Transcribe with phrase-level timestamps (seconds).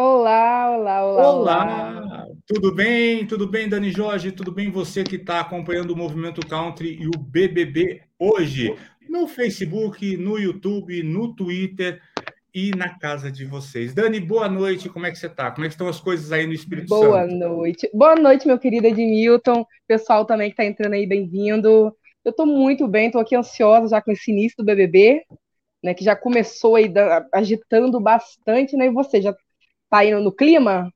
[0.00, 2.26] Olá, olá, olá, olá.
[2.46, 3.26] Tudo bem?
[3.26, 4.30] Tudo bem, Dani Jorge?
[4.30, 8.76] Tudo bem você que está acompanhando o Movimento Country e o BBB hoje?
[9.08, 12.00] No Facebook, no YouTube, no Twitter
[12.54, 13.92] e na casa de vocês.
[13.92, 14.88] Dani, boa noite.
[14.88, 15.50] Como é que você está?
[15.50, 17.36] Como é que estão as coisas aí no Espírito boa Santo?
[17.36, 17.90] Boa noite.
[17.92, 19.66] Boa noite, meu querido Edmilton.
[19.88, 21.92] Pessoal também que está entrando aí, bem-vindo.
[22.24, 25.24] Eu estou muito bem, estou aqui ansiosa já com esse início do BBB,
[25.82, 26.86] né, que já começou aí
[27.34, 28.86] agitando bastante, né?
[28.86, 29.34] E você já
[29.90, 30.92] Tá indo no clima?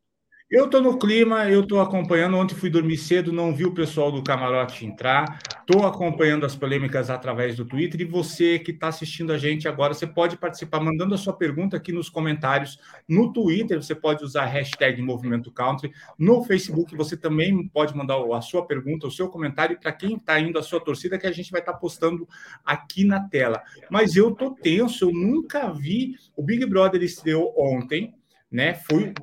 [0.51, 2.37] Eu estou no clima, eu estou acompanhando.
[2.37, 5.39] Ontem fui dormir cedo, não vi o pessoal do camarote entrar.
[5.59, 8.03] Estou acompanhando as polêmicas através do Twitter.
[8.03, 11.79] E você que está assistindo a gente agora, você pode participar mandando a sua pergunta
[11.79, 12.79] aqui nos comentários.
[13.09, 15.91] No Twitter, você pode usar a hashtag Movimento Country.
[16.19, 19.81] No Facebook, você também pode mandar a sua pergunta, o seu comentário.
[19.81, 22.29] Para quem está indo a sua torcida, que a gente vai estar tá postando
[22.63, 23.63] aqui na tela.
[23.91, 26.15] Mas eu estou tenso, eu nunca vi.
[26.37, 28.15] O Big Brother estreou ontem
[28.53, 28.75] né?
[28.75, 29.15] Foi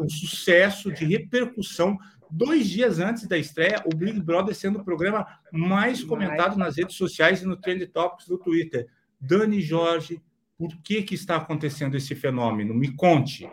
[0.00, 1.98] um sucesso de repercussão.
[2.30, 6.96] Dois dias antes da estreia, o Big Brother sendo o programa mais comentado nas redes
[6.96, 8.86] sociais e no Trend Topics do Twitter.
[9.20, 10.20] Dani Jorge,
[10.58, 12.74] por que, que está acontecendo esse fenômeno?
[12.74, 13.48] Me conte.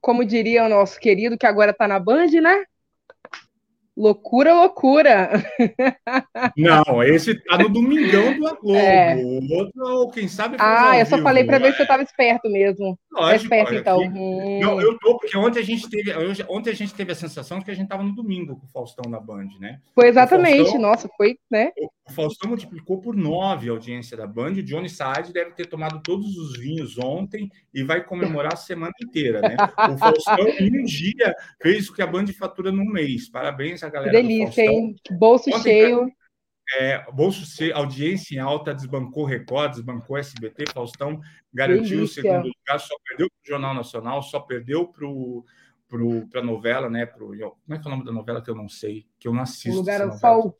[0.00, 2.64] Como diria o nosso querido, que agora está na Band, né?
[3.98, 5.30] Loucura, loucura.
[6.56, 8.76] Não, esse tá no Domingão do Globo.
[8.76, 9.16] É.
[9.16, 10.56] O outro, ou quem sabe.
[10.60, 12.96] Ah, eu só falei para ver se você estava esperto mesmo.
[13.10, 13.98] Lógico, é esperto, então.
[13.98, 14.60] Hum.
[14.62, 16.12] Não, eu tô, porque ontem a gente teve,
[16.48, 18.70] ontem a gente teve a sensação de que a gente estava no domingo com o
[18.70, 19.80] Faustão na Band, né?
[19.96, 21.72] Foi exatamente, Faustão, nossa, foi, né?
[22.08, 24.52] O Faustão multiplicou por nove a audiência da Band.
[24.52, 28.92] O Johnny Saad deve ter tomado todos os vinhos ontem e vai comemorar a semana
[29.02, 29.56] inteira, né?
[29.92, 33.28] O Faustão, em um dia, fez o que a Band fatura num mês.
[33.28, 34.12] Parabéns a galera.
[34.12, 34.96] Delícia, hein?
[35.18, 36.10] Bolso Ontem, cheio.
[36.78, 41.18] É, bolso cheio, audiência em alta, desbancou Record, desbancou SBT, Faustão
[41.52, 46.90] garantiu o segundo lugar, só perdeu para o Jornal Nacional, só perdeu para a novela,
[46.90, 47.06] né?
[47.06, 49.32] Pro, como é que é o nome da novela que eu não sei, que eu
[49.32, 49.70] não assisto?
[49.70, 50.58] O Lugar ao Sol.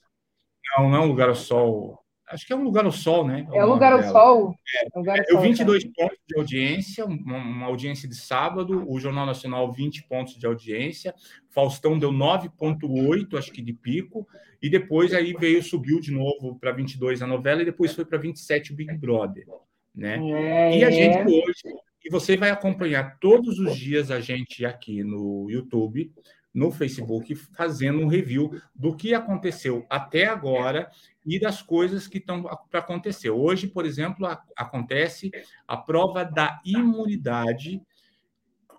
[0.77, 2.05] Não, não é um Lugar ao Sol.
[2.30, 3.46] Acho que é um lugar ao sol, né?
[3.52, 4.55] É, um lugar ao sol.
[4.77, 9.01] É, lugar ao eu 22 sol, pontos de audiência, uma, uma, audiência de sábado, o
[9.01, 11.14] Jornal Nacional 20 pontos de audiência,
[11.48, 14.29] Faustão deu 9,8, acho que de pico,
[14.61, 18.18] e depois aí veio, subiu de novo para 22 a novela, e depois foi para
[18.18, 19.46] 27 o Big Brother,
[19.95, 20.18] né?
[20.18, 21.62] É, e a gente hoje,
[22.05, 26.12] e você vai acompanhar todos os dias a gente aqui no YouTube,
[26.58, 30.91] no Facebook, fazendo um review do que aconteceu até agora
[31.24, 33.30] e das coisas que estão para acontecer.
[33.30, 35.30] Hoje, por exemplo, a, acontece
[35.68, 37.80] a prova da imunidade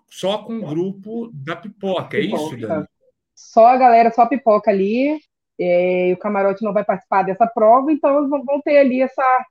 [0.06, 2.86] só com o grupo da pipoca, é isso, Dani?
[3.34, 5.18] Só a galera, só a pipoca ali,
[6.12, 9.46] o camarote não vai participar dessa prova, então eles vão ter ali essa,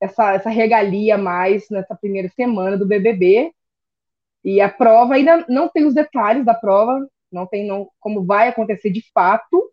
[0.00, 3.52] essa, essa regalia mais nessa primeira semana do BBB.
[4.44, 8.48] E a prova ainda não tem os detalhes da prova, não tem não, como vai
[8.48, 9.70] acontecer de fato,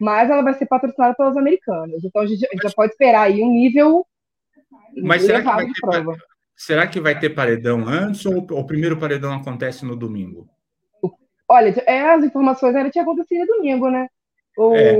[0.00, 2.02] mas ela vai ser patrocinada pelas americanas.
[2.02, 4.04] Então a gente, a gente já pode esperar aí um nível
[4.96, 6.16] mas será que, vai ter, prova.
[6.56, 10.48] será que vai ter paredão antes ou o primeiro paredão acontece no domingo?
[11.48, 14.08] Olha, é, as informações ainda tinha acontecido no domingo, né?
[14.56, 14.96] Ou é.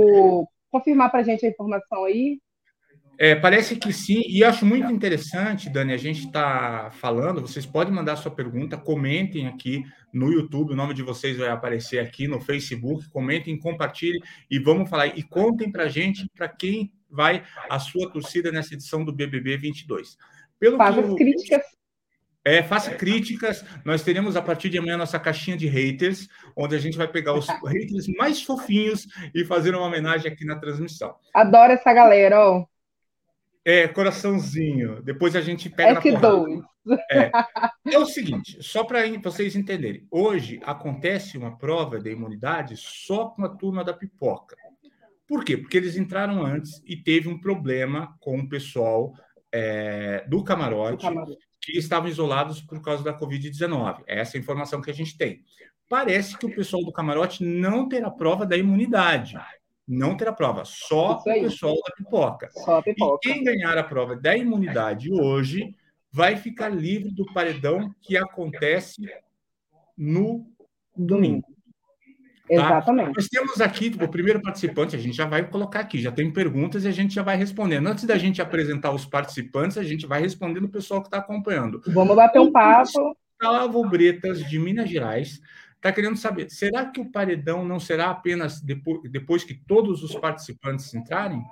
[0.71, 2.39] confirmar para a gente a informação aí.
[3.17, 7.93] É, parece que sim, e acho muito interessante, Dani, a gente está falando, vocês podem
[7.93, 12.41] mandar sua pergunta, comentem aqui no YouTube, o nome de vocês vai aparecer aqui no
[12.41, 17.77] Facebook, comentem, compartilhem e vamos falar, e contem para a gente, para quem vai a
[17.77, 20.17] sua torcida nessa edição do BBB 22.
[20.59, 21.61] Pelo Faça as críticas.
[22.45, 23.63] É, faça críticas.
[23.85, 27.33] Nós teremos a partir de amanhã nossa caixinha de haters, onde a gente vai pegar
[27.33, 31.15] os haters mais fofinhos e fazer uma homenagem aqui na transmissão.
[31.33, 32.65] Adoro essa galera, ó.
[33.65, 35.01] É, coraçãozinho.
[35.01, 36.73] Depois a gente pega é na porrada.
[37.09, 37.31] É.
[37.93, 40.05] é o seguinte, só para vocês entenderem.
[40.11, 44.57] Hoje acontece uma prova de imunidade só com a turma da pipoca.
[45.25, 45.55] Por quê?
[45.55, 49.13] Porque eles entraram antes e teve um problema com o pessoal
[49.51, 54.03] é, do, camarote, do camarote que estavam isolados por causa da Covid-19.
[54.05, 55.41] Essa é a informação que a gente tem.
[55.87, 59.37] Parece que o pessoal do camarote não terá prova da imunidade
[59.87, 62.49] não terá prova, só o pessoal da pipoca.
[62.51, 63.19] Só a pipoca.
[63.29, 65.75] E quem ganhar a prova da imunidade hoje
[66.11, 69.01] vai ficar livre do paredão que acontece
[69.97, 70.45] no
[70.95, 71.47] domingo.
[72.47, 72.53] Tá?
[72.53, 73.15] Exatamente.
[73.15, 76.83] Nós temos aqui o primeiro participante, a gente já vai colocar aqui, já tem perguntas
[76.83, 77.87] e a gente já vai respondendo.
[77.87, 81.81] Antes da gente apresentar os participantes, a gente vai respondendo o pessoal que está acompanhando.
[81.87, 83.17] Vamos bater um papo.
[83.39, 85.41] Gustavo Bretas, de Minas Gerais,
[85.83, 90.15] está querendo saber: será que o paredão não será apenas depois, depois que todos os
[90.15, 91.43] participantes entrarem?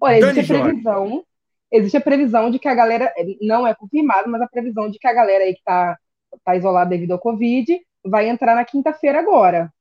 [0.00, 1.24] Olha, Dani existe a previsão.
[1.72, 3.12] Existe a previsão de que a galera.
[3.40, 5.98] Não é confirmado, mas a previsão de que a galera aí que está
[6.36, 9.72] está isolado devido ao Covid, vai entrar na quinta-feira agora.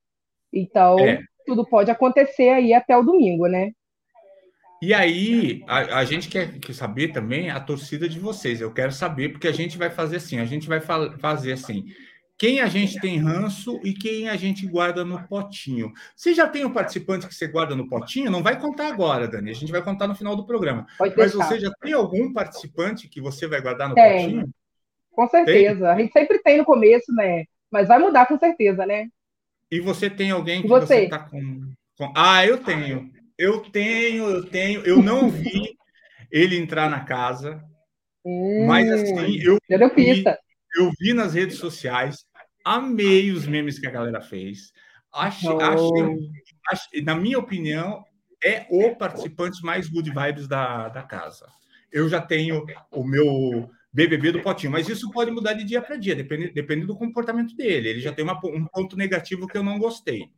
[0.52, 1.22] Então, é.
[1.46, 3.72] tudo pode acontecer aí até o domingo, né?
[4.82, 8.62] E aí, a, a gente quer, quer, saber também a torcida de vocês.
[8.62, 11.86] Eu quero saber, porque a gente vai fazer assim: a gente vai fa fazer assim.
[12.40, 15.92] Quem a gente tem ranço e quem a gente guarda no potinho.
[16.16, 18.32] Você já tem um participante que você guarda no potinho?
[18.32, 19.52] Não vai contar agora, Dani.
[19.52, 20.88] A gente vai contar no final do programa.
[20.98, 24.24] Mas você já tem algum participante que você vai guardar no tem.
[24.24, 24.50] potinho?
[25.12, 25.80] Com certeza.
[25.80, 25.88] Tem?
[25.90, 27.44] A gente sempre tem no começo, né?
[27.70, 29.10] Mas vai mudar com certeza, né?
[29.70, 32.14] E você tem alguém que você, você tá com, com.
[32.16, 33.12] Ah, eu tenho.
[33.38, 34.80] Eu tenho, eu tenho.
[34.86, 35.78] Eu não vi
[36.32, 37.62] ele entrar na casa.
[38.26, 39.58] Hum, mas assim, eu
[39.98, 40.24] vi,
[40.78, 42.26] eu vi nas redes sociais,
[42.76, 44.72] amei os memes que a galera fez.
[45.12, 45.60] Achei, oh.
[45.60, 46.32] achei,
[46.70, 48.04] achei, na minha opinião,
[48.44, 51.48] é o participante mais good vibes da, da casa.
[51.92, 55.98] Eu já tenho o meu BBB do Potinho, mas isso pode mudar de dia para
[55.98, 57.90] dia, dependendo, dependendo do comportamento dele.
[57.90, 60.30] Ele já tem uma, um ponto negativo que eu não gostei.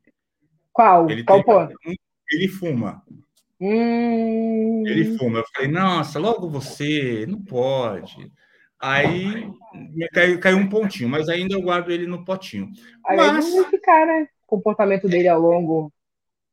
[0.71, 1.09] Qual?
[1.09, 1.75] Ele Qual ponto?
[1.85, 1.93] Um,
[2.31, 3.03] ele fuma.
[3.59, 4.83] Hum...
[4.87, 5.39] Ele fuma.
[5.39, 8.31] Eu falei, nossa, logo você, não pode.
[8.81, 9.47] Aí
[10.13, 12.69] caiu, caiu um pontinho, mas ainda eu guardo ele no potinho.
[13.05, 13.45] Aí mas...
[13.69, 14.27] ficar, né?
[14.43, 15.91] O comportamento dele ao longo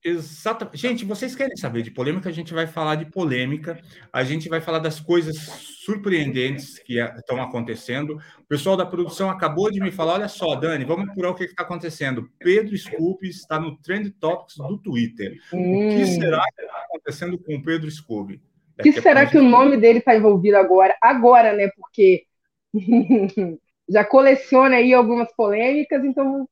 [0.04, 0.76] Exatamente.
[0.78, 2.28] Gente, vocês querem saber de polêmica?
[2.28, 3.80] A gente vai falar de polêmica,
[4.12, 5.36] a gente vai falar das coisas
[5.84, 8.16] surpreendentes que estão acontecendo.
[8.38, 11.44] O pessoal da produção acabou de me falar: olha só, Dani, vamos apurar o que
[11.44, 12.30] está acontecendo.
[12.38, 15.36] Pedro Scooby está no Trend Topics do Twitter.
[15.52, 15.88] Hum.
[15.88, 16.06] O que hum.
[16.06, 18.40] será que está acontecendo com o Pedro Scooby?
[18.78, 20.96] O que será que o nome dele está envolvido agora?
[21.02, 21.68] Agora, né?
[21.76, 22.24] Porque
[23.88, 26.46] já coleciona aí algumas polêmicas, então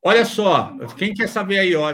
[0.00, 1.92] Olha só, quem quer saber aí, ó,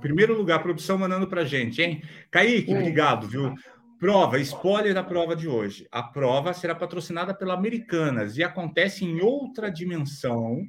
[0.00, 2.02] primeiro lugar, produção mandando para gente, hein?
[2.32, 2.78] Kaique, hum.
[2.78, 3.54] obrigado, viu?
[3.98, 5.86] Prova, spoiler da prova de hoje.
[5.90, 10.62] A prova será patrocinada pela Americanas e acontece em outra dimensão,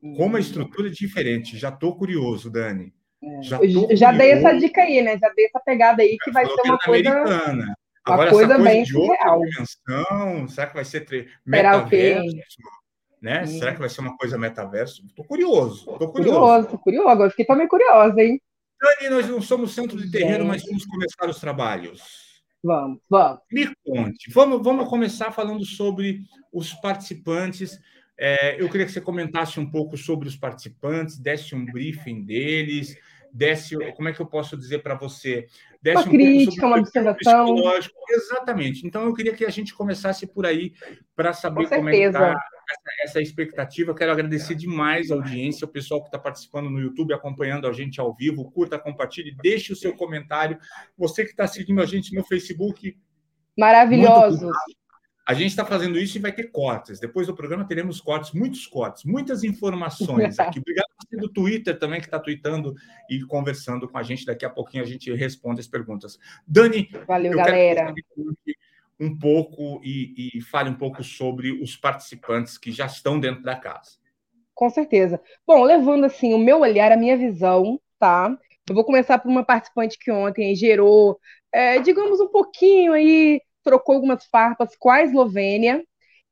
[0.00, 1.56] com uma estrutura diferente.
[1.56, 2.92] Já estou curioso, Dani.
[3.42, 3.58] Já,
[3.92, 5.18] já dei essa dica aí, né?
[5.18, 7.10] Já dei essa pegada aí que vai ser uma coisa.
[7.10, 7.74] Americana.
[8.04, 9.40] Agora, uma coisa, coisa bem de outra real.
[9.40, 11.28] dimensão, será que vai ser tre...
[11.46, 12.36] metaverso?
[13.24, 13.46] né?
[13.46, 13.58] Sim.
[13.58, 15.02] Será que vai ser uma coisa metaverso?
[15.06, 16.38] Estou curioso, tô curioso.
[16.38, 17.08] Curioso, curioso.
[17.08, 18.38] Agora fiquei também curiosa, hein?
[18.78, 22.02] Dani, nós não somos centro de terreiro, mas vamos começar os trabalhos.
[22.62, 23.40] Vamos, vamos.
[23.50, 24.30] Me conte.
[24.30, 26.20] Vamos, vamos começar falando sobre
[26.52, 27.80] os participantes.
[28.18, 32.94] É, eu queria que você comentasse um pouco sobre os participantes, desse um briefing deles,
[33.34, 35.48] desse, como é que eu posso dizer para você?
[35.82, 37.56] Desse uma um crítica, uma observação.
[38.08, 38.86] Exatamente.
[38.86, 40.72] Então, eu queria que a gente começasse por aí
[41.16, 43.94] para saber como é que está essa, essa expectativa.
[43.94, 48.00] Quero agradecer demais a audiência, o pessoal que está participando no YouTube, acompanhando a gente
[48.00, 48.48] ao vivo.
[48.52, 50.56] Curta, compartilhe, deixe o seu comentário.
[50.96, 52.96] Você que está seguindo a gente no Facebook.
[53.58, 54.48] Maravilhoso.
[55.26, 57.00] A gente está fazendo isso e vai ter cortes.
[57.00, 60.60] Depois do programa teremos cortes, muitos cortes, muitas informações aqui.
[60.60, 62.74] Obrigado do Twitter também que está tweetando
[63.08, 64.26] e conversando com a gente.
[64.26, 66.18] Daqui a pouquinho a gente responde as perguntas.
[66.46, 67.92] Dani, valeu, galera
[68.98, 73.56] um pouco e, e fale um pouco sobre os participantes que já estão dentro da
[73.56, 73.98] casa.
[74.54, 75.20] Com certeza.
[75.46, 78.36] Bom, levando assim o meu olhar, a minha visão, tá?
[78.68, 81.18] Eu vou começar por uma participante que ontem gerou,
[81.52, 85.84] é, digamos, um pouquinho aí, trocou algumas farpas com a Eslovênia.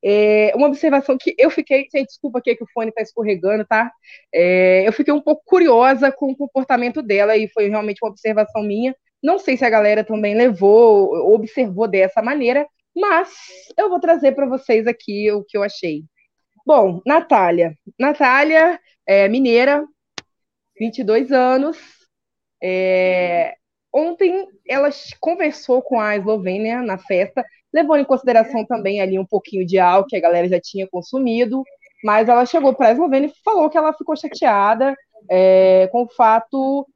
[0.05, 3.91] É, uma observação que eu fiquei, gente, desculpa aqui que o fone está escorregando, tá?
[4.35, 8.63] É, eu fiquei um pouco curiosa com o comportamento dela e foi realmente uma observação
[8.63, 8.95] minha.
[9.23, 13.31] Não sei se a galera também levou, observou dessa maneira, mas
[13.79, 16.05] eu vou trazer para vocês aqui o que eu achei.
[16.67, 17.77] Bom, Natália.
[17.99, 19.85] Natália é mineira,
[20.79, 21.79] 22 anos.
[22.63, 23.55] É,
[23.93, 24.89] ontem ela
[25.21, 30.09] conversou com a Eslovênia na festa, levando em consideração também ali um pouquinho de álcool
[30.09, 31.63] que a galera já tinha consumido,
[32.05, 34.95] mas ela chegou para a Eslovênia e falou que ela ficou chateada
[35.31, 36.87] é, com o fato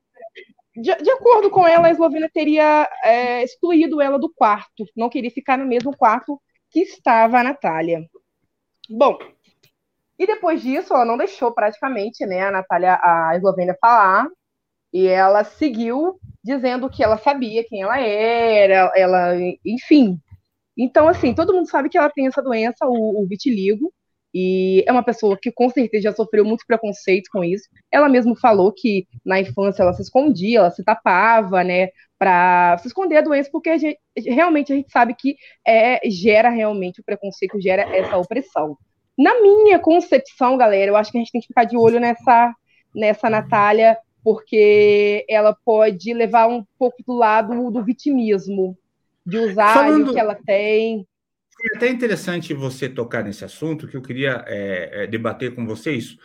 [0.76, 5.30] de, de, acordo com ela, a Eslovênia teria é, excluído ela do quarto, não queria
[5.30, 6.40] ficar no mesmo quarto
[6.70, 8.04] que estava a Natália.
[8.90, 9.16] Bom,
[10.18, 14.28] e depois disso, ela não deixou praticamente né, a Natália, a Eslovênia, falar,
[14.92, 20.18] e ela seguiu dizendo que ela sabia quem ela era, ela, enfim.
[20.76, 23.92] Então, assim, todo mundo sabe que ela tem essa doença, o, o vitiligo,
[24.34, 27.64] e é uma pessoa que com certeza já sofreu muito preconceito com isso.
[27.90, 32.88] Ela mesma falou que na infância ela se escondia, ela se tapava, né, para se
[32.88, 37.04] esconder a doença, porque a gente, realmente a gente sabe que é, gera realmente o
[37.04, 38.76] preconceito, gera essa opressão.
[39.18, 42.54] Na minha concepção, galera, eu acho que a gente tem que ficar de olho nessa,
[42.94, 48.76] nessa Natália, porque ela pode levar um pouco do lado do vitimismo,
[49.26, 50.10] de usar Falando...
[50.10, 51.06] o que ela tem
[51.56, 56.18] foi até interessante você tocar nesse assunto, que eu queria é, é, debater com vocês.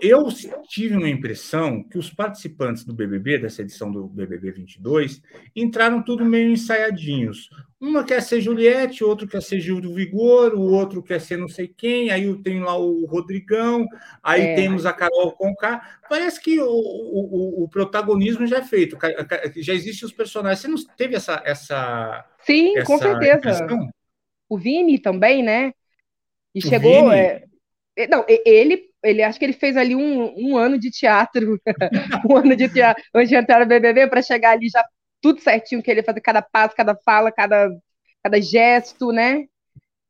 [0.00, 0.28] Eu
[0.68, 5.20] tive uma impressão que os participantes do BBB, dessa edição do BBB 22,
[5.54, 7.50] entraram tudo meio ensaiadinhos.
[7.80, 11.48] Uma quer ser Juliette, outro quer ser Gil do Vigor, o outro quer ser não
[11.48, 13.84] sei quem, aí tem lá o Rodrigão,
[14.22, 14.54] aí é.
[14.54, 15.98] temos a Carol Conká.
[16.08, 18.96] Parece que o, o, o, protagonismo já é feito,
[19.56, 20.60] já existem os personagens.
[20.60, 21.42] Você não teve essa.
[21.44, 23.66] essa Sim, essa com certeza.
[24.48, 25.74] O Vini também, né?
[26.54, 27.10] E o chegou.
[27.10, 27.44] É...
[28.08, 31.60] Não, ele ele acho que ele fez ali um, um ano de teatro,
[32.28, 34.84] um ano de teatro, antes de entrar no BBB, para chegar ali já
[35.20, 37.70] tudo certinho, que ele fazer cada passo, cada fala, cada,
[38.22, 39.44] cada gesto, né?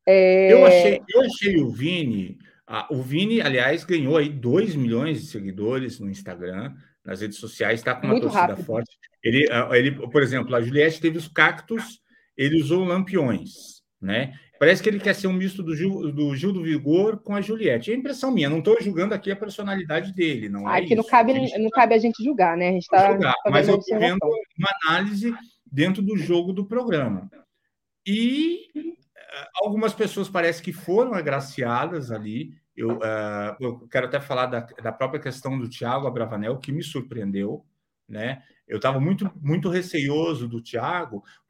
[0.07, 0.51] É...
[0.51, 2.37] Eu, achei, eu achei o Vini,
[2.67, 6.73] ah, o Vini, aliás, ganhou aí 2 milhões de seguidores no Instagram,
[7.03, 8.65] nas redes sociais, está com uma Muito torcida rápido.
[8.65, 8.97] forte.
[9.23, 12.01] Ele, ele, por exemplo, a Juliette teve os cactos,
[12.35, 14.33] ele usou lampiões, né?
[14.57, 17.41] Parece que ele quer ser um misto do Gil do, Gil do Vigor com a
[17.41, 17.91] Juliette.
[17.91, 20.49] É impressão minha, não estou julgando aqui a personalidade dele.
[20.49, 21.81] Não ah, é que não cabe, não tá...
[21.81, 22.69] cabe a gente julgar, né?
[22.69, 24.19] A gente tá julgar, mas eu estou vendo
[24.57, 25.33] uma análise
[25.69, 27.29] dentro do jogo do programa.
[28.05, 32.53] E eh, algumas pessoas parece que foram agraciadas ali.
[32.75, 36.83] Eu, uh, eu quero até falar da, da própria questão do Thiago Abravanel, que me
[36.83, 37.65] surpreendeu.
[38.07, 38.41] Né?
[38.67, 40.61] Eu estava muito, muito receioso do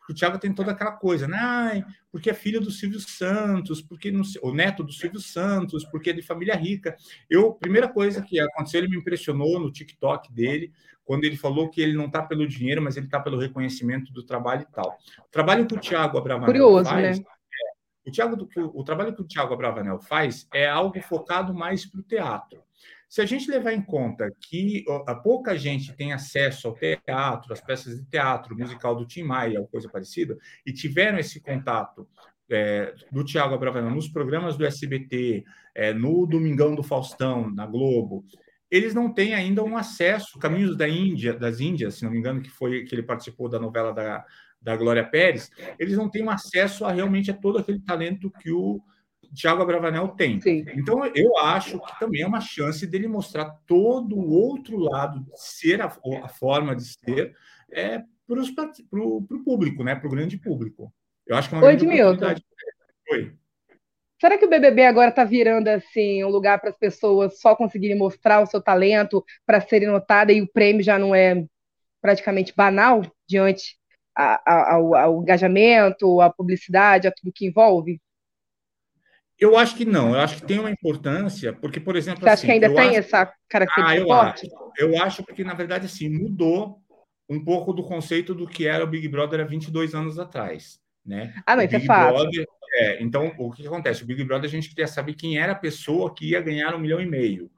[0.10, 1.84] O Thiago tem toda aquela coisa, né?
[2.12, 6.14] porque é filho do Silvio Santos, porque não, o neto do Silvio Santos, porque é
[6.14, 6.96] de família rica.
[7.30, 10.72] Eu, primeira coisa que aconteceu, ele me impressionou no TikTok dele,
[11.04, 14.24] quando ele falou que ele não está pelo dinheiro, mas ele está pelo reconhecimento do
[14.24, 14.98] trabalho e tal.
[15.20, 17.26] O trabalho que o Thiago Abravanel Curioso, faz, né?
[17.26, 22.00] É, o, Thiago, o trabalho que o Thiago Abravanel faz é algo focado mais para
[22.00, 22.64] o teatro.
[23.16, 27.62] Se a gente levar em conta que a pouca gente tem acesso ao teatro, às
[27.62, 32.06] peças de teatro, musical do Tim Maia, ou coisa parecida, e tiveram esse contato
[32.52, 38.26] é, do Tiago Abravanel nos programas do SBT, é, no Domingão do Faustão, na Globo,
[38.70, 42.42] eles não têm ainda um acesso, Caminhos da Índia, das Índias, se não me engano,
[42.42, 44.26] que foi que ele participou da novela da,
[44.62, 48.52] da Glória Pérez, eles não têm um acesso a realmente a todo aquele talento que
[48.52, 48.82] o
[49.34, 50.40] Thiago Abravanel tem.
[50.42, 50.66] Sim.
[50.76, 55.32] Então, eu acho que também é uma chance dele mostrar todo o outro lado de
[55.36, 55.86] ser, a,
[56.24, 57.36] a forma de ser,
[57.72, 59.96] é, para o público, né?
[59.96, 60.94] para o grande público.
[61.26, 62.46] Eu acho que é uma Oi, grande oportunidade.
[63.12, 63.34] Oi.
[64.20, 67.98] Será que o BBB agora está virando assim um lugar para as pessoas só conseguirem
[67.98, 71.46] mostrar o seu talento para serem notadas e o prêmio já não é
[72.02, 73.78] praticamente banal diante
[74.16, 78.00] ao, ao engajamento, à publicidade, a tudo que envolve?
[79.40, 82.22] Eu acho que não, eu acho que tem uma importância, porque, por exemplo.
[82.22, 83.00] Você assim, acha que ainda tem acho...
[83.00, 84.48] essa característica ah, eu forte?
[84.48, 84.72] Acho.
[84.78, 86.80] Eu acho porque, na verdade, assim, mudou
[87.30, 90.80] um pouco do conceito do que era o Big Brother há 22 anos atrás.
[91.06, 91.34] Né?
[91.46, 91.80] Ah, mas é.
[91.80, 94.04] Brother, é, então, o que acontece?
[94.04, 96.80] O Big Brother, a gente queria saber quem era a pessoa que ia ganhar um
[96.80, 97.52] milhão e meio.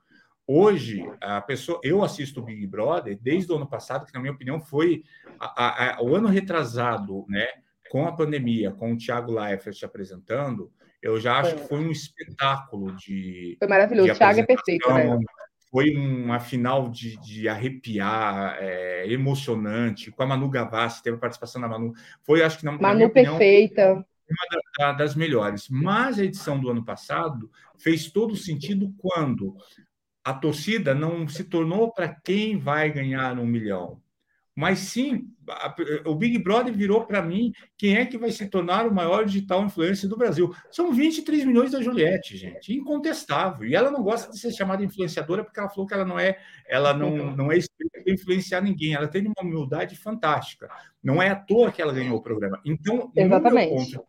[0.45, 4.31] Hoje, a pessoa, eu assisto o Big Brother desde o ano passado, que, na minha
[4.31, 5.03] opinião, foi
[5.39, 7.47] a, a, a, o ano retrasado, né?
[7.89, 11.59] Com a pandemia, com o Thiago Leifert apresentando, eu já acho foi.
[11.59, 13.55] que foi um espetáculo de.
[13.59, 14.11] Foi maravilhoso.
[14.11, 15.17] O Thiago é perfeito, né?
[15.69, 21.67] Foi uma final de, de arrepiar, é, emocionante, com a Manu Gavassi, teve participação da
[21.67, 21.93] Manu.
[22.23, 23.91] Foi, acho que, na, Manu na perfeita.
[23.91, 24.05] Opinião,
[24.79, 25.67] uma das melhores.
[25.69, 29.55] Mas a edição do ano passado fez todo sentido quando
[30.23, 34.01] a torcida não se tornou para quem vai ganhar um milhão
[34.57, 35.31] mas sim,
[36.03, 39.63] o Big Brother virou para mim quem é que vai se tornar o maior digital
[39.63, 40.51] influencer do Brasil.
[40.71, 43.67] São 23 milhões da Juliette, gente, incontestável.
[43.67, 46.39] E ela não gosta de ser chamada influenciadora porque ela falou que ela não é,
[46.67, 47.59] ela não, não é
[48.03, 48.95] para influenciar ninguém.
[48.95, 50.67] Ela tem uma humildade fantástica.
[51.03, 52.59] Não é à toa que ela ganhou o programa.
[52.65, 53.93] Então, Exatamente.
[53.93, 54.07] Ponto,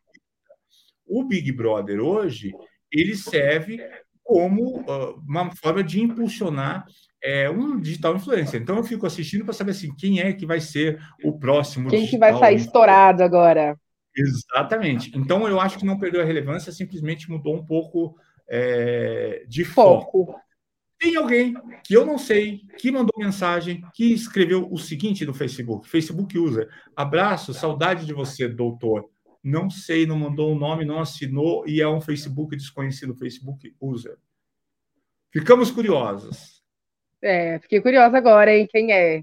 [1.07, 2.55] o Big Brother hoje
[2.91, 3.87] ele serve
[4.25, 6.87] como uh, uma forma de impulsionar
[7.23, 8.61] é um digital influencer.
[8.61, 11.91] Então eu fico assistindo para saber assim, quem é que vai ser o próximo.
[11.91, 13.77] Quem que vai sair estourado agora?
[14.17, 15.13] Exatamente.
[15.17, 18.17] Então eu acho que não perdeu a relevância, simplesmente mudou um pouco
[18.49, 20.27] é, de foco.
[20.27, 20.41] foco.
[20.99, 25.89] Tem alguém que eu não sei, que mandou mensagem, que escreveu o seguinte no Facebook,
[25.89, 26.69] Facebook user.
[26.97, 29.09] Abraço, saudade de você, doutor.
[29.41, 33.73] Não sei, não mandou o um nome, não assinou e é um Facebook desconhecido, Facebook
[33.81, 34.19] user.
[35.33, 36.58] Ficamos curiosos.
[37.23, 38.67] É, fiquei curiosa agora, hein?
[38.71, 39.23] Quem é?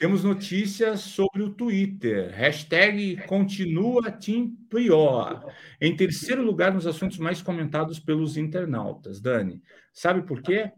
[0.00, 2.30] Temos notícias sobre o Twitter.
[2.34, 5.52] Hashtag continua Team Prior.
[5.78, 9.20] Em terceiro lugar nos assuntos mais comentados pelos internautas.
[9.20, 9.62] Dani,
[9.92, 10.72] sabe por quê?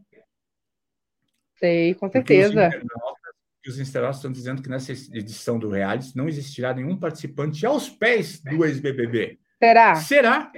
[1.54, 2.48] Sei, com certeza.
[2.48, 3.34] Os internautas,
[3.68, 8.40] os internautas estão dizendo que nessa edição do reality não existirá nenhum participante aos pés
[8.40, 9.38] do ex-BBB.
[9.60, 9.94] Será?
[9.94, 10.52] Será?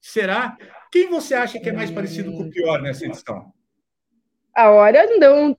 [0.00, 0.56] Será?
[0.90, 3.52] Quem você acha que é mais parecido com o pior nessa edição?
[4.54, 5.56] A hora não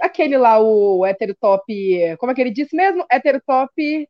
[0.00, 1.64] aquele lá, o heterotop.
[2.18, 3.04] Como é que ele disse mesmo?
[3.10, 4.08] Heterotop.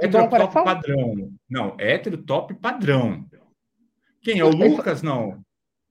[0.00, 1.32] Heterotop padrão.
[1.48, 3.26] Não, heterotop padrão.
[4.22, 4.40] Quem?
[4.40, 5.02] É o Lucas?
[5.02, 5.42] Não.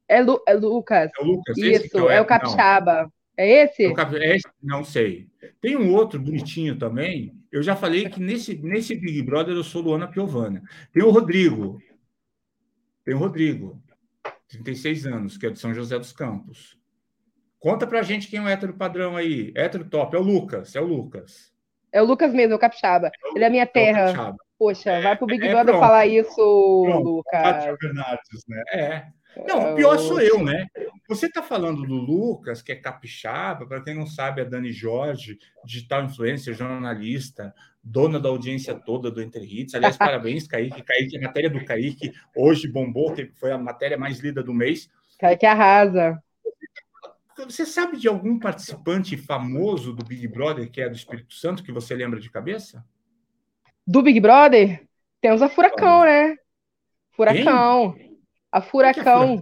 [0.07, 1.11] É, Lu, é Lucas.
[1.17, 1.57] É o Lucas.
[1.57, 3.03] Isso, é, o, é o Capixaba.
[3.03, 3.11] Não.
[3.35, 3.85] É esse?
[3.85, 4.47] É é esse?
[4.63, 5.27] Não sei.
[5.61, 7.35] Tem um outro bonitinho também.
[7.51, 10.63] Eu já falei que nesse, nesse Big Brother eu sou Luana Piovana.
[10.91, 11.79] Tem o Rodrigo.
[13.05, 13.81] Tem o Rodrigo,
[14.49, 16.76] 36 anos, que é de São José dos Campos.
[17.59, 19.51] Conta pra gente quem é o hétero padrão aí.
[19.55, 20.15] Hétero top.
[20.15, 20.75] É o Lucas.
[20.75, 21.51] É o Lucas.
[21.91, 23.07] É o Lucas mesmo, é o Capixaba.
[23.07, 24.35] É o, Ele é a minha terra.
[24.57, 27.77] Poxa, é, vai pro Big Brother falar isso, pronto, Lucas.
[27.79, 28.63] Bernardes, né?
[28.73, 29.05] É.
[29.47, 30.65] Não, o pior sou eu, né?
[31.07, 35.37] Você está falando do Lucas, que é capixaba, para quem não sabe, é Dani Jorge,
[35.63, 39.75] digital influencer, jornalista, dona da audiência toda do Entre Hits.
[39.75, 40.81] Aliás, parabéns, Kaique.
[40.81, 44.89] Kaique, a matéria do Kaique hoje bombou, foi a matéria mais lida do mês.
[45.19, 46.21] Kaique arrasa.
[47.45, 51.71] Você sabe de algum participante famoso do Big Brother que é do Espírito Santo que
[51.71, 52.83] você lembra de cabeça?
[53.85, 54.85] Do Big Brother?
[55.21, 56.35] Temos a Furacão, né?
[57.11, 57.95] Furacão.
[58.51, 59.39] A Furacão,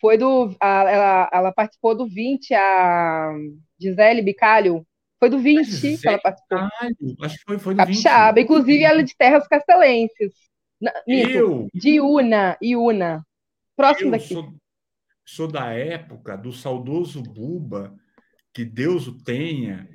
[0.00, 0.54] foi do.
[0.60, 3.32] A, ela, ela participou do 20, a
[3.78, 4.86] Gisele Bicalho.
[5.18, 6.58] Foi do 20 Gisele que ela participou.
[6.58, 7.16] Bicalho.
[7.22, 8.34] Acho que foi, foi do Capixaba.
[8.34, 8.44] 20.
[8.44, 10.32] Inclusive, ela é de Terras Castelenses.
[11.06, 11.68] Eu?
[11.74, 13.26] De Una, Iuna.
[13.76, 14.34] Próximo eu daqui.
[14.34, 14.54] Sou,
[15.30, 17.94] sou da época do saudoso Buba,
[18.52, 19.88] que Deus o tenha,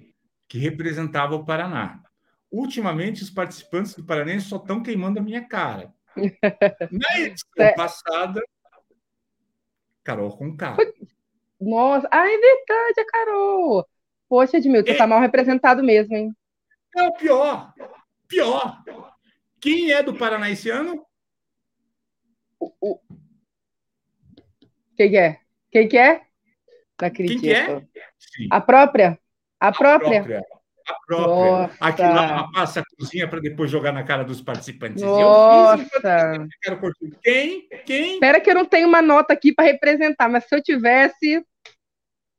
[0.48, 2.02] que representava o Paraná.
[2.50, 5.94] Ultimamente, os participantes do Paranense só estão queimando a minha cara.
[6.90, 7.74] Na edição é.
[7.74, 8.42] passada,
[10.06, 10.78] Carol com K.
[11.60, 13.86] Nossa, ah, é verdade, a Carol.
[14.30, 14.96] Poxa, Edmilson, é...
[14.96, 16.34] tá mal representado mesmo, hein?
[16.96, 17.74] É o pior.
[18.28, 18.82] Pior.
[19.60, 21.06] Quem é do Paraná esse ano?
[22.58, 23.02] O, o...
[24.96, 25.40] Quem é?
[25.72, 26.22] Quem que é?
[27.02, 27.42] Não acredito.
[27.42, 27.82] Quem que é?
[28.18, 28.48] Sim.
[28.52, 29.20] A própria?
[29.60, 30.20] A própria?
[30.20, 30.56] A própria
[30.88, 31.78] a própria.
[31.80, 35.02] Aqui lá passa a cozinha para depois jogar na cara dos participantes.
[35.02, 36.36] Nossa.
[36.36, 37.18] Eu quero curtir.
[37.24, 37.68] Quem?
[37.86, 38.14] Quem?
[38.14, 41.44] Espera que eu não tenho uma nota aqui para representar, mas se eu tivesse.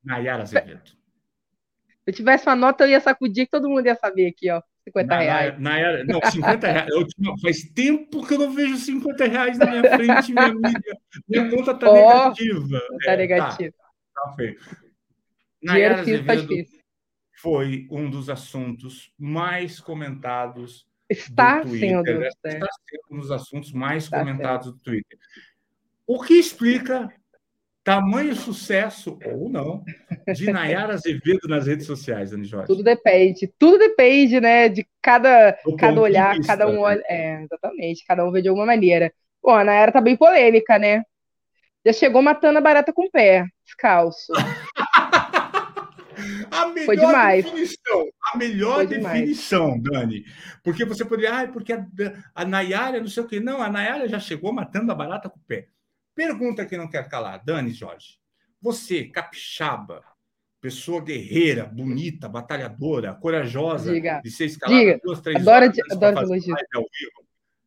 [0.04, 0.88] Nayara Azevedo.
[0.88, 4.62] Se eu tivesse uma nota, eu ia sacudir que todo mundo ia saber aqui, ó.
[4.86, 5.58] 50 na, reais.
[5.58, 6.88] Na, não, 50 reais.
[6.90, 10.98] Eu, faz tempo que eu não vejo 50 reais na minha frente, minha amiga.
[11.28, 12.80] Minha conta tá oh, negativa.
[13.04, 13.74] Tá é, negativa.
[14.14, 14.58] Tá, tá feio.
[15.62, 16.68] Dinheiro físico Azevedo,
[17.38, 21.88] foi um dos assuntos mais comentados Está do Twitter.
[21.90, 22.28] Sendo, né?
[22.28, 24.76] Está sendo um dos assuntos mais Está comentados sendo.
[24.76, 25.18] do Twitter.
[26.06, 27.12] O que explica
[27.86, 29.84] tamanho sucesso, ou não,
[30.34, 32.66] de Nayara Azevedo nas redes sociais, Dani Jorge?
[32.66, 33.46] Tudo depende.
[33.56, 34.68] Tudo depende, né?
[34.68, 37.00] De cada, cada olhar, vista, cada um olha.
[37.06, 38.04] É, exatamente.
[38.04, 39.12] Cada um vê de alguma maneira.
[39.40, 41.04] Bom, a Nayara tá bem polêmica, né?
[41.86, 44.32] Já chegou matando a barata com o pé, descalço.
[46.50, 50.24] A melhor definição, a melhor definição, Dani.
[50.64, 51.86] Porque você poderia, ah, porque a,
[52.34, 53.38] a Nayara, não sei o quê.
[53.38, 55.68] Não, a Nayara já chegou matando a barata com o pé.
[56.16, 58.18] Pergunta que não quer calar, Dani Jorge.
[58.62, 60.02] Você, capixaba,
[60.62, 64.22] pessoa guerreira, bonita, batalhadora, corajosa, Diga.
[64.24, 65.00] de ser escalada Diga.
[65.04, 66.54] duas, três adoro, horas, adoro elogio.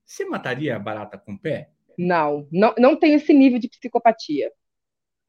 [0.03, 1.69] Você mataria a barata com o pé?
[1.95, 4.51] Não, não, não tem esse nível de psicopatia.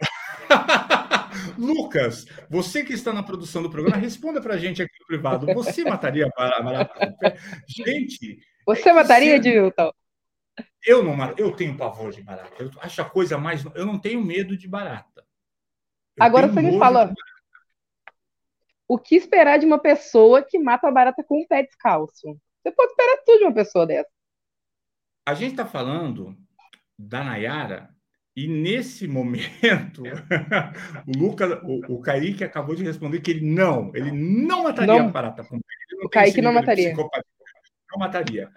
[1.59, 5.47] Lucas, você que está na produção do programa, responda para a gente aqui no privado.
[5.53, 7.37] Você mataria a barata
[7.69, 8.39] Gente.
[8.65, 9.41] Você mataria, se...
[9.41, 9.93] Dilton?
[10.87, 12.51] Eu não Eu tenho pavor de barata.
[12.63, 13.65] Eu acho a coisa mais.
[13.75, 15.25] Eu não tenho medo de barata.
[16.17, 17.13] Eu Agora você me fala.
[18.89, 22.37] O que esperar de uma pessoa que mata a barata com um pé descalço?
[22.63, 24.11] Você pode esperar tudo de uma pessoa dessa.
[25.25, 26.37] A gente está falando
[26.99, 27.89] da Nayara,
[28.37, 30.03] e nesse momento,
[31.07, 35.09] o Lucas, o, o Kaique acabou de responder que ele não, ele não mataria não,
[35.09, 35.59] a barata com
[36.03, 36.95] O Kaique não mataria.
[36.95, 38.51] Não mataria.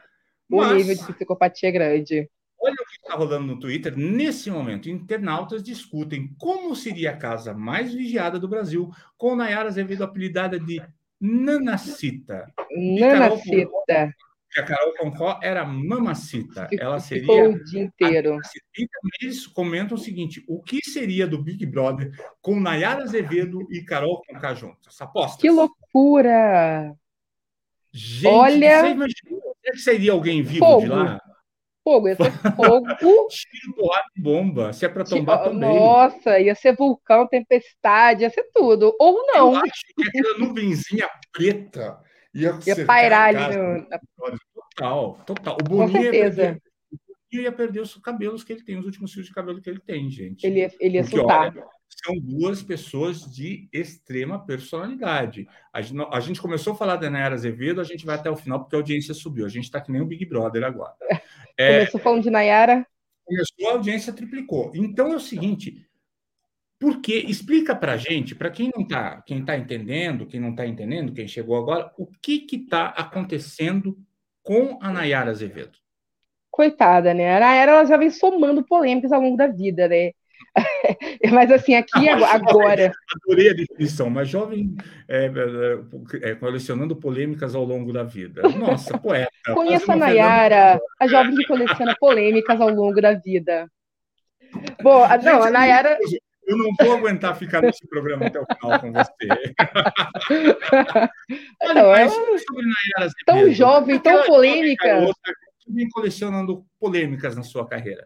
[0.49, 2.29] O Mas, nível de psicopatia é grande.
[2.59, 3.97] Olha o que está rolando no Twitter.
[3.97, 10.03] Nesse momento, internautas discutem como seria a casa mais vigiada do Brasil, com Nayara Azevedo
[10.03, 10.81] apelidada de
[11.19, 12.51] Nanacita.
[12.99, 14.13] Nanacita
[14.53, 16.69] que a Carol Concó era mamacita.
[16.79, 17.49] Ela seria.
[17.49, 18.37] O dia inteiro.
[18.77, 23.67] E também eles comentam o seguinte: o que seria do Big Brother com Nayara Azevedo
[23.71, 25.01] e Carol Conká juntos?
[25.01, 25.41] Aposta.
[25.41, 26.95] Que loucura!
[27.93, 28.81] Gente, Olha...
[28.81, 30.81] você imagina que seria alguém vivo fogo.
[30.81, 31.21] de lá?
[31.83, 32.87] Fogo, ia ser fogo.
[32.97, 34.73] Tiro, porrada e bomba.
[34.73, 35.77] Se é para tombar também.
[35.77, 38.95] Nossa, ia ser vulcão, tempestade, ia ser tudo.
[38.99, 39.53] Ou não.
[39.53, 41.99] Eu acho que aquela nuvenzinha preta
[42.33, 43.85] ia, ia pairar ali no...
[44.75, 45.57] Total, total.
[45.59, 46.61] O Boninho, Com certeza.
[47.31, 50.09] ia perder os cabelos que ele tem, os últimos fios de cabelo que ele tem,
[50.09, 50.47] gente.
[50.47, 51.51] Ele ia, ele ia soltar.
[51.51, 51.65] Olha,
[52.05, 55.47] são duas pessoas de extrema personalidade.
[55.71, 58.35] A gente, a gente, começou a falar da Nayara Azevedo, a gente vai até o
[58.35, 59.45] final porque a audiência subiu.
[59.45, 60.95] A gente está que nem o Big Brother agora.
[61.57, 62.85] É, começou falando de Nayara.
[63.23, 64.71] Começou, a audiência triplicou.
[64.75, 65.87] Então é o seguinte,
[66.79, 70.65] porque explica para a gente, para quem não está, quem está entendendo, quem não está
[70.65, 73.97] entendendo, quem chegou agora, o que está acontecendo
[74.41, 75.77] com a Nayara Azevedo.
[76.51, 77.37] Coitada, né?
[77.37, 80.11] A Nayara ela já vem somando polêmicas ao longo da vida, né?
[81.31, 82.91] mas assim, aqui agora.
[83.15, 84.75] Adorei a definição, mas jovem
[85.07, 88.41] é, é, é, colecionando polêmicas ao longo da vida.
[88.49, 89.31] Nossa, poeta.
[89.53, 93.67] Conheça a Nayara, a jovem que coleciona polêmicas ao longo da vida.
[94.81, 95.97] Bom, Gente, não, a Nayara.
[96.45, 99.27] Eu não vou aguentar ficar nesse programa até o final com você.
[101.73, 102.65] não, é sobre
[102.97, 105.09] Nayara Tão jovem, tão polêmica.
[105.69, 108.05] Vem colecionando polêmicas na sua carreira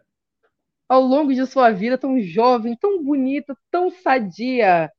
[0.88, 4.90] ao longo de sua vida tão jovem, tão bonita, tão sadia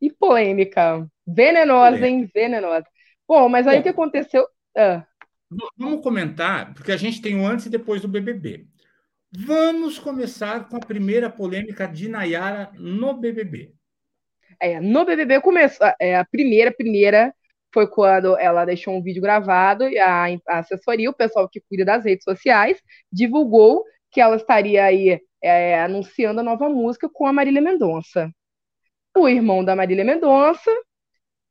[0.00, 1.06] e polêmica.
[1.26, 2.28] Venenosa, hein?
[2.34, 2.86] Venenosa.
[3.28, 4.46] Bom, mas aí o que aconteceu?
[4.76, 5.06] Ah.
[5.76, 8.66] Vamos comentar, porque a gente tem o antes e depois do BBB.
[9.30, 13.72] Vamos começar com a primeira polêmica de Nayara no BBB.
[14.60, 15.86] É, no BBB começou.
[16.00, 17.34] É, a primeira, primeira
[17.72, 21.84] foi quando ela deixou um vídeo gravado e a, a assessoria, o pessoal que cuida
[21.84, 22.78] das redes sociais,
[23.10, 28.30] divulgou que ela estaria aí é, anunciando a nova música com a Marília Mendonça.
[29.16, 30.70] O irmão da Marília Mendonça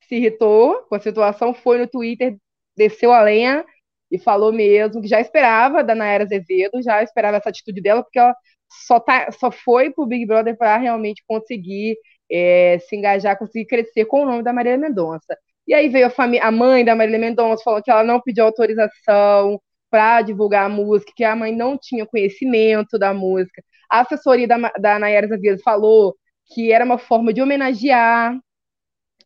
[0.08, 2.38] se irritou com a situação, foi no Twitter,
[2.76, 3.65] desceu a lenha
[4.12, 8.19] e falou mesmo que já esperava da Nayara Azevedo, já esperava essa atitude dela, porque
[8.19, 8.36] ela
[8.69, 11.97] só, tá, só foi pro Big Brother para realmente conseguir
[12.30, 15.38] é, se engajar, conseguir crescer com o nome da Marília Mendonça.
[15.67, 19.62] E aí veio a, a mãe da Marília Mendonça, falou que ela não pediu autorização,
[19.92, 23.62] para divulgar a música, que a mãe não tinha conhecimento da música.
[23.92, 26.16] A assessoria da, da Nayara Azevedo falou
[26.54, 28.40] que era uma forma de homenagear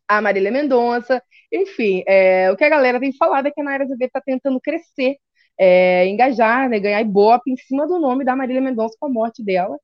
[0.08, 1.22] a Marília Mendonça.
[1.52, 4.60] Enfim, é, o que a galera tem falado é que a Nayara Azevedo está tentando
[4.60, 5.16] crescer,
[5.58, 9.44] é, engajar, né, ganhar ibope em cima do nome da Marília Mendonça com a morte
[9.44, 9.78] dela.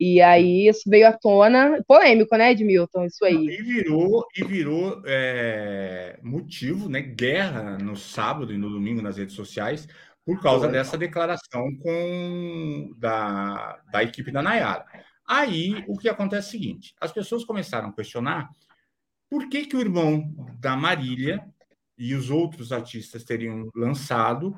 [0.00, 3.34] E aí isso veio à tona, polêmico, né, Edmilton, isso aí.
[3.34, 9.34] E virou, e virou é, motivo, né, guerra no sábado e no domingo nas redes
[9.34, 9.88] sociais,
[10.28, 14.84] por causa dessa declaração com da, da equipe da Nayara.
[15.26, 18.50] Aí o que acontece é o seguinte: as pessoas começaram a questionar
[19.30, 21.42] por que, que o irmão da Marília
[21.96, 24.54] e os outros artistas teriam lançado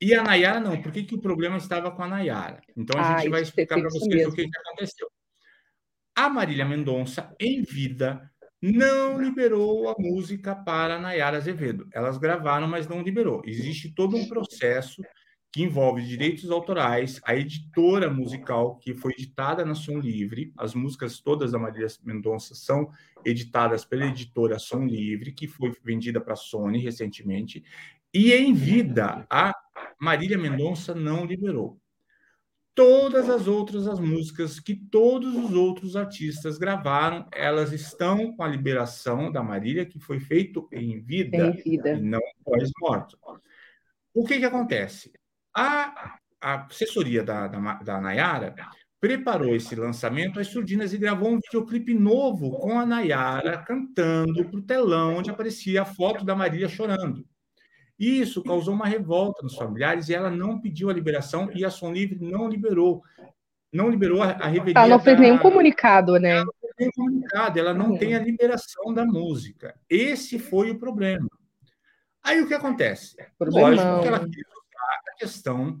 [0.00, 0.80] e a Nayara não.
[0.80, 2.60] Por que, que o problema estava com a Nayara?
[2.76, 4.32] Então a ah, gente vai explicar para vocês mesmo.
[4.32, 5.08] o que, que aconteceu.
[6.14, 8.30] A Marília Mendonça, em vida,
[8.72, 11.86] não liberou a música para Nayara Azevedo.
[11.92, 13.42] Elas gravaram, mas não liberou.
[13.44, 15.02] Existe todo um processo
[15.52, 21.20] que envolve direitos autorais, a editora musical que foi editada na Som Livre, as músicas
[21.20, 22.90] todas da Marília Mendonça são
[23.24, 27.62] editadas pela editora Som Livre, que foi vendida para a Sony recentemente,
[28.12, 29.54] e em vida a
[30.00, 31.78] Marília Mendonça não liberou
[32.74, 38.48] todas as outras as músicas que todos os outros artistas gravaram, elas estão com a
[38.48, 41.90] liberação da Marília, que foi feito em vida, em vida.
[41.92, 43.16] e não pós-morto.
[44.12, 45.12] O que, que acontece?
[45.56, 48.54] A, a assessoria da, da, da Nayara
[49.00, 54.58] preparou esse lançamento às surdinas e gravou um videoclipe novo com a Nayara cantando para
[54.58, 57.24] o telão, onde aparecia a foto da Marília chorando.
[57.98, 61.92] Isso causou uma revolta nos familiares e ela não pediu a liberação e a Som
[61.92, 63.02] Livre não liberou.
[63.72, 64.74] Não liberou a, a revelia.
[64.76, 65.22] Ela não fez da...
[65.22, 66.30] nenhum comunicado, né?
[66.30, 69.74] Ela não fez nenhum comunicado, ela não tem a liberação da música.
[69.88, 71.28] Esse foi o problema.
[72.22, 73.16] Aí o que acontece?
[73.38, 73.70] Problemão.
[73.70, 75.80] Lógico que ela quis usar a questão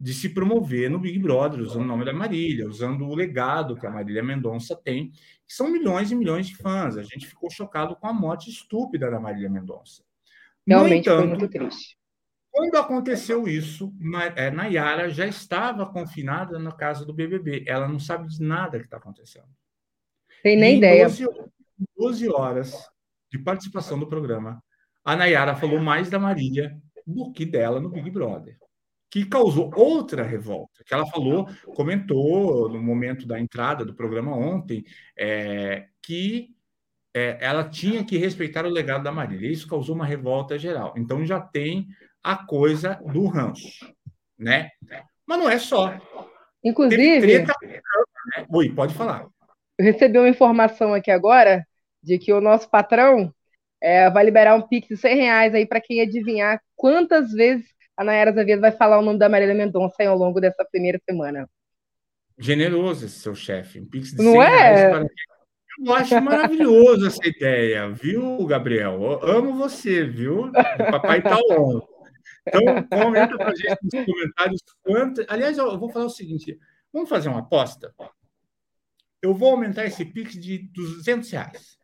[0.00, 3.86] de se promover no Big Brother, usando o nome da Marília, usando o legado que
[3.86, 5.10] a Marília Mendonça tem,
[5.46, 6.96] que são milhões e milhões de fãs.
[6.96, 10.02] A gente ficou chocado com a morte estúpida da Marília Mendonça.
[10.66, 11.96] Realmente entanto, foi muito triste.
[12.50, 13.92] Quando aconteceu isso,
[14.36, 17.64] é, Nayara já estava confinada na casa do BBB.
[17.66, 19.48] Ela não sabe de nada que está acontecendo.
[20.42, 21.04] Tem nem ideia.
[21.04, 21.26] 12,
[21.96, 22.74] 12 horas
[23.30, 24.62] de participação do programa,
[25.02, 28.58] a Nayara falou mais da Marília do que dela no Big Brother,
[29.10, 30.84] que causou outra revolta.
[30.84, 34.84] Que ela falou, comentou no momento da entrada do programa ontem,
[35.16, 36.54] é, que
[37.14, 39.50] é, ela tinha que respeitar o legado da Marília.
[39.50, 40.94] Isso causou uma revolta geral.
[40.96, 41.86] Então já tem
[42.22, 43.86] a coisa do ranço,
[44.38, 44.70] né?
[45.26, 45.94] Mas não é só.
[46.64, 47.20] Inclusive.
[47.20, 48.46] Treta, né?
[48.48, 49.26] Oi, pode falar.
[49.78, 51.66] Eu recebi uma informação aqui agora
[52.02, 53.32] de que o nosso patrão
[53.80, 58.04] é, vai liberar um pix de 100 reais aí para quem adivinhar quantas vezes a
[58.04, 61.48] Nayara Azevedo vai falar o nome da Marília Mendonça ao longo dessa primeira semana.
[62.38, 63.80] Generoso esse seu chefe.
[63.80, 64.90] Um pix de Não é?
[64.90, 65.06] Para...
[65.84, 69.00] Eu acho maravilhoso essa ideia, viu, Gabriel?
[69.22, 70.46] Eu amo você, viu?
[70.46, 70.52] O
[70.90, 71.80] papai tá on.
[72.46, 75.24] Então, comenta pra gente nos comentários quanto.
[75.28, 76.58] Aliás, eu vou falar o seguinte:
[76.92, 77.94] vamos fazer uma aposta?
[79.20, 81.78] Eu vou aumentar esse Pix de 200 reais.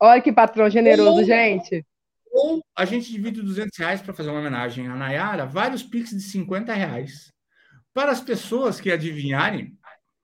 [0.00, 1.84] Olha que patrão generoso, ou, gente.
[2.32, 6.22] Ou a gente divide 200 reais para fazer uma homenagem à Nayara, vários Pix de
[6.22, 7.32] 50 reais.
[7.92, 9.76] Para as pessoas que adivinharem.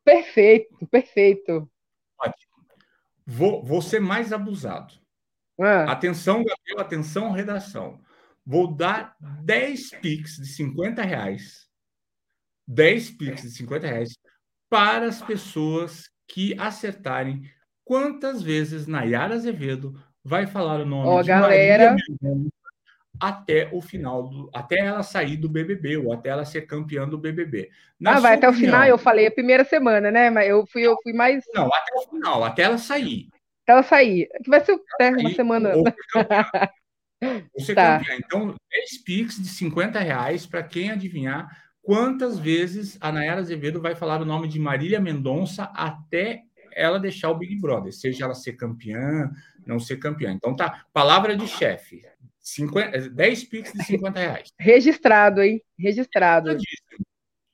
[0.05, 1.69] Perfeito, perfeito.
[2.19, 2.56] Ótimo.
[3.27, 4.95] Vou, vou ser mais abusado.
[5.61, 5.91] Ah.
[5.91, 8.01] Atenção, Gabriel, atenção, redação.
[8.45, 11.67] Vou dar 10 Pix de 50 reais.
[12.69, 14.11] 10 Pix de 50 reais
[14.69, 17.51] para as pessoas que acertarem
[17.85, 21.97] quantas vezes Nayara Azevedo vai falar o nome Ó, de galera...
[22.21, 22.51] Marília
[23.21, 27.19] até o final do, até ela sair do BBB ou até ela ser campeã do
[27.19, 27.71] BBB.
[27.99, 28.89] Na ah, vai até opinião, o final.
[28.89, 30.31] Eu falei a primeira semana, né?
[30.31, 31.45] Mas eu fui, eu fui mais.
[31.55, 33.29] Não, até o final, até ela sair.
[33.63, 34.29] Até ela sair.
[34.43, 35.73] Que vai ser até uma semana.
[37.57, 37.99] Você tá.
[37.99, 38.17] campeã.
[38.19, 41.49] Então, 10 Pix de 50 reais para quem adivinhar
[41.83, 46.43] quantas vezes a Nayara Azevedo vai falar o nome de Marília Mendonça até
[46.77, 49.31] ela deixar o Big Brother, seja ela ser campeã,
[49.67, 50.31] não ser campeã.
[50.31, 52.03] Então tá, palavra de chefe.
[52.49, 54.49] 50, 10 Pix de 50 reais.
[54.59, 55.61] Registrado, hein?
[55.79, 56.57] Registrado.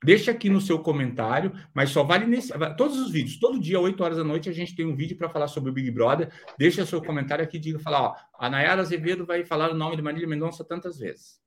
[0.04, 2.52] Deixa aqui no seu comentário, mas só vale nesse.
[2.76, 5.28] Todos os vídeos, todo dia, 8 horas da noite, a gente tem um vídeo para
[5.28, 6.28] falar sobre o Big Brother.
[6.58, 10.02] Deixa seu comentário aqui, diga, falar, ó, a Nayara Azevedo vai falar o nome de
[10.02, 11.42] Marília Mendonça tantas vezes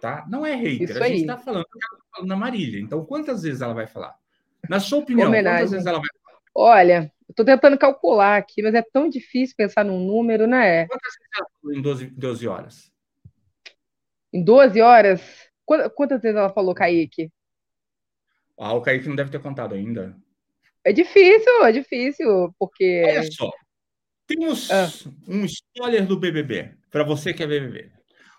[0.00, 0.24] tá?
[0.28, 2.80] Não é hater, Isso a gente está falando, tá falando da Marília.
[2.80, 4.14] Então, quantas vezes ela vai falar?
[4.68, 5.58] Na sua opinião, Homenagem.
[5.58, 6.40] quantas vezes ela vai falar?
[6.54, 10.86] Olha, estou tentando calcular aqui, mas é tão difícil pensar num número, né?
[10.86, 12.92] Quantas vezes ela falou em 12, 12 horas?
[14.32, 15.50] Em 12 horas?
[15.64, 17.30] Quantas vezes ela falou, Kaique?
[18.58, 20.16] Ah, o Kaique não deve ter contado ainda.
[20.84, 23.02] É difícil, é difícil, porque.
[23.04, 23.50] Olha só.
[24.26, 24.88] Temos ah.
[25.28, 27.90] um spoiler do BBB, para você que é BBB.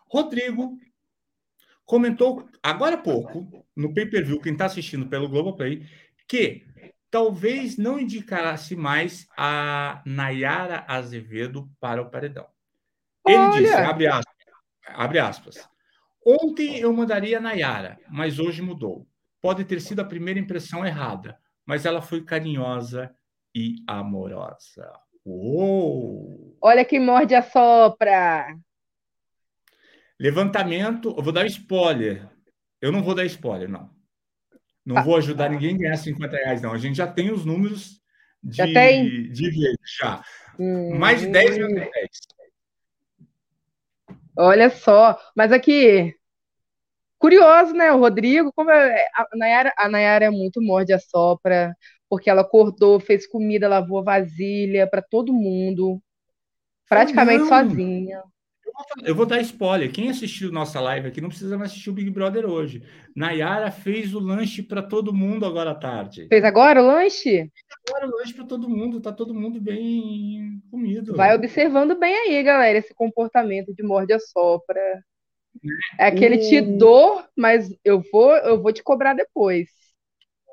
[0.10, 0.78] Rodrigo
[1.86, 5.86] comentou agora há pouco, no pay-per-view, quem está assistindo pelo Globoplay,
[6.28, 6.67] que
[7.18, 12.46] talvez não indicasse mais a Nayara Azevedo para o paredão.
[13.28, 13.60] Ele Olha.
[13.60, 14.36] disse, abre aspas,
[14.86, 15.70] abre aspas,
[16.24, 19.08] ontem eu mandaria a Nayara, mas hoje mudou.
[19.42, 23.12] Pode ter sido a primeira impressão errada, mas ela foi carinhosa
[23.54, 24.94] e amorosa.
[25.26, 26.56] Uou!
[26.62, 28.56] Olha que morde a sopra!
[30.20, 32.30] Levantamento, eu vou dar spoiler.
[32.80, 33.97] Eu não vou dar spoiler, não.
[34.88, 36.72] Não vou ajudar ninguém a ganhar 50 reais, não.
[36.72, 38.02] A gente já tem os números
[38.42, 39.30] de, já tem?
[39.30, 40.24] de vez, já.
[40.58, 41.92] Hum, Mais de 10 mil 10.
[44.38, 46.16] Olha só, mas aqui,
[47.20, 47.92] curioso, né?
[47.92, 51.76] O Rodrigo, como é, a Nayara, a Nayara é muito morde a sopra,
[52.08, 56.02] porque ela acordou, fez comida, lavou vasilha para todo mundo,
[56.88, 58.24] praticamente sozinha.
[59.04, 59.92] Eu vou dar spoiler.
[59.92, 62.84] Quem assistiu nossa live aqui não precisa mais assistir o Big Brother hoje.
[63.16, 66.28] Nayara fez o lanche para todo mundo agora à tarde.
[66.28, 67.52] Fez agora o lanche?
[67.88, 69.02] Agora o lanche para todo mundo.
[69.02, 71.16] Tá todo mundo bem comido.
[71.16, 74.80] Vai observando bem aí, galera, esse comportamento de morde a sopra.
[76.00, 76.40] É aquele o...
[76.40, 79.70] te dou, mas eu vou, eu vou te cobrar depois.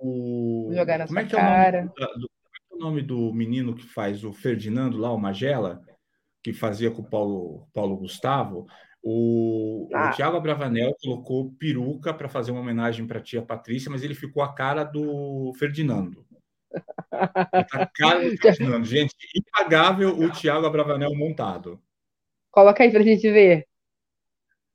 [0.00, 0.64] O...
[0.68, 1.92] Vou jogar na Como sua é que cara.
[1.98, 5.18] É o nome do, é o nome do menino que faz o Ferdinando lá, o
[5.18, 5.82] Magela?
[6.44, 8.66] Que fazia com o Paulo, Paulo Gustavo,
[9.02, 10.11] o, ah.
[10.11, 14.14] o Tiago Abravanel colocou peruca para fazer uma homenagem para a tia Patrícia, mas ele
[14.14, 16.24] ficou a cara do Ferdinando.
[17.11, 18.85] A cara do Ferdinando.
[18.85, 21.80] Gente, impagável o Tiago Abravanel montado.
[22.50, 23.66] Coloca aí para a gente ver.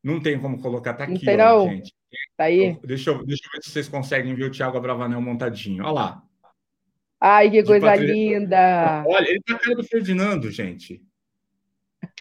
[0.03, 1.93] Não tem como colocar, tá aqui, ó, gente.
[2.35, 2.79] Tá aí.
[2.83, 5.83] Deixa eu, deixa eu ver se vocês conseguem ver o Tiago Abravanel montadinho.
[5.83, 6.23] Olha lá.
[7.21, 9.03] Ai, que coisa linda!
[9.05, 11.03] Olha, ele tá a cara do Ferdinando, gente.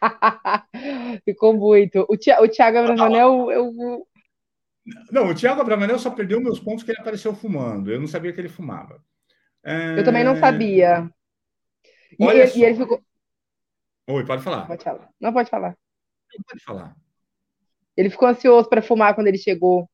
[1.24, 2.06] Ficou muito.
[2.08, 4.06] O, Tia, o Thiago Abravanel, eu.
[5.10, 7.90] Não, o Thiago Abravanel só perdeu meus pontos que ele apareceu fumando.
[7.90, 9.02] Eu não sabia que ele fumava.
[9.62, 9.98] É...
[9.98, 11.10] Eu também não sabia.
[12.18, 13.02] E, Olha ele, e ele ficou.
[14.08, 14.66] Oi, pode falar.
[14.66, 15.08] Pode falar.
[15.20, 15.76] Não pode falar.
[16.36, 16.96] Não pode falar.
[17.96, 19.88] Ele ficou ansioso para fumar quando ele chegou.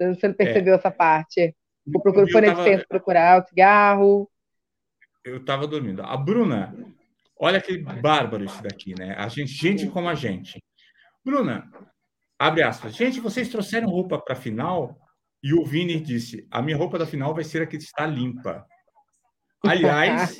[0.00, 0.76] Você não percebeu é.
[0.76, 1.54] essa parte?
[2.02, 2.84] Procurando, foi tava...
[2.88, 4.30] procurar o cigarro.
[5.24, 6.02] Eu estava dormindo.
[6.02, 6.74] A Bruna
[7.44, 9.16] Olha que bárbaro isso daqui, né?
[9.18, 10.62] A gente, gente como a gente.
[11.24, 11.68] Bruna,
[12.38, 12.94] abre aspas.
[12.94, 14.96] Gente, vocês trouxeram roupa para a final
[15.42, 18.64] e o Vini disse: a minha roupa da final vai ser a que está limpa.
[19.66, 20.38] Aliás,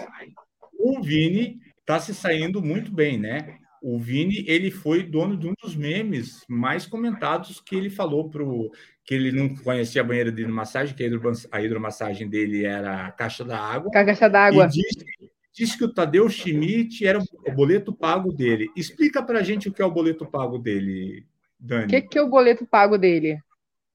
[0.79, 3.59] o Vini está se saindo muito bem, né?
[3.83, 8.71] o Vini ele foi dono de um dos memes mais comentados que ele falou pro
[9.05, 11.03] que ele não conhecia a banheira de hidromassagem, que
[11.51, 13.91] a hidromassagem dele era a caixa d'água.
[13.93, 14.67] A caixa d'água.
[14.67, 15.05] E disse,
[15.53, 18.71] disse, que o Tadeu Schmidt era o boleto pago dele.
[18.77, 21.27] Explica pra gente o que é o boleto pago dele,
[21.59, 21.85] Dani.
[21.85, 23.39] O que, que é o boleto pago dele?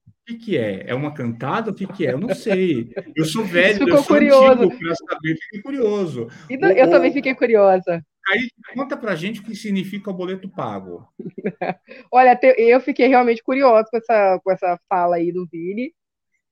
[0.06, 0.84] O que, que é?
[0.86, 1.70] É uma cantada?
[1.70, 2.12] O que, que é?
[2.12, 2.92] Eu não sei.
[3.16, 4.68] Eu sou velho, Ficou eu sou curioso.
[4.68, 6.28] para saber, fiquei curioso.
[6.48, 8.04] Eu o, também fiquei curiosa.
[8.28, 11.08] Aí conta pra gente o que significa o boleto pago.
[12.12, 15.94] Olha, eu fiquei realmente curiosa com essa, com essa fala aí do Vini,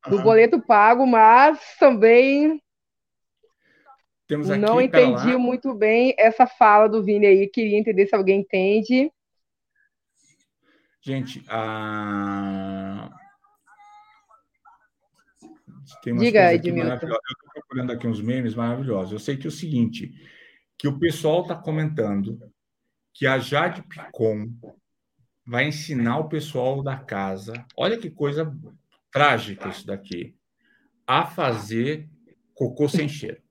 [0.09, 0.23] do uhum.
[0.23, 2.63] boleto pago, mas também
[4.59, 7.49] não entendi muito bem essa fala do Vini aí.
[7.49, 9.11] Queria entender se alguém entende.
[11.01, 13.11] Gente, a.
[16.03, 16.91] Tem Diga, Edmilson.
[16.91, 17.19] Eu estou
[17.55, 19.13] procurando aqui uns memes maravilhosos.
[19.13, 20.13] Eu sei que é o seguinte
[20.77, 22.41] que o pessoal está comentando
[23.15, 24.51] que a Jade Picon
[25.47, 27.65] vai ensinar o pessoal da casa.
[27.77, 28.53] Olha que coisa
[29.13, 30.37] trágica isso daqui.
[31.07, 32.09] A fazer
[32.53, 33.46] cocô sem cheiro.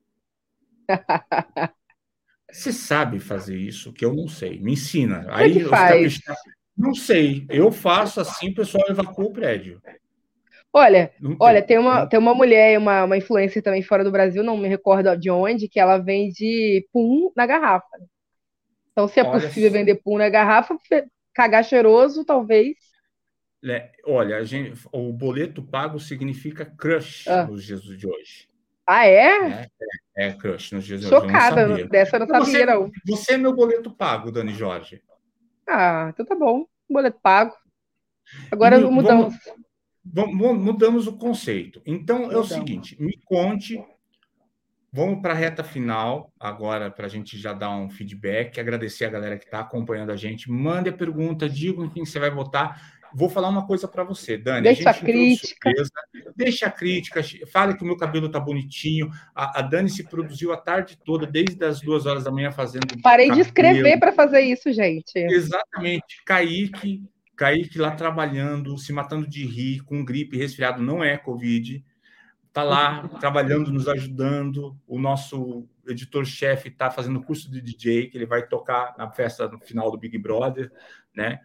[2.50, 4.58] Você sabe fazer isso, que eu não sei.
[4.60, 5.24] Me ensina.
[5.24, 6.08] Como é Aí é?
[6.76, 7.46] Não sei.
[7.48, 9.80] Eu faço assim, o pessoal evacua o prédio.
[10.72, 14.58] Olha, olha, tem uma, tem uma mulher, uma, uma influencer também fora do Brasil, não
[14.58, 17.96] me recordo de onde, que ela vende pum na garrafa.
[18.92, 20.76] Então, se é olha, possível vender pum na garrafa,
[21.32, 22.76] cagar cheiroso, talvez.
[23.64, 27.46] É, olha, gente, o boleto pago significa crush ah.
[27.46, 28.46] nos dias de hoje.
[28.86, 29.68] Ah, é?
[30.16, 31.02] É, é crush nos dias.
[31.02, 32.90] Chocada, dessa eu não sabia, você, não.
[33.06, 35.02] Você é meu boleto pago, Dani Jorge.
[35.68, 36.66] Ah, então tá bom.
[36.88, 37.54] Boleto pago.
[38.50, 39.34] Agora mudamos.
[40.04, 41.82] Vamos, mudamos o conceito.
[41.84, 43.84] Então é o seguinte: me conte.
[44.92, 49.10] Vamos para a reta final agora para a gente já dar um feedback, agradecer a
[49.10, 50.50] galera que está acompanhando a gente.
[50.50, 52.95] Mande a pergunta, diga em quem você vai votar.
[53.16, 54.62] Vou falar uma coisa para você, Dani.
[54.62, 55.70] Deixa a, a crítica.
[55.70, 55.90] Surpresa,
[56.36, 57.22] deixa a crítica.
[57.50, 59.08] Fale que o meu cabelo tá bonitinho.
[59.34, 63.00] A, a, Dani se produziu a tarde toda, desde as duas horas da manhã, fazendo.
[63.02, 63.42] Parei cabelo.
[63.42, 65.16] de escrever para fazer isso, gente.
[65.16, 66.22] Exatamente.
[66.26, 67.02] Kaique
[67.36, 71.84] Kaique lá trabalhando, se matando de rir, com gripe, resfriado, não é Covid.
[72.48, 74.74] Está lá trabalhando, nos ajudando.
[74.86, 79.60] O nosso editor-chefe está fazendo curso de DJ, que ele vai tocar na festa no
[79.60, 80.72] final do Big Brother,
[81.16, 81.40] né?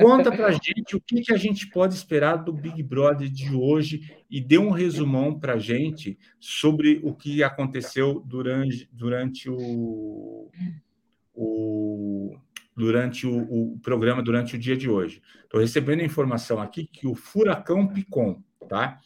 [0.00, 3.54] Conta para a gente o que, que a gente pode esperar do Big Brother de
[3.54, 10.50] hoje e dê um resumão para a gente sobre o que aconteceu durante, durante o,
[11.34, 12.36] o
[12.74, 15.22] durante o, o, programa, durante o dia de hoje.
[15.44, 18.98] Estou recebendo informação aqui que o Furacão Picon, tá?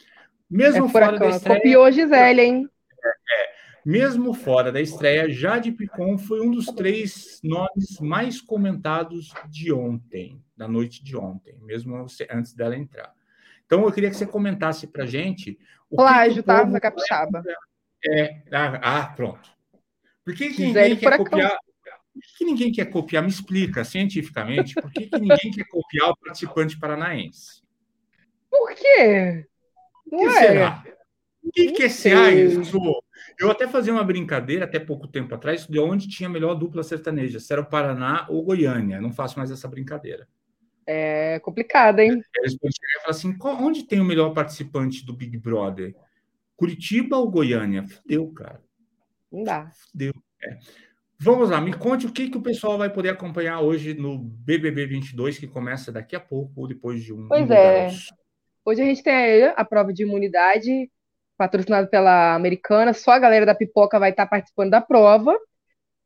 [0.48, 1.60] Mesmo é fora da estreia...
[1.60, 2.68] Copiou Gisele, hein?
[3.04, 3.45] É, é,
[3.86, 10.42] mesmo fora da estreia, Jade Picon foi um dos três nomes mais comentados de ontem,
[10.56, 11.94] da noite de ontem, mesmo
[12.28, 13.14] antes dela entrar.
[13.64, 15.56] Então, eu queria que você comentasse para gente...
[15.88, 16.66] O Plágio, tá?
[16.66, 17.44] Na capixaba.
[18.04, 19.48] É, ah, ah, pronto.
[20.24, 21.56] Por que, que ninguém quer copiar...
[22.12, 23.22] Por que ninguém quer copiar?
[23.22, 27.62] Me explica cientificamente por que, que ninguém quer copiar o participante paranaense?
[28.50, 29.46] Por quê?
[30.10, 30.40] Não que é.
[30.40, 30.84] será?
[31.40, 32.80] O que, que é ser isso?
[33.38, 36.82] Eu até fazia uma brincadeira até pouco tempo atrás de onde tinha a melhor dupla
[36.82, 39.00] sertaneja, se era o Paraná ou Goiânia.
[39.00, 40.26] Não faço mais essa brincadeira.
[40.86, 42.22] É complicado, hein?
[42.36, 45.94] Eles podem chegar e falar assim: onde tem o melhor participante do Big Brother?
[46.56, 47.82] Curitiba ou Goiânia?
[47.82, 48.62] Fudeu, cara.
[49.30, 49.70] Não dá.
[49.90, 50.12] Fudeu.
[50.42, 50.58] É.
[51.18, 54.86] Vamos lá, me conte o que, que o pessoal vai poder acompanhar hoje no BBB
[54.86, 57.26] 22, que começa daqui a pouco, ou depois de um.
[57.26, 57.88] Pois é.
[58.64, 60.90] Hoje a gente tem a prova de imunidade,
[61.36, 62.92] patrocinada pela Americana.
[62.92, 65.36] Só a galera da pipoca vai estar participando da prova.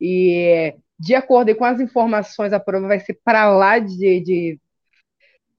[0.00, 4.60] E, de acordo com as informações, a prova vai ser para lá de, de,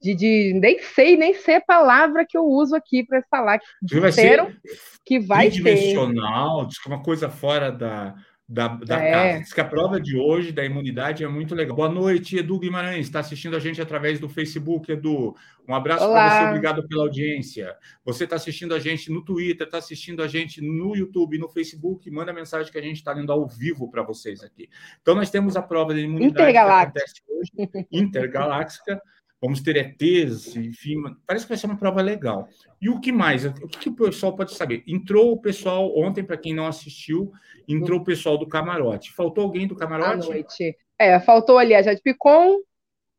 [0.02, 3.60] de, de, Nem sei, nem sei a palavra que eu uso aqui para falar.
[3.88, 4.60] Que vai ser
[5.06, 5.62] que vai ser.
[5.64, 8.16] Que é uma coisa fora da
[8.52, 9.12] da, da é.
[9.12, 9.40] casa.
[9.40, 11.74] Diz que a prova de hoje da imunidade é muito legal.
[11.74, 13.06] Boa noite, Edu Guimarães.
[13.06, 15.34] Está assistindo a gente através do Facebook, Edu.
[15.66, 17.74] Um abraço para você, obrigado pela audiência.
[18.04, 22.12] Você está assistindo a gente no Twitter, está assistindo a gente no YouTube, no Facebook.
[22.12, 24.70] Manda mensagem que a gente está lendo ao vivo para vocês aqui.
[25.02, 29.02] Então, nós temos a prova de imunidade que acontece hoje, intergaláctica.
[29.42, 32.48] Vamos ter ETs, enfim, parece que vai ser uma prova legal.
[32.80, 33.44] E o que mais?
[33.44, 34.84] O que, que o pessoal pode saber?
[34.86, 37.32] Entrou o pessoal, ontem, para quem não assistiu,
[37.68, 39.12] entrou o pessoal do camarote.
[39.12, 40.28] Faltou alguém do camarote?
[40.28, 40.78] À noite.
[41.00, 42.58] É, faltou ali a Jade Picon,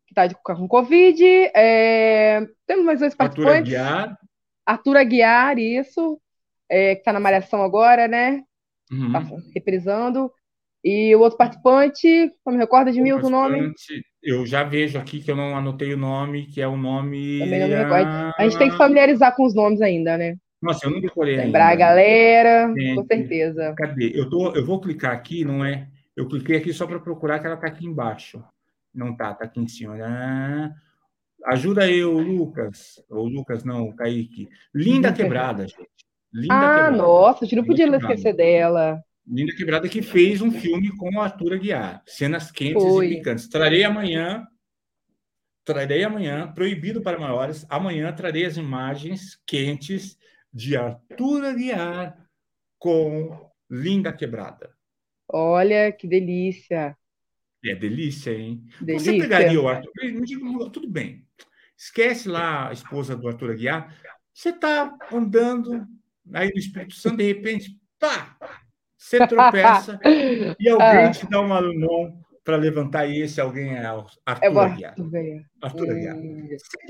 [0.07, 1.25] que está com Covid.
[1.57, 2.47] É...
[2.68, 3.75] Temos mais dois participantes.
[3.75, 4.18] Arthur Aguiar.
[4.64, 6.20] Arthur Aguiar, isso.
[6.70, 8.45] É, que está na Malhação agora, né?
[8.93, 9.12] Uhum.
[9.12, 10.33] Tá reprisando.
[10.85, 13.75] E o outro participante, como recorda de Milton o nome?
[14.23, 17.41] Eu já vejo aqui que eu não anotei o nome, que é o nome.
[17.41, 18.35] Também não recordo.
[18.39, 20.37] A gente tem que familiarizar com os nomes ainda, né?
[20.62, 21.85] Nossa, eu não decorei Lembrar ainda.
[21.85, 23.75] a galera, com certeza.
[23.77, 24.12] Cadê?
[24.14, 25.89] Eu, tô, eu vou clicar aqui, não é?
[26.16, 28.43] Eu cliquei aqui só para procurar que ela está aqui embaixo.
[28.95, 29.97] Não tá, tá aqui em cima.
[30.01, 30.70] Ah,
[31.47, 33.03] ajuda eu, Lucas.
[33.11, 34.49] Ou Lucas, não, o Kaique.
[34.73, 35.89] Linda Quebrada, gente.
[36.33, 36.97] Linda ah, quebrada.
[36.97, 39.03] nossa, a gente não podia esquecer dela.
[39.27, 42.03] Linda Quebrada que fez um filme com o Arthur Aguiar.
[42.07, 43.49] Cenas quentes e picantes.
[43.49, 44.47] Trarei amanhã.
[45.64, 47.64] Trarei amanhã, proibido para maiores.
[47.70, 50.18] Amanhã trarei as imagens quentes
[50.53, 52.18] de Arthur Aguiar
[52.79, 54.75] com Linda Quebrada.
[55.29, 56.97] Olha que delícia.
[57.64, 58.64] É delícia, hein?
[58.81, 59.12] Delícia.
[59.12, 59.93] Você pegaria o Arthur.
[60.73, 61.25] Tudo bem.
[61.77, 63.97] Esquece lá a esposa do Arthur Aguiar.
[64.35, 65.87] Você está andando
[66.35, 68.37] aí no Espírito Santo, de repente, pá!
[69.03, 69.98] Você tropeça
[70.61, 71.11] e alguém ah.
[71.11, 74.94] te dá uma mão para levantar e esse alguém é Arthur é Aguiar.
[75.61, 76.16] Arthur Aguiar.
[76.16, 76.48] Hum.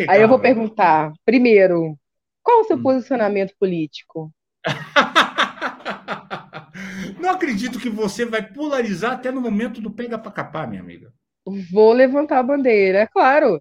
[0.09, 1.99] Aí eu vou perguntar, primeiro,
[2.43, 2.83] qual o seu hum.
[2.83, 4.31] posicionamento político?
[7.19, 11.11] Não acredito que você vai polarizar até no momento do pega para capar, minha amiga.
[11.73, 13.59] Vou levantar a bandeira, é claro.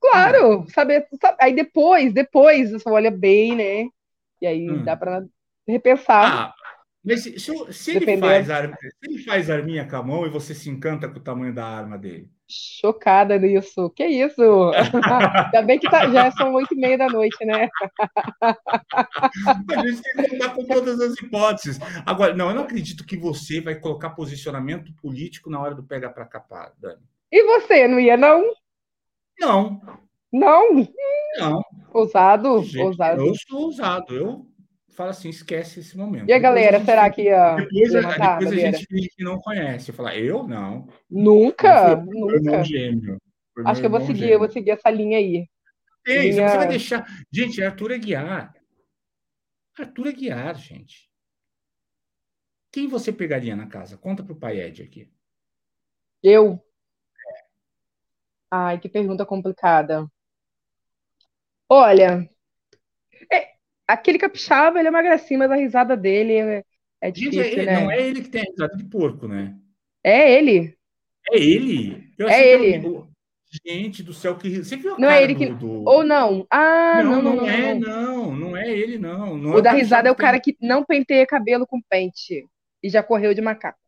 [0.00, 0.66] Claro, hum.
[0.68, 3.88] saber, sabe, aí depois, depois você olha bem, né?
[4.40, 4.82] E aí hum.
[4.82, 5.22] dá para
[5.68, 6.48] repensar.
[6.48, 6.54] Ah,
[7.04, 10.30] mas se, se, se ele faz arma, se ele faz arminha com a mão e
[10.30, 12.30] você se encanta com o tamanho da arma dele.
[12.48, 13.90] Chocada nisso.
[13.90, 14.40] Que isso?
[14.72, 17.68] Ainda bem que tá, já são oito e meia da noite, né?
[18.40, 21.78] a gente tem que contar com todas as hipóteses.
[22.06, 26.08] Agora, não, eu não acredito que você vai colocar posicionamento político na hora do pega
[26.08, 27.02] para capar, Dani.
[27.30, 28.50] E você, não ia, não?
[29.38, 29.82] Não.
[30.32, 30.88] Não?
[31.38, 31.62] Não.
[31.92, 32.62] Ousado?
[32.62, 33.26] Gente, ousado.
[33.26, 34.14] Eu sou ousado.
[34.14, 34.53] Eu
[34.94, 36.28] fala assim, esquece esse momento.
[36.28, 39.90] E a galera, será que ia Depois, levantar, depois a gente finge que não conhece.
[39.90, 40.88] Eu falar, eu não.
[41.10, 42.34] Nunca, eu nunca.
[42.36, 43.18] Irmão gêmeo.
[43.64, 44.34] Acho que eu vou seguir, gêmeo.
[44.34, 45.48] eu vou seguir essa linha aí.
[46.04, 46.48] Tem, linha...
[46.48, 47.06] você vai deixar.
[47.32, 48.54] Gente, é Arthur Aguiar.
[49.78, 51.10] Arthur Aguiar, gente.
[52.70, 53.96] Quem você pegaria na casa?
[53.96, 55.08] Conta pro pai Ed aqui.
[56.22, 56.60] Eu?
[58.50, 60.08] Ai, que pergunta complicada.
[61.68, 62.28] Olha,
[63.86, 66.64] aquele capixaba, ele é uma gracinha, mas a risada dele é,
[67.00, 67.80] é difícil, Gente, é, né?
[67.80, 69.56] Não é ele que tem a risada de porco, né?
[70.02, 70.76] É ele.
[71.30, 72.12] É ele?
[72.18, 72.86] Eu é ele.
[72.86, 73.08] Eu...
[73.64, 75.46] Gente do céu, que Você viu a não é ele que...
[75.46, 75.84] Do...
[75.84, 76.44] Ou não.
[76.50, 78.36] Ah, não, não, não, não é, não.
[78.36, 79.38] Não é ele, não.
[79.38, 82.44] não o é da risada é o cara que não penteia cabelo com pente
[82.82, 83.78] e já correu de macaco.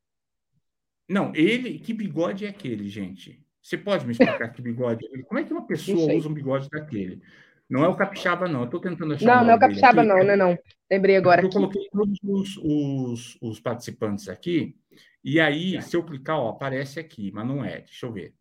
[1.08, 1.80] Não, ele...
[1.80, 3.44] Que bigode é aquele, gente?
[3.60, 5.04] Você pode me explicar que bigode?
[5.04, 7.20] É Como é que uma pessoa usa um bigode daquele?
[7.68, 8.60] Não é o capixaba, não.
[8.60, 9.26] Eu estou tentando achar.
[9.26, 10.58] Não, não é o capixaba, não, não, não.
[10.90, 11.42] Lembrei agora.
[11.42, 14.76] Eu coloquei todos os, os, os, participantes aqui.
[15.24, 17.80] E aí, se eu clicar, ó, aparece aqui, mas não é.
[17.80, 18.34] Deixa eu ver.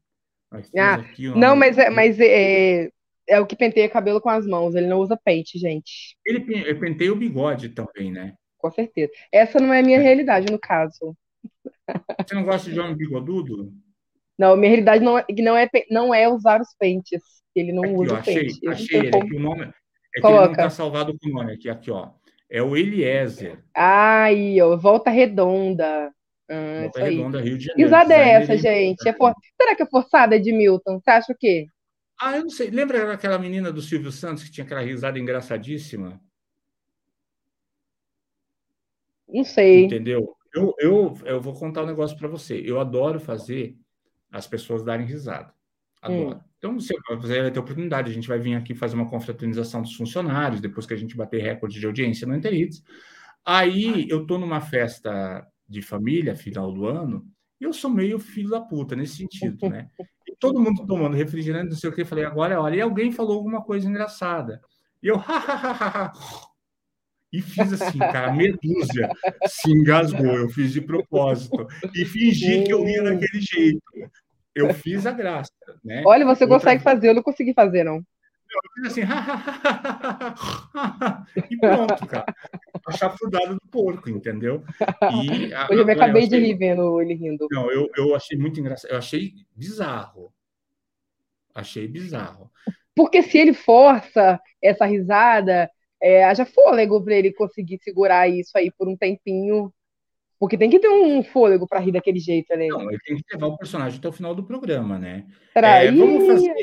[0.78, 2.90] Ah, aqui, ó, não, mas, é, mas é,
[3.28, 4.76] é o que penteia cabelo com as mãos.
[4.76, 6.16] Ele não usa pente, gente.
[6.26, 6.40] Ele
[6.76, 8.36] penteia o bigode também, né?
[8.58, 9.12] Com certeza.
[9.32, 11.18] Essa não é a minha realidade, no caso.
[12.20, 13.74] Você não gosta de homem bigodudo?
[14.38, 17.22] Não, minha realidade não é, não é, não é usar os pentes.
[17.56, 18.68] Ele não aqui, usa ó, achei, pente.
[18.68, 19.36] Achei ele, como...
[19.36, 19.74] o nome,
[20.16, 22.12] é que ele não está salvado com o nome aqui, aqui, ó.
[22.50, 23.64] É o Eliezer.
[23.74, 26.12] Aí, ó, Volta Redonda.
[26.50, 27.88] Ah, Volta Redonda, Rio de Janeiro.
[27.88, 29.08] usada é essa, gente?
[29.08, 29.34] É for...
[29.60, 31.00] Será que é forçada, Edmilton?
[31.00, 31.68] Você acha o quê?
[32.20, 32.70] Ah, eu não sei.
[32.70, 36.22] Lembra aquela menina do Silvio Santos que tinha aquela risada engraçadíssima?
[39.28, 39.86] Não sei.
[39.86, 40.36] Entendeu?
[40.54, 42.62] Eu, eu, eu vou contar um negócio para você.
[42.64, 43.76] Eu adoro fazer
[44.36, 45.54] as pessoas darem risada.
[46.02, 46.36] Adoro.
[46.36, 46.42] Hum.
[46.58, 46.94] Então, você
[47.42, 48.12] vai ter oportunidade.
[48.12, 51.42] A gente vai vir aqui fazer uma confraternização dos funcionários, depois que a gente bater
[51.42, 52.84] recorde de audiência no Interites.
[53.46, 57.26] Aí, eu estou numa festa de família, final do ano,
[57.62, 59.90] e eu sou meio filho da puta nesse sentido, né?
[60.28, 62.02] E todo mundo tomando refrigerante, não sei o que.
[62.02, 64.60] Eu falei, agora, olha, e alguém falou alguma coisa engraçada.
[65.02, 66.12] E eu, hahaha.
[67.32, 69.10] E fiz assim, cara, dúzia
[69.48, 70.38] se engasgou.
[70.38, 71.68] Eu fiz de propósito.
[71.94, 73.82] E fingi que eu ria daquele jeito
[74.56, 75.52] eu fiz a graça.
[75.84, 76.02] Né?
[76.06, 76.60] Olha, você Outra...
[76.60, 77.98] consegue fazer, eu não consegui fazer, não.
[77.98, 79.02] Eu fiz assim,
[81.52, 82.26] e pronto, cara.
[82.88, 84.64] A chafurdada do porco, entendeu?
[85.12, 86.40] E, Hoje eu me acabei eu achei...
[86.40, 87.48] de rir vendo ele rindo.
[87.52, 88.92] Não, eu, eu achei muito engraçado.
[88.92, 90.32] Eu achei bizarro.
[91.54, 92.50] Achei bizarro.
[92.96, 95.70] Porque se ele força essa risada,
[96.02, 99.74] é, haja fôlego para ele conseguir segurar isso aí por um tempinho
[100.46, 102.68] porque tem que ter um fôlego para rir daquele jeito, né?
[102.68, 105.26] Não, ele tem que levar o personagem até o final do programa, né?
[105.56, 106.54] É, vamos, fazer,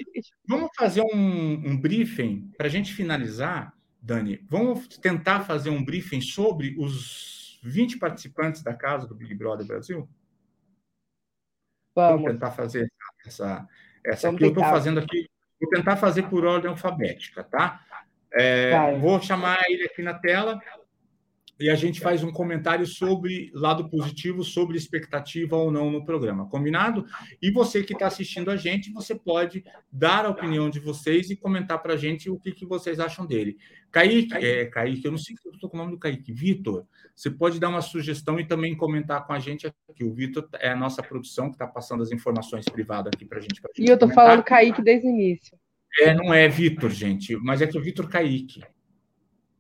[0.46, 4.38] vamos fazer um, um briefing para a gente finalizar, Dani.
[4.48, 10.08] Vamos tentar fazer um briefing sobre os 20 participantes da casa do Big Brother Brasil?
[11.92, 12.88] Vamos, Vamos tentar fazer
[13.26, 13.66] essa,
[14.06, 14.48] essa Vamos aqui.
[14.48, 14.60] Tentar.
[14.60, 15.28] Eu estou fazendo aqui,
[15.60, 17.84] vou tentar fazer por ordem alfabética, tá?
[18.32, 20.62] É, vou chamar ele aqui na tela
[21.62, 26.48] e a gente faz um comentário sobre lado positivo, sobre expectativa ou não no programa,
[26.48, 27.06] combinado?
[27.40, 31.36] E você que está assistindo a gente, você pode dar a opinião de vocês e
[31.36, 33.56] comentar para a gente o que, que vocês acham dele.
[33.92, 36.84] Kaique, é, Kaique, eu não sei se eu estou com o nome do Kaique, Vitor,
[37.14, 40.02] você pode dar uma sugestão e também comentar com a gente aqui.
[40.02, 43.40] O Vitor é a nossa produção que está passando as informações privadas aqui para a
[43.40, 43.62] gente.
[43.78, 45.56] E eu estou falando Kaique desde o início.
[46.00, 48.62] É, não é Vitor, gente, mas é que o Vitor Kaique.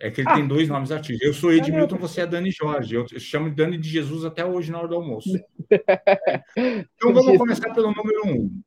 [0.02, 1.24] É que ele ah, tem dois nomes artísticos.
[1.24, 2.96] Eu sou Edmilton, você é Dani Jorge.
[2.96, 5.30] Eu chamo de Dani de Jesus até hoje na hora do almoço.
[6.54, 8.62] Então vamos começar pelo número um.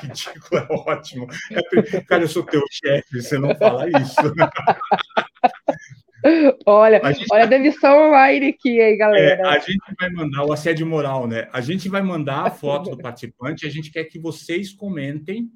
[0.00, 1.26] Ridículo, é ótimo.
[1.50, 2.00] É...
[2.02, 4.14] Cara, eu sou teu chefe, você não fala isso.
[6.64, 7.26] Olha, gente...
[7.30, 9.42] olha a demissão online aqui, aí, galera.
[9.42, 11.48] É, a gente vai mandar o assédio moral, né?
[11.52, 15.50] A gente vai mandar a foto do participante, a gente quer que vocês comentem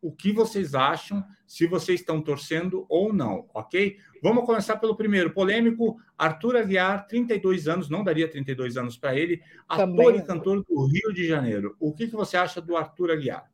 [0.00, 3.96] o que vocês acham, se vocês estão torcendo ou não, ok?
[4.22, 9.42] Vamos começar pelo primeiro, polêmico, Arthur Aguiar, 32 anos, não daria 32 anos para ele,
[9.68, 10.00] Também.
[10.00, 11.76] ator e cantor do Rio de Janeiro.
[11.78, 13.50] O que, que você acha do Arthur Aguiar?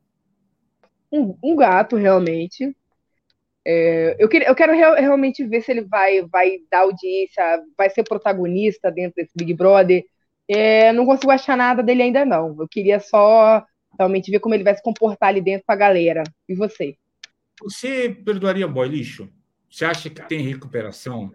[1.11, 2.75] Um, um gato, realmente.
[3.65, 7.89] É, eu, queria, eu quero real, realmente ver se ele vai, vai dar audiência, vai
[7.89, 10.03] ser protagonista dentro desse Big Brother.
[10.47, 12.55] É, não consigo achar nada dele ainda, não.
[12.59, 13.63] Eu queria só
[13.97, 16.23] realmente ver como ele vai se comportar ali dentro com a galera.
[16.47, 16.95] E você?
[17.61, 19.29] Você perdoaria boy lixo?
[19.73, 21.33] Você acha que tem recuperação?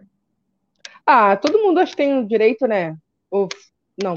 [1.05, 2.97] Ah, todo mundo acha que tem o direito, né?
[3.29, 3.49] Ou
[4.01, 4.13] não?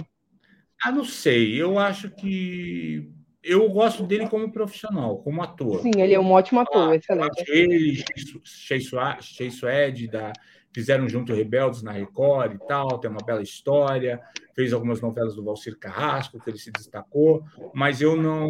[0.81, 1.61] Ah, não sei.
[1.61, 3.11] Eu acho que
[3.43, 5.81] eu gosto dele como profissional, como ator.
[5.81, 7.45] Sim, ele é um ótimo ator, ah, excelente.
[7.49, 8.05] Ele,
[8.45, 10.33] Chase Suede, da
[10.73, 14.21] fizeram junto Rebeldes na Record e tal, tem uma bela história,
[14.55, 17.45] fez algumas novelas do Valcir Carrasco, que ele se destacou,
[17.75, 18.49] mas eu não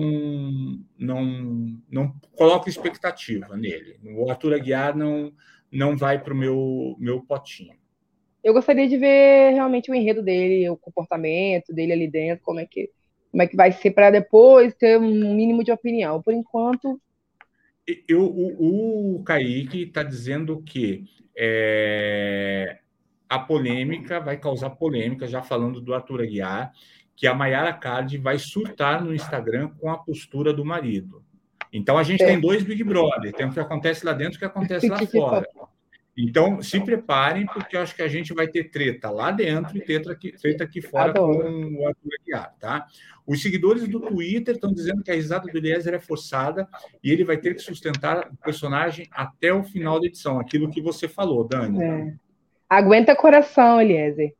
[0.98, 3.98] não não coloco expectativa nele.
[4.04, 5.32] O Arthur Aguiar não
[5.72, 7.74] não vai para o meu meu potinho.
[8.44, 12.66] Eu gostaria de ver realmente o enredo dele, o comportamento dele ali dentro, como é
[12.66, 12.90] que
[13.30, 16.20] como é que vai ser para depois ter um mínimo de opinião.
[16.20, 17.00] Por enquanto,
[18.06, 21.04] eu, o, o Kaique está dizendo que
[21.36, 22.78] é,
[23.28, 26.72] a polêmica vai causar polêmica, já falando do Arthur Aguiar,
[27.16, 31.24] que a Mayara Card vai surtar no Instagram com a postura do marido.
[31.72, 32.26] Então a gente é.
[32.26, 34.98] tem dois Big Brother, tem o que acontece lá dentro e o que acontece lá
[35.06, 35.46] fora.
[36.16, 40.12] Então, se preparem, porque acho que a gente vai ter treta lá dentro e treta
[40.12, 41.42] aqui, treta aqui fora Adoro.
[41.42, 42.86] com o Arthur Aguiar, tá?
[43.26, 46.68] Os seguidores do Twitter estão dizendo que a risada do Eliezer é forçada
[47.02, 50.82] e ele vai ter que sustentar o personagem até o final da edição, aquilo que
[50.82, 51.82] você falou, Dani.
[51.82, 52.14] É.
[52.68, 54.34] Aguenta coração, Eliezer.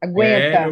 [0.00, 0.28] Aguenta.
[0.28, 0.68] É,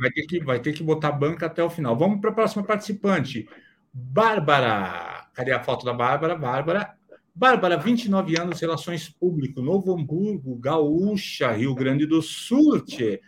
[0.00, 1.94] vai, ter que, vai ter que botar banca até o final.
[1.94, 3.46] Vamos para a próxima participante.
[3.92, 5.23] Bárbara.
[5.34, 6.36] Cadê a foto da Bárbara?
[6.36, 6.96] Bárbara
[7.36, 12.80] Bárbara, 29 anos, Relações Públicas, Novo Hamburgo, Gaúcha, Rio Grande do Sul.
[12.84, 13.20] Tchê.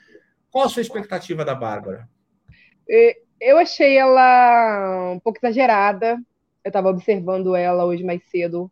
[0.49, 2.09] Qual a sua expectativa da Bárbara?
[3.41, 6.21] Eu achei ela um pouco exagerada.
[6.63, 8.71] Eu estava observando ela hoje mais cedo,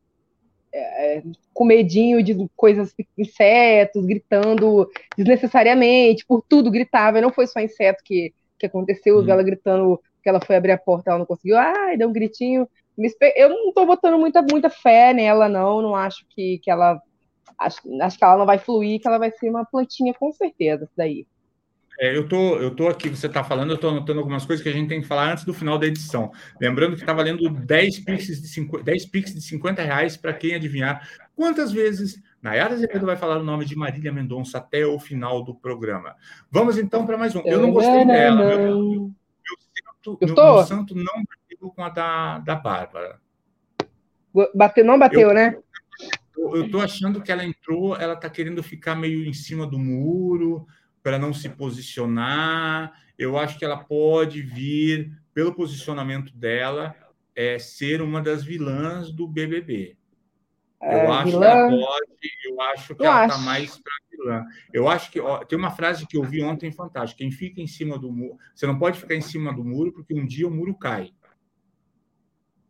[0.73, 1.21] é,
[1.53, 7.21] com medinho de coisas, insetos, gritando desnecessariamente, por tudo gritava.
[7.21, 9.29] Não foi só inseto que, que aconteceu, hum.
[9.29, 12.67] ela gritando que ela foi abrir a porta, ela não conseguiu, ai, deu um gritinho
[13.37, 15.83] eu não estou botando muita, muita fé nela, não.
[15.83, 17.01] Não acho que, que ela.
[17.59, 20.85] Acho, acho que ela não vai fluir, que ela vai ser uma plantinha, com certeza,
[20.85, 21.27] isso daí.
[22.01, 24.69] É, eu tô, eu tô aqui, você está falando, eu estou anotando algumas coisas que
[24.69, 26.33] a gente tem que falar antes do final da edição.
[26.61, 30.55] Lembrando que está valendo 10 pix de 50, 10 pix de 50 reais para quem
[30.55, 35.43] adivinhar quantas vezes Nayara Azevedo vai falar o nome de Marília Mendonça até o final
[35.43, 36.17] do programa.
[36.51, 37.41] Vamos então para mais um.
[37.45, 38.37] Eu não gostei dela.
[38.37, 39.15] Meu, meu, meu,
[40.21, 41.23] meu, meu santo não
[41.71, 43.21] com a da, da Bárbara.
[44.55, 45.57] Bateu, não bateu, eu, né?
[46.37, 50.67] Eu estou achando que ela entrou, ela está querendo ficar meio em cima do muro
[51.03, 52.93] para não se posicionar.
[53.17, 56.95] Eu acho que ela pode vir, pelo posicionamento dela,
[57.35, 59.97] é, ser uma das vilãs do BBB.
[60.83, 61.41] É, eu acho vilã...
[61.41, 64.45] que ela pode, eu acho que eu ela está mais para vilã.
[64.73, 67.67] Eu acho que ó, tem uma frase que eu vi ontem fantástica: quem fica em
[67.67, 70.51] cima do muro, você não pode ficar em cima do muro porque um dia o
[70.51, 71.13] muro cai.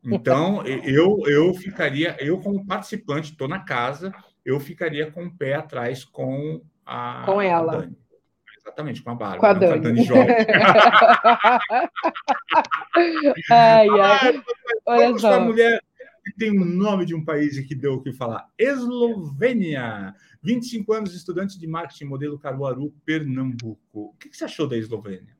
[0.04, 4.12] Então, eu, eu ficaria, eu como participante, estou na casa,
[4.44, 7.72] eu ficaria com o pé atrás com a com ela.
[7.72, 7.96] A Dani.
[8.58, 10.32] Exatamente, com a Bárbara, com a Dani, com a Dani Jorge.
[13.50, 14.42] ai, ai.
[14.86, 15.40] Olha só.
[15.40, 15.80] mulher
[16.38, 18.48] tem o nome de um país que deu o que falar.
[18.58, 20.14] Eslovênia.
[20.42, 23.78] 25 anos, estudante de marketing, modelo Caruaru, Pernambuco.
[23.92, 25.34] O que você achou da Eslovênia?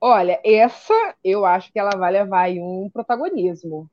[0.00, 3.90] Olha, essa eu acho que ela vai levar um protagonismo.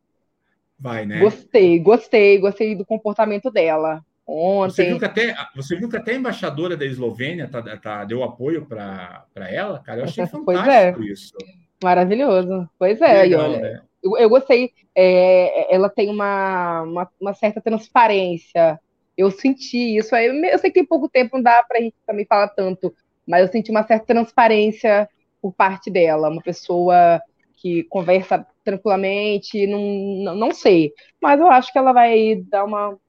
[0.84, 1.18] Vai, né?
[1.18, 4.04] Gostei, gostei, gostei do comportamento dela.
[4.28, 4.74] Ontem.
[4.74, 8.22] Você viu que até, você viu que até a embaixadora da Eslovênia tá, tá deu
[8.22, 10.02] apoio para ela, cara?
[10.02, 11.06] Eu achei fantástico é.
[11.06, 11.34] isso.
[11.82, 12.70] Maravilhoso.
[12.78, 13.82] Pois é, Legal, olha, né?
[14.04, 14.72] eu, eu, gostei.
[14.94, 18.78] É, ela tem uma, uma, uma, certa transparência.
[19.18, 20.14] Eu senti isso.
[20.18, 22.94] Eu, eu sei que tem pouco tempo, não dá para a gente também falar tanto,
[23.26, 25.08] mas eu senti uma certa transparência
[25.42, 26.30] por parte dela.
[26.30, 27.22] Uma pessoa
[27.64, 29.80] que conversa tranquilamente, não,
[30.26, 30.91] não, não sei.
[31.22, 32.99] Mas eu acho que ela vai dar uma.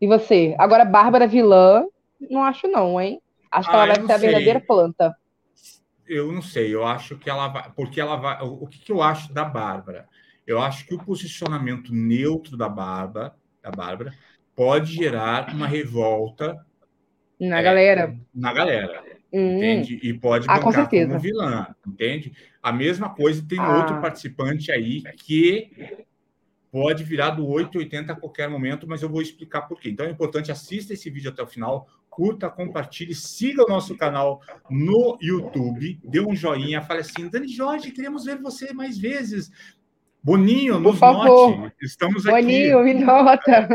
[0.00, 0.54] E você?
[0.56, 1.84] Agora, Bárbara Vilã,
[2.30, 3.20] não acho não, hein?
[3.50, 5.16] Acho que ah, ela vai ser a verdadeira planta.
[6.06, 7.68] Eu não sei, eu acho que ela vai.
[7.74, 8.40] Porque ela vai.
[8.42, 10.08] O que, que eu acho da Bárbara?
[10.46, 14.14] Eu acho que o posicionamento neutro da Bárbara, da Bárbara
[14.54, 16.64] pode gerar uma revolta
[17.40, 18.16] na é, galera.
[18.32, 19.17] Na galera.
[19.32, 19.56] Hum.
[19.56, 20.00] Entende?
[20.02, 22.32] E pode ah, bancar como vilã, entende?
[22.62, 23.78] A mesma coisa tem ah.
[23.78, 25.70] outro participante aí que
[26.70, 29.90] pode virar do 880 a qualquer momento, mas eu vou explicar por quê.
[29.90, 34.40] Então é importante, assista esse vídeo até o final, curta, compartilhe, siga o nosso canal
[34.68, 39.50] no YouTube, dê um joinha, fale assim, Dani Jorge, queremos ver você mais vezes.
[40.22, 41.72] Boninho, nos note.
[41.80, 42.42] Estamos aqui.
[42.42, 43.68] Boninho, me nota.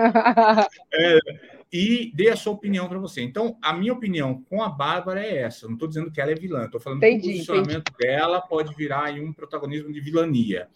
[0.93, 1.19] É,
[1.73, 3.23] e dê a sua opinião para você.
[3.23, 5.65] Então, a minha opinião com a Bárbara é essa.
[5.65, 7.97] não estou dizendo que ela é vilã, estou falando entendi, que o posicionamento entendi.
[7.97, 10.69] dela pode virar um protagonismo de vilania.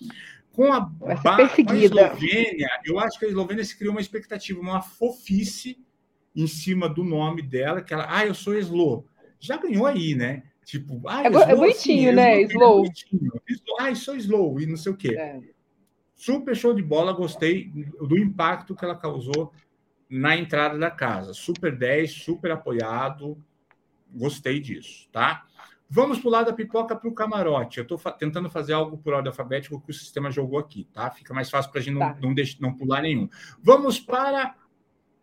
[0.52, 4.82] Com a, com a Eslovênia, eu acho que a Eslovênia se criou uma expectativa, uma
[4.82, 5.78] fofice
[6.36, 9.06] em cima do nome dela, que ela, ah, eu sou Slo.
[9.40, 10.42] Já ganhou aí, né?
[10.66, 12.42] Tipo, ah, é, slow, é bonitinho, assim, né?
[12.42, 12.86] Slow.
[12.86, 12.90] É.
[13.80, 15.16] Ah, sou Slow e não sei o quê.
[15.16, 15.40] É.
[16.16, 17.72] Super show de bola, gostei
[18.02, 19.54] do impacto que ela causou
[20.10, 21.34] na entrada da casa.
[21.34, 23.38] Super 10, super apoiado.
[24.14, 25.46] Gostei disso, tá?
[25.90, 27.78] Vamos pular da pipoca para o camarote.
[27.78, 31.10] Eu estou fa tentando fazer algo por ordem alfabética que o sistema jogou aqui, tá?
[31.10, 32.18] Fica mais fácil para a gente tá.
[32.22, 33.30] não, não, não pular nenhum.
[33.64, 34.56] Vamos para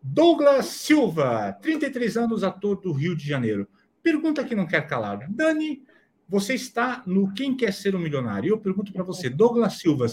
[0.03, 3.69] Douglas Silva, 33 anos, ator do Rio de Janeiro.
[4.03, 5.31] Pergunta que não quer calar.
[5.31, 5.83] Dani,
[6.27, 8.51] você está no Quem Quer Ser um Milionário?
[8.51, 10.07] Eu pergunto para você, Douglas Silva,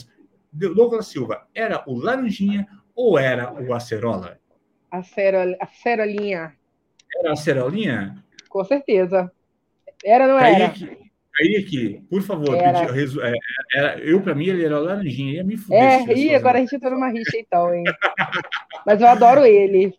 [0.51, 4.40] Douglas Silva, era o Laranjinha ou era o Acerola?
[4.91, 6.53] A, cerol, a cerolinha.
[7.17, 8.23] Era a cerolinha?
[8.49, 9.31] Com certeza.
[10.03, 10.73] Era ou não era?
[11.33, 12.93] Kaique, por favor, era.
[12.93, 13.33] Pedi, é,
[13.73, 16.09] era, eu, para mim, ele era laranjinha, ia me fuder.
[16.09, 17.83] É, e agora a gente entrou numa rixa então, hein?
[18.85, 19.93] Mas eu adoro ele.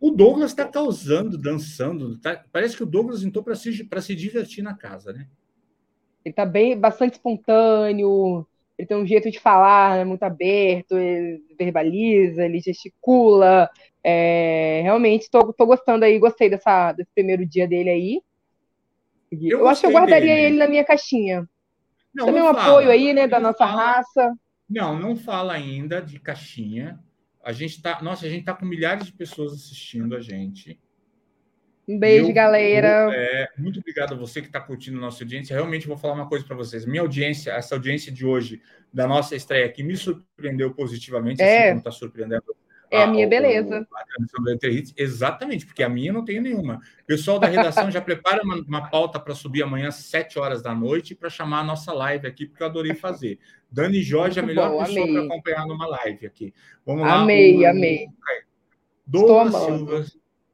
[0.00, 2.18] O Douglas está causando, dançando.
[2.20, 5.26] Tá, parece que o Douglas entrou para se, se divertir na casa, né?
[6.24, 8.46] Ele está bem, bastante espontâneo,
[8.78, 13.68] ele tem um jeito de falar né, muito aberto, ele verbaliza, ele gesticula.
[14.06, 18.22] É, realmente, estou gostando aí, gostei dessa, desse primeiro dia dele aí.
[19.32, 20.46] Eu, eu acho que eu guardaria dele.
[20.46, 21.48] ele na minha caixinha.
[22.14, 24.34] Não, Também não um fala, apoio aí, né, da nossa fala, raça.
[24.68, 27.00] Não, não fala ainda de caixinha.
[27.42, 30.78] A gente tá, nossa, a gente tá com milhares de pessoas assistindo a gente.
[31.88, 33.10] Um beijo, eu, galera.
[33.14, 35.54] é, muito obrigado a você que está curtindo a nossa audiência.
[35.54, 36.86] Realmente vou falar uma coisa para vocês.
[36.86, 41.58] Minha audiência, essa audiência de hoje, da nossa estreia aqui, me surpreendeu positivamente, assim é.
[41.58, 42.44] assim como está surpreendendo
[42.94, 43.86] é a, minha beleza.
[43.94, 46.80] A, transmissão do Enter Hits, exatamente, porque a minha não tenho nenhuma.
[47.02, 50.62] O pessoal da redação já prepara uma, uma pauta para subir amanhã às 7 horas
[50.62, 53.38] da noite para chamar a nossa live aqui, porque eu adorei fazer.
[53.70, 56.54] Dani Jorge, Muito a melhor bom, pessoa para acompanhar numa live aqui.
[56.86, 57.22] Vamos lá.
[57.22, 58.06] Amei, o, amei.
[59.06, 60.04] Douglas Silva,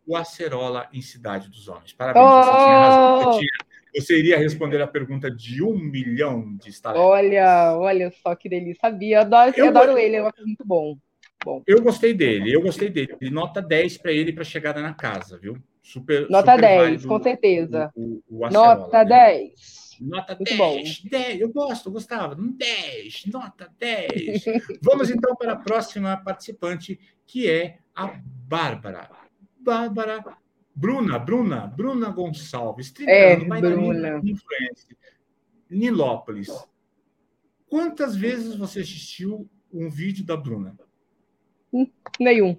[0.07, 1.93] o Acerola em Cidade dos Homens.
[1.93, 2.43] Parabéns, oh!
[2.43, 3.32] você tinha razão.
[3.32, 3.51] Você, tinha,
[3.95, 7.07] você, iria responder a pergunta de um milhão de estalecas.
[7.07, 8.80] Olha, olha só que delícia.
[8.80, 10.97] Sabia, eu adoro, eu adoro ele, é muito bom.
[11.45, 11.62] Bom.
[11.66, 13.16] Eu gostei dele, eu gostei dele.
[13.30, 15.57] Nota 10 para ele para chegada na casa, viu?
[15.82, 17.91] Super, Nota super 10, com certeza.
[17.95, 19.05] O, o, o Acerola, Nota né?
[19.05, 19.91] 10.
[20.01, 21.09] Nota Muito 10, bom.
[21.11, 21.41] 10.
[21.41, 22.34] Eu gosto, eu gostava.
[22.34, 24.45] 10, nota 10.
[24.82, 29.11] Vamos então para a próxima participante, que é a Bárbara.
[29.59, 30.24] Bárbara.
[30.74, 32.93] Bruna, Bruna, Bruna Gonçalves.
[33.07, 34.20] É, Bruna.
[34.24, 34.97] Influência.
[35.68, 36.49] Nilópolis.
[37.68, 40.76] Quantas vezes você assistiu um vídeo da Bruna?
[42.18, 42.56] Nenhum.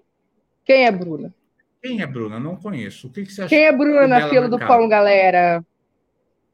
[0.66, 1.34] Quem é Bruna?
[1.82, 2.40] Quem é Bruna?
[2.40, 3.08] Não conheço.
[3.08, 3.50] O que, que você acha?
[3.50, 5.64] Quem é Bruna na fila do pão, galera?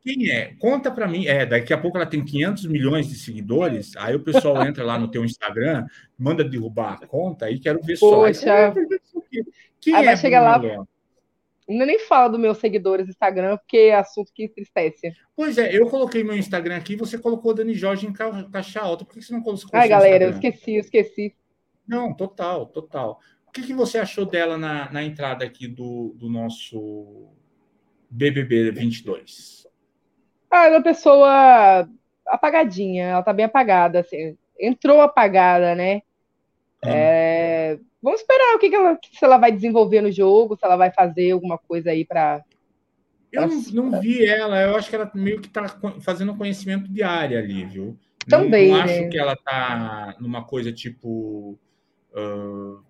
[0.01, 0.53] Quem é?
[0.57, 1.27] Conta para mim.
[1.27, 3.93] É, daqui a pouco ela tem 500 milhões de seguidores.
[3.97, 5.85] Aí o pessoal entra lá no teu Instagram,
[6.17, 8.73] manda derrubar a conta aí quero ver Poxa.
[8.73, 8.73] só.
[9.81, 10.85] Quem aí é vai chegar lá.
[11.69, 15.11] Ainda nem fala dos meus seguidores Instagram, porque é assunto que entristece.
[15.35, 19.03] Pois é, eu coloquei meu Instagram aqui, você colocou Dani Jorge em caixa alta.
[19.03, 19.69] Por que você não colocou?
[19.73, 21.35] Ai, galera, eu esqueci, eu esqueci.
[21.87, 23.19] Não, total, total.
[23.47, 27.29] O que, que você achou dela na, na entrada aqui do, do nosso
[28.09, 29.67] BBB 22?
[30.51, 31.89] Ah, ela é uma pessoa
[32.25, 34.37] apagadinha, ela tá bem apagada, assim.
[34.59, 36.01] Entrou apagada, né?
[36.83, 36.89] Hum.
[36.89, 37.79] É...
[38.01, 40.91] Vamos esperar o que, que ela, se ela vai desenvolver no jogo, se ela vai
[40.91, 42.43] fazer alguma coisa aí para.
[43.31, 45.67] Eu não, não, vi ela, eu acho que ela meio que está
[46.01, 47.97] fazendo conhecimento de área ali, viu?
[48.29, 48.69] Também.
[48.69, 48.99] Não, não né?
[48.99, 51.59] acho que ela está numa coisa tipo.
[52.17, 52.83] Uh,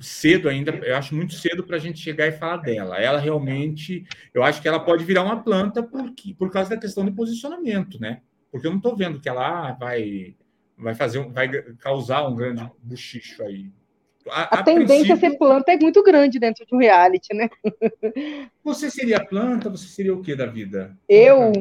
[0.00, 2.98] cedo ainda, eu acho muito cedo para a gente chegar e falar dela.
[2.98, 7.04] Ela realmente, eu acho que ela pode virar uma planta por, por causa da questão
[7.04, 8.20] de posicionamento, né?
[8.50, 10.36] Porque eu não estou vendo que ela ah, vai,
[10.76, 11.48] vai fazer, vai
[11.78, 13.70] causar um grande buchicho aí.
[14.28, 17.50] A, a, a tendência a ser planta é muito grande dentro de um reality, né?
[18.64, 19.68] Você seria planta?
[19.68, 20.96] Você seria o que da vida?
[21.08, 21.52] Eu?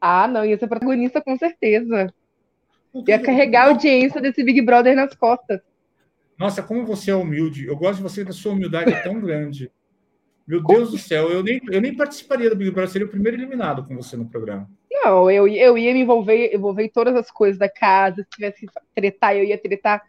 [0.00, 2.12] Ah, não, ia ser protagonista com certeza.
[3.06, 5.60] Ia carregar a audiência desse Big Brother nas costas.
[6.38, 7.66] Nossa, como você é humilde.
[7.66, 9.70] Eu gosto de você, da sua humildade é tão grande.
[10.46, 13.36] Meu Deus do céu, eu nem, eu nem participaria do Big Brother, seria o primeiro
[13.36, 14.70] eliminado com você no programa.
[14.90, 18.22] Não, eu, eu ia me envolver, envolver em todas as coisas da casa.
[18.22, 20.02] Se tivesse que tretar, eu ia tretar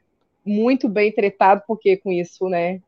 [0.45, 2.79] muito bem tretado, porque com isso, né?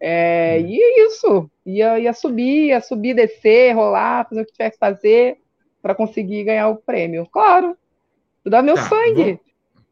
[0.00, 0.66] É, hum.
[0.66, 1.50] e é isso.
[1.66, 5.38] Ia, ia subir, ia subir, descer, rolar, fazer o que tivesse que fazer
[5.80, 7.26] para conseguir ganhar o prêmio.
[7.32, 7.76] Claro.
[8.44, 9.40] Dá meu tá, sangue.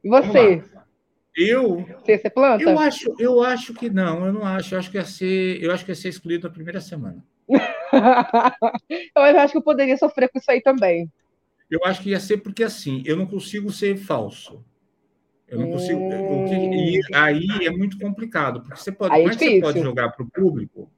[0.02, 0.62] e você?
[1.36, 1.86] Eu.
[2.02, 2.62] Você, você planta?
[2.62, 4.74] Eu acho, eu acho que não, eu não acho.
[4.74, 7.24] Eu acho que ia ser, eu acho que ia ser excluído na primeira semana.
[9.16, 11.10] eu acho que eu poderia sofrer com isso aí também.
[11.70, 14.64] Eu acho que ia ser porque assim, eu não consigo ser falso.
[15.46, 15.98] Eu não consigo.
[16.00, 16.46] Hum...
[16.48, 20.30] e aí é muito complicado, porque você pode, aí é você pode jogar para o
[20.30, 20.90] público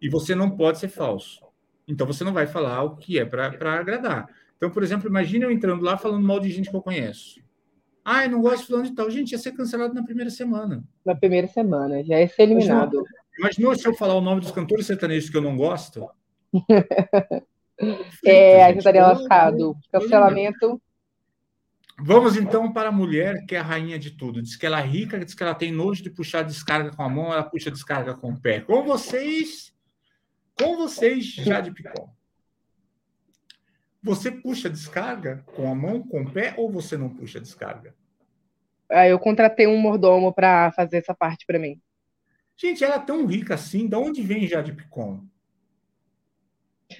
[0.00, 1.42] e você não pode ser falso.
[1.88, 4.28] Então você não vai falar o que é para agradar.
[4.56, 7.40] Então, por exemplo, imagine eu entrando lá falando mal de gente que eu conheço.
[8.04, 9.10] Ah, eu não gosto de falando de tal.
[9.10, 10.84] Gente, ia ser cancelado na primeira semana.
[11.04, 13.02] Na primeira semana, já ia ser eliminado.
[13.38, 16.08] Imaginou se eu falar o nome dos cantores sertanejos que eu não gosto?
[18.24, 19.76] é, a gente estaria lascado.
[19.92, 20.80] Cancelamento.
[21.98, 24.42] Vamos então para a mulher que é a rainha de tudo.
[24.42, 27.08] Diz que ela é rica, diz que ela tem nojo de puxar descarga com a
[27.08, 28.60] mão, ela puxa descarga com o pé.
[28.60, 29.74] Com vocês,
[30.54, 32.15] com vocês, Jade Picon.
[34.06, 37.92] Você puxa descarga com a mão, com o pé, ou você não puxa descarga?
[38.88, 41.80] Ah, eu contratei um mordomo para fazer essa parte para mim.
[42.56, 43.88] Gente, ela é tão rica assim.
[43.88, 45.24] De onde vem Jade Picon?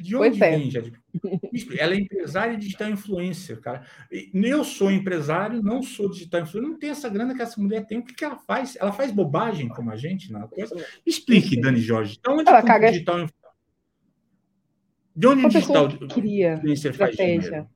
[0.00, 0.50] De onde é.
[0.50, 1.38] vem Jade Picon?
[1.78, 3.86] Ela é empresária digital influencer, cara.
[4.10, 6.70] Eu sou empresário, não sou digital influencer.
[6.70, 7.98] Não tem essa grana que essa mulher tem.
[7.98, 8.74] O que, que ela faz?
[8.80, 10.74] Ela faz bobagem como a gente na coisa?
[11.06, 12.18] Explique, Dani Jorge.
[12.20, 12.90] De onde ela caga...
[12.90, 13.45] digital influencer?
[15.16, 17.66] De onde uma digital que cria estratégia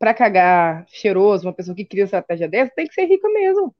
[0.00, 3.72] para cagar cheiroso, uma pessoa que cria estratégia dessa, tem que ser rica mesmo.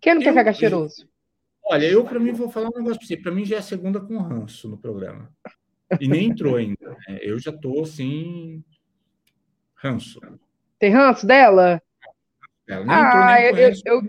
[0.00, 1.06] Quem não eu, quer cagar cheiroso?
[1.62, 3.16] Olha, eu para mim vou falar um negócio para você.
[3.18, 5.30] Para mim já é a segunda com ranço no programa.
[6.00, 6.96] E nem entrou ainda.
[7.06, 7.18] Né?
[7.20, 8.64] Eu já tô assim
[9.74, 10.20] ranço.
[10.78, 11.80] Tem ranço dela?
[12.66, 14.02] Ela nem entrou, ah, nem eu, eu,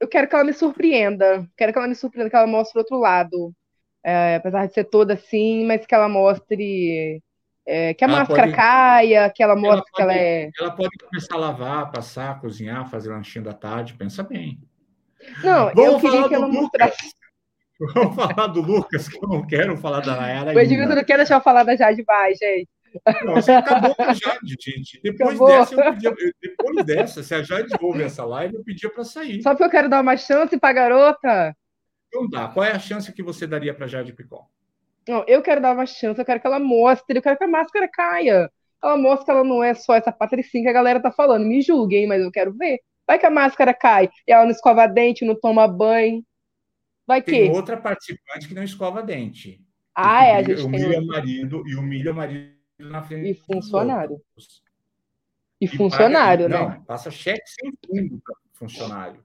[0.00, 1.48] eu quero que ela me surpreenda.
[1.56, 3.54] Quero que ela me surpreenda, que ela mostre o outro lado
[4.04, 7.22] é, apesar de ser toda assim, mas que ela mostre
[7.66, 10.50] é, que a ela máscara pode, caia, que ela mostre ela pode, que ela é.
[10.60, 14.58] Ela pode começar a lavar, passar, cozinhar, fazer lanchinho da tarde, pensa bem.
[15.42, 17.14] Não, Vamos eu queria que ela mostrasse.
[17.94, 20.54] Vamos falar do Lucas, que eu não quero falar da Nayara.
[20.54, 22.68] O Edmilson não quer deixar eu falar da Jade mais, gente.
[23.24, 25.00] Não, você acabou com a Jade, gente.
[25.02, 29.02] Depois dessa, eu pedia, depois dessa, se a Jade ouve essa live, eu pedia para
[29.02, 29.42] sair.
[29.42, 31.56] Só porque eu quero dar uma chance para a garota.
[32.14, 32.46] Então dá.
[32.46, 34.48] Qual é a chance que você daria para Jade Picon?
[35.08, 37.48] Não, eu quero dar uma chance, eu quero que ela mostre, eu quero que a
[37.48, 38.48] máscara caia.
[38.82, 41.44] Ela mostra que ela não é só essa patricinha que a galera tá falando.
[41.44, 42.78] Me julguem, mas eu quero ver.
[43.06, 46.24] Vai que a máscara cai e ela não escova dente, não toma banho.
[47.06, 47.32] Vai que.
[47.32, 49.60] Tem outra participante que não escova dente.
[49.94, 51.06] Ah, é, a gente humilha tem.
[51.06, 53.30] marido e humilha marido na frente.
[53.30, 54.20] E funcionário.
[55.60, 56.74] E, e funcionário, paga, né?
[56.76, 59.22] Não, passa cheque sem fundo para funcionário.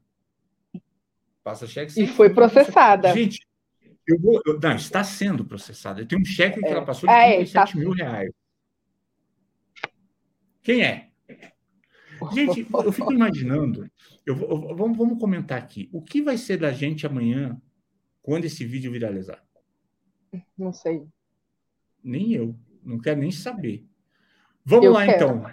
[1.43, 3.13] Passa cheque E foi processada.
[3.13, 3.39] Gente,
[4.07, 4.41] eu vou.
[4.45, 6.01] Eu, não, está sendo processada.
[6.01, 7.79] Eu tenho um cheque que ela passou de é, 37 tá...
[7.79, 8.31] mil reais.
[10.61, 11.09] Quem é?
[12.33, 13.89] Gente, eu fico imaginando.
[14.25, 15.89] Eu, eu, vamos, vamos comentar aqui.
[15.93, 17.59] O que vai ser da gente amanhã
[18.21, 19.41] quando esse vídeo viralizar?
[20.57, 21.07] Não sei.
[22.03, 22.59] Nem eu.
[22.83, 23.85] Não quero nem saber.
[24.65, 25.25] Vamos eu lá, quero.
[25.25, 25.43] então.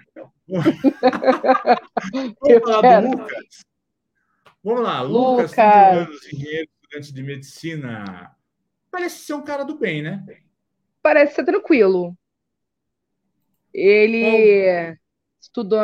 [2.41, 3.11] vamos falar quero.
[3.11, 3.67] do Lucas.
[4.67, 5.59] Vamos lá, Lucas, Lucas.
[5.59, 8.37] anos, engenheiro, estudante de medicina.
[8.91, 10.27] Parece ser um cara do bem, né?
[11.01, 12.19] Parece ser tranquilo.
[13.73, 14.25] Ele
[14.91, 14.97] Bom,
[15.41, 15.79] estudou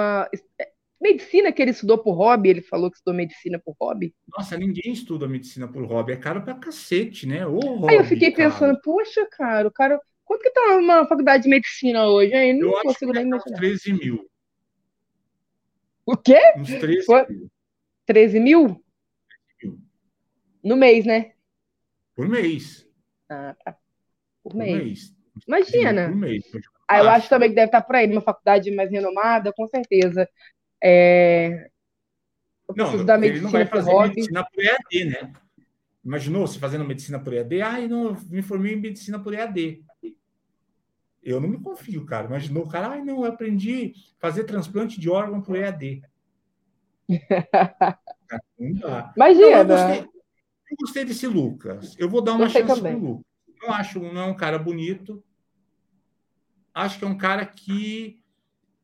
[1.00, 4.12] medicina que ele estudou por hobby, ele falou que estudou medicina por hobby.
[4.36, 7.46] Nossa, ninguém estuda medicina por hobby, é caro pra cacete, né?
[7.46, 11.44] Ô, hobby, Aí eu fiquei pensando, poxa, cara, o cara Quanto que tá uma faculdade
[11.44, 12.58] de medicina hoje, hein?
[12.58, 13.58] Não Eu consigo acho nem é uns imaginar.
[13.58, 14.28] 13 mil.
[16.04, 16.40] O quê?
[16.56, 17.51] Uns 13 Foi- mil
[18.12, 18.84] 13 mil?
[20.62, 21.32] No mês, né?
[22.14, 22.86] por mês.
[23.26, 23.72] Ah, tá.
[24.42, 24.76] Por Por mês.
[24.76, 25.16] mês.
[25.48, 26.08] Imagina.
[26.08, 26.44] Por mês.
[26.86, 30.28] Ah, eu acho também que deve estar por aí, numa faculdade mais renomada, com certeza.
[30.82, 31.70] É...
[32.76, 34.08] Não, da ele não vai fazer hobby.
[34.10, 35.32] medicina por EAD, né?
[36.04, 37.62] Imaginou se fazendo medicina por EAD?
[37.62, 39.82] Ah, não, me formei em medicina por EAD.
[41.22, 42.26] Eu não me confio, cara.
[42.26, 46.02] Imaginou o cara, ai, não, eu aprendi a fazer transplante de órgão por EAD.
[48.58, 49.12] Não dá.
[49.16, 51.96] Não, eu gostei, eu gostei desse Lucas.
[51.98, 52.98] Eu vou dar uma Gostei chance também.
[52.98, 53.24] pro Lucas.
[53.62, 55.22] Não acho, não é um cara bonito.
[56.74, 58.22] Acho que é um cara que,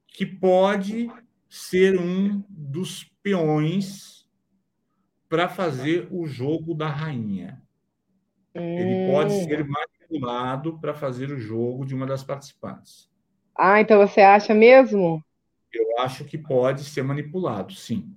[0.07, 1.11] que pode
[1.49, 4.29] ser um dos peões
[5.29, 7.63] para fazer o jogo da rainha.
[8.55, 9.45] Ele pode Hum.
[9.45, 13.09] ser manipulado para fazer o jogo de uma das participantes.
[13.55, 15.23] Ah, então você acha mesmo?
[15.73, 18.15] Eu acho que pode ser manipulado, sim.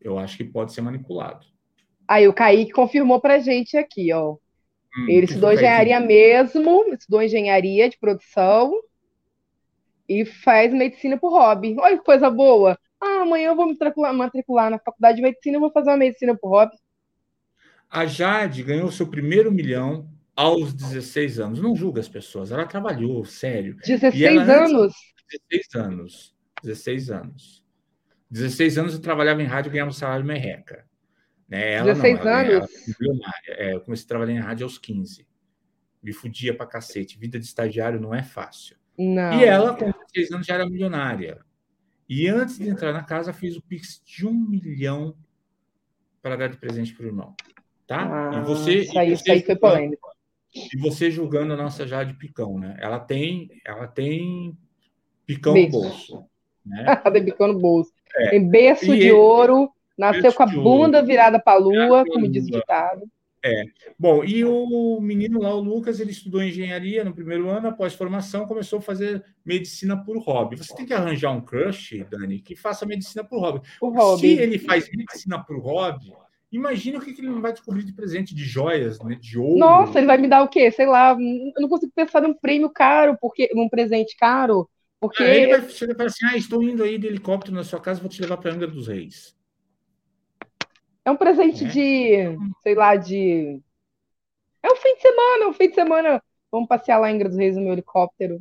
[0.00, 1.46] Eu acho que pode ser manipulado.
[2.08, 4.36] Aí o Kaique confirmou pra gente aqui, ó.
[4.96, 5.66] Hum, Ele estudou foi, Kaique?
[5.66, 8.72] engenharia mesmo, estudou engenharia de produção
[10.08, 11.76] e faz medicina por hobby.
[11.78, 12.78] Olha que coisa boa.
[13.00, 15.96] Ah, amanhã eu vou me matricular, matricular na faculdade de medicina e vou fazer uma
[15.96, 16.76] medicina por hobby.
[17.90, 21.60] A Jade ganhou seu primeiro milhão aos 16 anos.
[21.60, 23.76] Não julga as pessoas, ela trabalhou, sério.
[23.84, 24.92] 16 E ela anos.
[25.50, 26.34] 16 anos.
[26.62, 27.64] 16 anos.
[28.30, 30.86] 16 anos eu trabalhava em rádio e ganhava um salário merreca.
[31.48, 31.74] Né?
[31.74, 32.70] Ela 16 não, ela, anos?
[33.00, 33.32] Ela.
[33.48, 35.26] É, eu comecei a trabalhar em rádio aos 15.
[36.02, 37.18] Me fudia pra cacete.
[37.18, 38.76] Vida de estagiário não é fácil.
[38.98, 39.38] Não.
[39.38, 41.40] E ela, com 16 anos, já era milionária.
[42.08, 45.16] E antes de entrar na casa, fiz o Pix de um milhão
[46.20, 47.34] para dar de presente para o irmão.
[47.86, 48.30] Tá?
[48.30, 50.08] Ah, e você, isso aí, e isso você aí foi polêmico.
[50.54, 52.76] e você julgando a nossa Jade Picão, né?
[52.78, 54.56] Ela tem, ela tem
[55.26, 56.24] picão no bolso.
[56.64, 56.84] Né?
[57.12, 57.92] Debicou no bolso.
[58.16, 58.30] É.
[58.30, 62.04] Tem berço E de ele- ouro, nasceu com a de bunda virada pra lua, Virada
[62.04, 62.60] pra como diz o lua.
[62.60, 63.02] ditado.
[63.98, 68.46] Bom, e o menino lá, o Lucas, ele estudou engenharia no primeiro ano, após formação,
[68.46, 70.56] começou a fazer medicina por hobby.
[70.56, 73.66] Você tem que arranjar um crush, Dani, que faça medicina por hobby.
[73.66, 74.38] Se hobby.
[74.38, 76.12] ele faz medicina por hobby,
[76.52, 79.16] imagina o que, ele não vai descobrir de presente de joias, né?
[79.20, 79.58] De ouro.
[79.58, 80.70] Nossa, ele vai me dar o quê?
[80.70, 84.68] Sei lá, eu não consigo pensar num prêmio caro, porque num presente caro,
[85.02, 87.64] porque Aí ele vai chegar e falar assim: ah, estou indo aí de helicóptero na
[87.64, 89.36] sua casa, vou te levar para Angra dos Reis.
[91.04, 91.68] é um presente É.
[91.68, 93.60] de, sei lá, de.
[94.62, 96.22] É um fim de semana, um fim de semana.
[96.52, 98.40] Vamos passear lá em Angra dos Reis no meu helicóptero.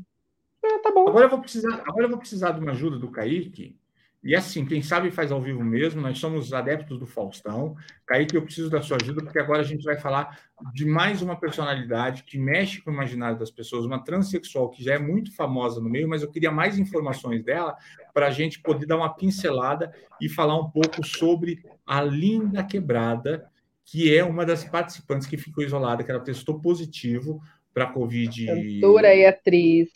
[0.64, 1.08] Ah, tá bom.
[1.10, 3.76] Agora eu vou precisar, agora eu vou precisar de uma ajuda do Kaique.
[4.24, 7.76] E assim, quem sabe faz ao vivo mesmo, nós somos adeptos do Faustão.
[8.06, 10.40] Kaique, eu preciso da sua ajuda, porque agora a gente vai falar
[10.74, 14.94] de mais uma personalidade que mexe com o imaginário das pessoas, uma transexual que já
[14.94, 17.76] é muito famosa no meio, mas eu queria mais informações dela
[18.14, 19.92] para a gente poder dar uma pincelada
[20.22, 23.50] e falar um pouco sobre a Linda Quebrada,
[23.84, 27.42] que é uma das participantes que ficou isolada, que ela testou positivo
[27.74, 28.46] para a Covid.
[28.48, 29.90] Cantora e atriz.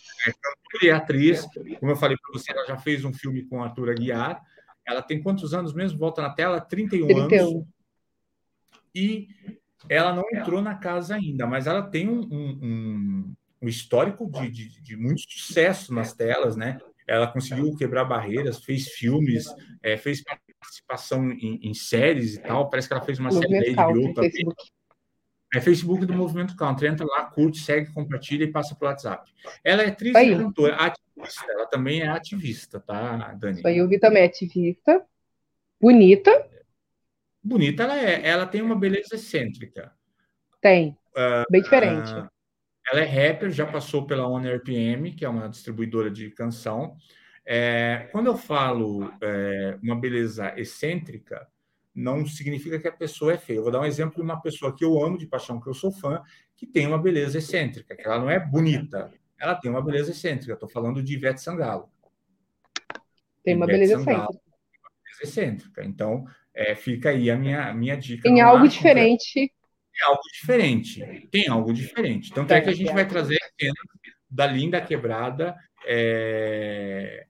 [0.82, 1.46] e atriz,
[1.80, 4.42] como eu falei para você, ela já fez um filme com a Arthur Aguiar.
[4.88, 5.98] Ela tem quantos anos mesmo?
[5.98, 7.28] Volta na tela, 31, anos.
[7.30, 7.68] 31.
[8.94, 9.28] E
[9.90, 14.82] ela não entrou na casa ainda, mas ela tem um, um- um- histórico de, de-
[14.82, 16.78] de muito sucesso nas telas, né?
[17.08, 19.46] Ela conseguiu quebrar barreiras, fez filmes,
[19.82, 22.70] é, fez participação em, em séries e tal.
[22.70, 24.32] Parece que ela fez uma série da HBO também.
[24.32, 24.56] Facebook.
[25.56, 26.88] É Facebook do Movimento Country.
[26.88, 29.32] Entra lá, curte, segue, compartilha e passa pelo WhatsApp.
[29.64, 31.52] Ela é atriz e cantora, ativista.
[31.52, 33.62] Ela também é ativista, tá, Dani?
[33.88, 35.06] Vi também, ativista.
[35.80, 36.32] Bonita,
[37.42, 38.28] Bonita ela é.
[38.28, 39.94] Ela tem uma beleza excêntrica.
[40.62, 40.98] tem.
[41.50, 42.12] Bem diferente.
[42.12, 42.30] Ah,
[42.92, 46.98] ela é rapper, já passou pela One RPM, que é uma distribuidora de canção.
[47.46, 51.48] É, quando eu falo é, uma beleza excêntrica,
[51.96, 53.58] não significa que a pessoa é feia.
[53.58, 55.74] Eu vou dar um exemplo de uma pessoa que eu amo de paixão, que eu
[55.74, 56.22] sou fã,
[56.56, 60.54] que tem uma beleza excêntrica, que ela não é bonita, ela tem uma beleza excêntrica.
[60.54, 61.90] Estou falando de Ivete Sangalo.
[63.44, 64.46] Tem uma Ivete beleza Sangalo, excêntrica.
[65.04, 65.84] beleza excêntrica.
[65.86, 68.24] Então, é, fica aí a minha, a minha dica.
[68.24, 69.34] Tem algo diferente.
[69.34, 71.28] tem algo diferente.
[71.32, 72.34] Tem algo diferente.
[72.34, 73.76] Tanto é que a gente vai trazer a cena
[74.30, 75.56] da Linda Quebrada.
[75.86, 77.26] é,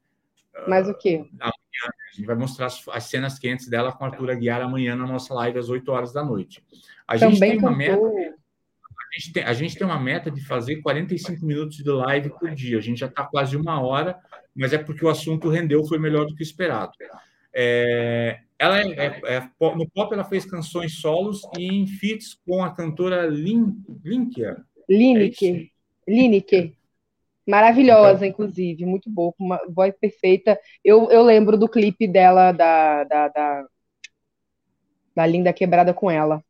[0.67, 1.25] Mas o quê?
[1.39, 1.51] A
[2.15, 5.33] gente vai mostrar as, as cenas quentes dela com a Arthur Aguiar amanhã na nossa
[5.33, 6.63] live às 8 horas da noite.
[7.07, 8.01] A gente Também tem uma meta.
[8.01, 12.51] A gente, tem, a gente tem uma meta de fazer 45 minutos de live por
[12.51, 12.77] dia.
[12.77, 14.17] A gente já está quase uma hora,
[14.55, 16.91] mas é porque o assunto rendeu, foi melhor do que esperado.
[17.53, 22.63] É, ela é, é- é no pop ela fez canções solos e em feats com
[22.63, 24.57] a cantora Lin, Linkia.
[24.89, 24.93] É
[26.11, 26.73] Lineker.
[27.47, 30.59] Maravilhosa, então, inclusive, muito boa, com uma voz perfeita.
[30.83, 33.65] Eu, eu lembro do clipe dela, da, da, da,
[35.15, 36.43] da Linda Quebrada com ela.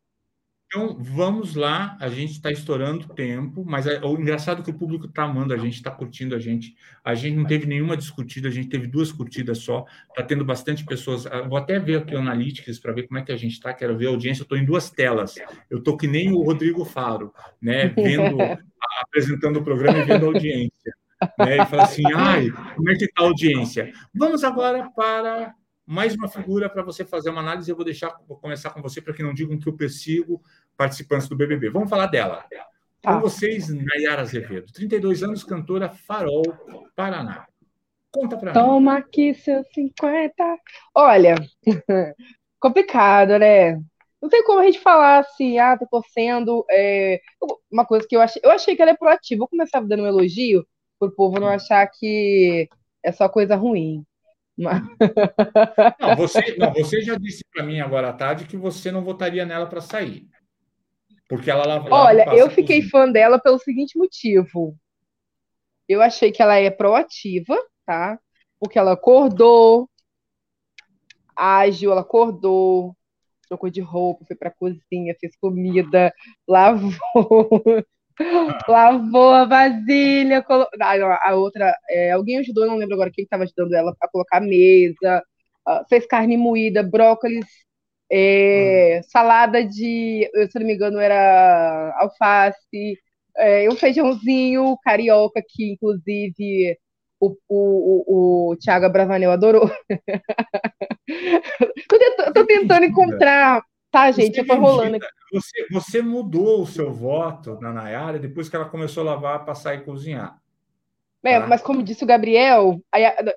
[0.76, 1.96] Então, vamos lá.
[2.02, 5.54] A gente está estourando tempo, mas é, o engraçado é que o público está amando
[5.54, 6.76] a gente, está curtindo a gente.
[7.02, 9.86] A gente não teve nenhuma discutida, a gente teve duas curtidas só.
[10.10, 11.26] Está tendo bastante pessoas.
[11.28, 13.74] Ah, vou até ver aqui o Analytics para ver como é que a gente está.
[13.74, 14.42] Quero ver a audiência.
[14.42, 15.36] Eu estou em duas telas.
[15.70, 17.88] Eu estou que nem o Rodrigo Faro, né?
[17.88, 18.36] Vendo,
[19.02, 20.94] apresentando o programa e vendo a audiência.
[21.40, 21.56] Né?
[21.56, 23.94] E fala assim: ai, como é que está a audiência?
[24.14, 25.56] Vamos agora para
[25.86, 27.70] mais uma figura para você fazer uma análise.
[27.70, 30.42] Eu vou deixar, vou começar com você para que não digam que eu persigo
[30.78, 31.70] participantes do BBB.
[31.70, 32.46] Vamos falar dela.
[33.02, 33.14] Tá.
[33.14, 36.44] Com vocês, Nayara Azevedo, 32 anos, cantora Farol,
[36.96, 37.46] Paraná.
[38.12, 38.60] Conta para mim.
[38.60, 40.58] Toma aqui seus 50.
[40.96, 41.36] Olha,
[42.60, 43.80] complicado, né?
[44.22, 46.66] Não tem como a gente falar assim, ah, tô torcendo.
[46.72, 47.20] É...
[47.72, 49.40] Uma coisa que eu achei, eu achei que ela é proativa.
[49.40, 50.66] Vou começar dando um elogio,
[50.98, 52.68] para o povo não achar que
[53.04, 54.04] é só coisa ruim.
[54.58, 54.72] Não,
[56.18, 59.68] você, não, você já disse para mim agora à tarde que você não votaria nela
[59.68, 60.28] para sair.
[61.28, 61.90] Porque ela lava.
[61.90, 64.76] Olha, eu fiquei fã dela pelo seguinte motivo.
[65.88, 67.56] Eu achei que ela é proativa,
[67.86, 68.20] tá?
[68.60, 69.90] Porque ela acordou,
[71.36, 72.96] ágil, ela acordou,
[73.48, 76.14] trocou de roupa, foi pra cozinha, fez comida,
[76.48, 76.96] lavou,
[78.68, 80.68] lavou a vasilha, colo...
[80.82, 84.38] ah, a outra, é, alguém ajudou, não lembro agora quem estava ajudando ela a colocar
[84.38, 85.24] a mesa,
[85.68, 87.46] uh, fez carne moída, brócolis,
[88.12, 89.08] é, hum.
[89.10, 93.00] salada de, se não me engano, era alface,
[93.38, 96.78] é, um feijãozinho carioca, que inclusive
[97.20, 99.70] o, o, o, o Thiago Bravanel adorou.
[101.90, 103.64] tô, tentando, tô tentando encontrar
[103.96, 105.08] Tá, gente, eu tô rolando aqui.
[105.32, 109.74] Você, você mudou o seu voto na Nayara depois que ela começou a lavar, passar
[109.74, 110.38] e cozinhar.
[111.24, 111.48] É, tá?
[111.48, 112.82] mas como disse o Gabriel,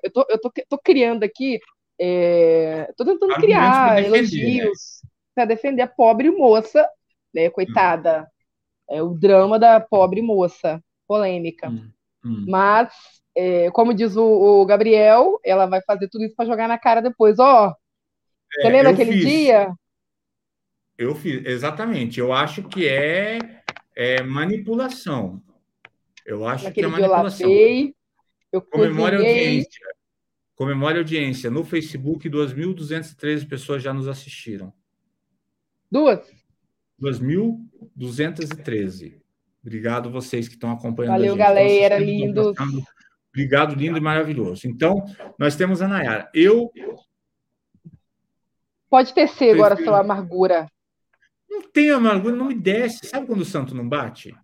[0.03, 1.61] eu, tô, eu tô, tô criando aqui,
[1.99, 5.09] é, tô tentando criar defender, elogios né?
[5.35, 6.87] para defender a pobre moça,
[7.33, 8.21] né, coitada.
[8.21, 8.95] Hum.
[8.95, 11.69] É o drama da pobre moça, polêmica.
[11.69, 11.91] Hum.
[12.23, 12.45] Hum.
[12.47, 12.91] Mas,
[13.35, 17.01] é, como diz o, o, Gabriel, ela vai fazer tudo isso para jogar na cara
[17.01, 17.37] depois.
[17.37, 19.25] Ó, oh, é, você lembra aquele fiz.
[19.25, 19.73] dia?
[20.97, 22.19] Eu fiz, exatamente.
[22.19, 23.39] Eu acho que é,
[23.95, 25.41] é manipulação.
[26.25, 27.49] Eu acho Naquele que é manipulação.
[27.49, 27.95] Eu lavei,
[28.51, 29.98] eu Comemore a audiência.
[30.59, 31.49] Comemore a audiência.
[31.49, 34.73] No Facebook, 2.213 pessoas já nos assistiram.
[35.89, 36.19] Duas?
[37.01, 39.21] 2.213.
[39.63, 42.53] Obrigado vocês que estão acompanhando Valeu, galera, lindo.
[43.29, 44.67] Obrigado, lindo e maravilhoso.
[44.67, 45.01] Então,
[45.37, 46.29] nós temos a Nayara.
[46.33, 46.69] Eu.
[48.89, 50.69] Pode tecer agora a sua amargura.
[51.49, 53.07] Não tem amargura, não me desce.
[53.07, 54.35] Sabe quando o santo não bate?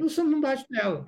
[0.00, 1.04] O santo não bate dela.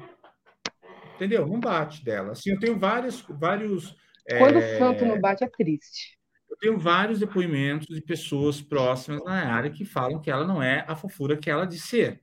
[1.15, 1.47] Entendeu?
[1.47, 2.33] Não bate dela.
[2.33, 3.25] Assim, eu tenho vários.
[3.29, 3.95] vários
[4.39, 4.75] quando é...
[4.75, 6.19] o santo não bate, é triste.
[6.51, 10.85] Eu tenho vários depoimentos de pessoas próximas na área que falam que ela não é
[10.87, 12.23] a fofura que ela diz ser.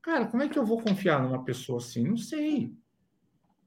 [0.00, 2.04] Cara, como é que eu vou confiar numa pessoa assim?
[2.04, 2.72] Não sei.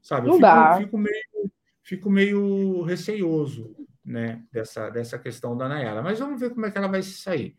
[0.02, 0.28] Sabe?
[0.28, 0.78] Não eu fico, dá.
[0.78, 1.52] Fico meio,
[1.84, 6.02] fico meio receioso né, dessa, dessa questão da Nayara.
[6.02, 7.56] Mas vamos ver como é que ela vai se sair.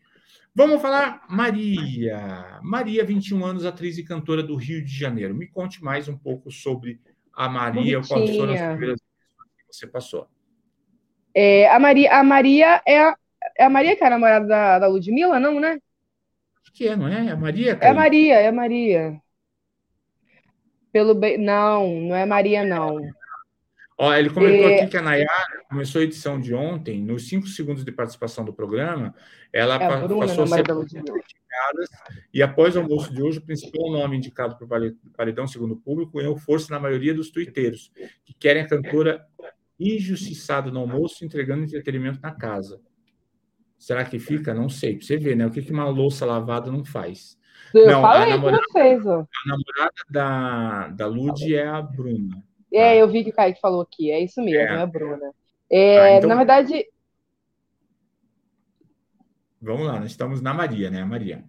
[0.55, 2.59] Vamos falar Maria.
[2.63, 5.35] Maria, 21 anos, atriz e cantora do Rio de Janeiro.
[5.35, 6.99] Me conte mais um pouco sobre
[7.37, 10.27] a Maria, quais foram as primeiras que você passou.
[11.35, 13.15] É, a Maria, a Maria é a,
[13.55, 15.79] é a Maria que é a namorada da, da Ludmilla, não, né?
[16.63, 17.27] Acho que é, não é?
[17.27, 17.75] É a Maria?
[17.75, 17.85] Cara?
[17.85, 19.21] É a Maria, é a Maria.
[20.91, 21.37] Pelo bem...
[21.37, 22.97] Não, não é Maria, não.
[23.99, 24.81] Ó, ele comentou é...
[24.81, 28.51] aqui que a Nayara começou a edição de ontem, nos cinco segundos de participação do
[28.51, 29.13] programa,
[29.53, 30.63] ela é Bruna, passou a ser
[32.33, 35.77] e após o almoço de hoje, o principal nome indicado para o paredão, segundo o
[35.77, 37.91] público, ganhou força na maioria dos tuiteiros,
[38.25, 39.25] que querem a cantora
[39.79, 42.81] injustiçada no almoço, entregando entretenimento na casa.
[43.77, 44.53] Será que fica?
[44.53, 44.95] Não sei.
[44.95, 45.45] Pra você ver, né?
[45.45, 47.37] O que uma louça lavada não faz.
[47.73, 52.43] Eu não, a namorada, vocês, a namorada da, da Lud é a Bruna.
[52.71, 52.95] É, tá.
[52.95, 55.31] eu vi que o Kaique falou aqui, é isso mesmo, é, é a Bruna.
[55.69, 56.29] É, ah, então...
[56.29, 56.85] Na verdade.
[59.61, 61.03] Vamos lá, nós estamos na Maria, né?
[61.03, 61.43] Maria.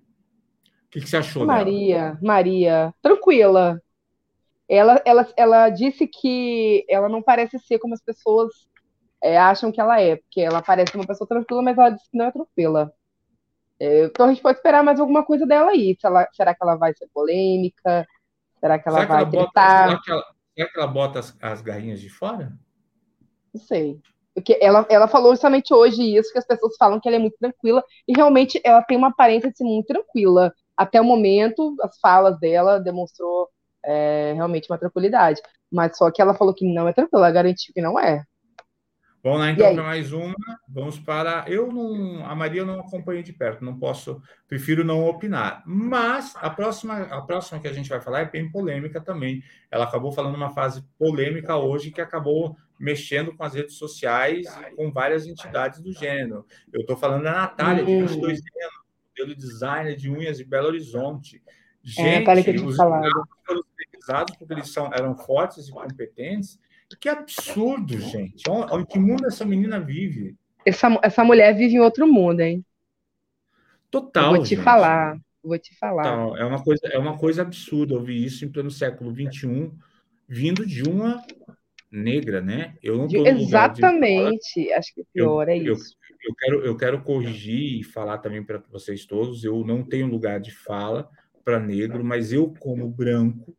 [0.86, 2.18] O que, que você achou Maria, dela?
[2.22, 3.82] Maria, tranquila.
[4.68, 8.68] Ela, ela, ela disse que ela não parece ser como as pessoas
[9.22, 12.16] é, acham que ela é, porque ela parece uma pessoa tranquila, mas ela disse que
[12.16, 12.92] não é tranquila.
[13.80, 15.96] É, então a gente pode esperar mais alguma coisa dela aí.
[16.02, 18.06] Ela, será que ela vai ser polêmica?
[18.58, 19.46] Será que ela será vai que ela?
[19.46, 22.52] Bota, será, que ela, será que ela bota as, as garrinhas de fora?
[23.52, 24.00] Não sei.
[24.38, 27.36] Porque ela, ela falou justamente hoje isso, que as pessoas falam que ela é muito
[27.38, 30.52] tranquila, e realmente ela tem uma aparência de ser muito tranquila.
[30.76, 33.48] até o momento, as falas dela demonstrou
[33.84, 35.40] é, realmente uma tranquilidade.
[35.70, 38.22] Mas só que ela falou que não é tranquila, ela garantiu que não é.
[39.22, 40.34] Vamos lá então para mais uma.
[40.68, 41.44] Vamos para.
[41.48, 42.24] Eu não.
[42.24, 45.62] A Maria eu não acompanhei de perto, não posso, prefiro não opinar.
[45.66, 49.42] Mas a próxima, a próxima que a gente vai falar é bem polêmica também.
[49.70, 54.90] Ela acabou falando uma fase polêmica hoje que acabou mexendo com as redes sociais com
[54.90, 56.46] várias entidades do gênero.
[56.72, 58.42] Eu estou falando da Natália, de 22 hum.
[58.62, 58.78] anos,
[59.10, 61.42] modelo designer de unhas de Belo Horizonte.
[61.98, 66.58] É, gente, é, os foram utilizados porque eles são, eram fortes e competentes
[66.96, 68.44] que absurdo, gente.
[68.48, 70.36] Em que mundo essa menina vive?
[70.64, 72.64] Essa, essa mulher vive em outro mundo, hein?
[73.90, 74.26] Total.
[74.26, 74.64] Eu vou te gente.
[74.64, 75.18] falar.
[75.42, 76.02] Vou te falar.
[76.04, 76.36] Total.
[76.36, 79.70] É uma coisa, é uma coisa absurda ouvir isso em pleno século XXI,
[80.26, 81.22] vindo de uma
[81.90, 82.74] negra, né?
[82.82, 84.72] Eu não tô Exatamente.
[84.72, 85.96] Acho que o pior eu, é isso.
[86.22, 89.44] Eu, eu, quero, eu quero corrigir e falar também para vocês todos.
[89.44, 91.08] Eu não tenho lugar de fala
[91.44, 93.56] para negro, mas eu, como branco,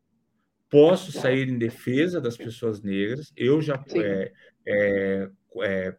[0.69, 3.33] posso sair em defesa das pessoas negras.
[3.35, 4.31] Eu já é,
[4.65, 5.29] é,
[5.63, 5.95] é,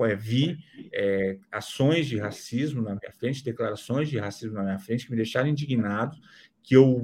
[0.00, 0.58] é, vi
[0.92, 5.16] é, ações de racismo na minha frente, declarações de racismo na minha frente que me
[5.16, 6.16] deixaram indignado,
[6.62, 7.02] que eu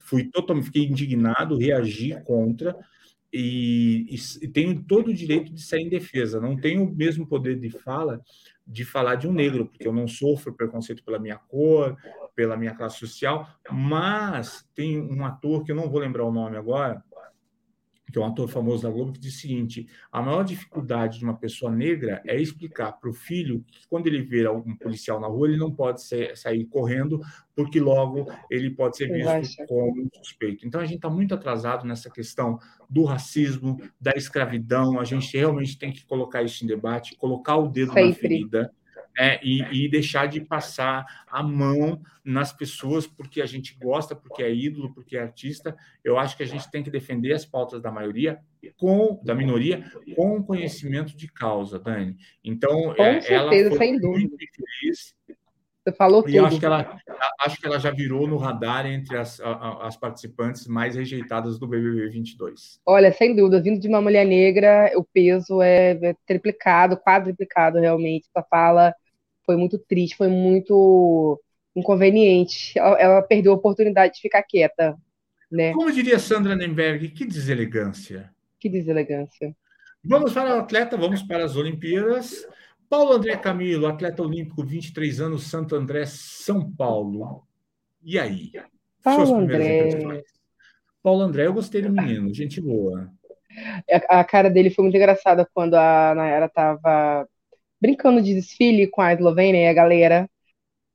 [0.00, 2.76] fui totalmente fiquei indignado, reagi contra.
[3.36, 6.40] E, e, e tenho todo o direito de sair em defesa.
[6.40, 8.20] Não tenho o mesmo poder de fala
[8.66, 11.96] de falar de um negro, porque eu não sofro preconceito pela minha cor,
[12.34, 16.56] pela minha classe social, mas tem um ator que eu não vou lembrar o nome
[16.56, 17.02] agora,
[18.14, 21.24] que é um ator famoso da Globo, que diz o seguinte: a maior dificuldade de
[21.24, 25.26] uma pessoa negra é explicar para o filho que quando ele vê algum policial na
[25.26, 27.20] rua, ele não pode ser, sair correndo,
[27.56, 30.64] porque logo ele pode ser visto como suspeito.
[30.64, 32.56] Então a gente está muito atrasado nessa questão
[32.88, 35.00] do racismo, da escravidão.
[35.00, 38.10] A gente realmente tem que colocar isso em debate, colocar o dedo Sempre.
[38.10, 38.72] na ferida
[39.18, 44.42] é, e, e, deixar de passar a mão nas pessoas porque a gente gosta, porque
[44.42, 45.76] é ídolo, porque é artista.
[46.02, 48.38] Eu acho que a gente tem que defender as pautas da maioria,
[48.76, 49.84] com da minoria,
[50.16, 52.16] com conhecimento de causa, Dani.
[52.42, 55.14] Então, com é, certeza, ela foi sem muito feliz.
[55.84, 56.32] Você falou tudo.
[56.32, 56.98] E acho que, ela,
[57.42, 59.38] acho que ela já virou no radar entre as,
[59.82, 62.80] as participantes mais rejeitadas do BBB 22.
[62.86, 68.26] Olha, sem dúvida, vindo de uma mulher negra, o peso é, é triplicado, quadriplicado realmente.
[68.34, 68.94] Essa fala
[69.44, 71.40] foi muito triste, foi muito
[71.74, 72.78] inconveniente.
[72.78, 74.96] Ela, ela perdeu a oportunidade de ficar quieta.
[75.50, 75.72] Né?
[75.72, 78.30] Como diria Sandra Nemberg, que deselegância.
[78.58, 79.54] Que deselegância.
[80.02, 82.46] Vamos para o atleta, vamos para as Olimpíadas.
[82.88, 87.42] Paulo André Camilo, atleta olímpico, 23 anos, Santo André, São Paulo.
[88.02, 88.52] E aí?
[89.02, 90.22] Paulo André.
[91.02, 93.10] Paulo André, eu gostei do menino, gente boa.
[94.08, 97.28] A, cara dele foi muito engraçada quando a Nayara estava
[97.84, 100.30] brincando de desfile com a Eslovênia e a galera.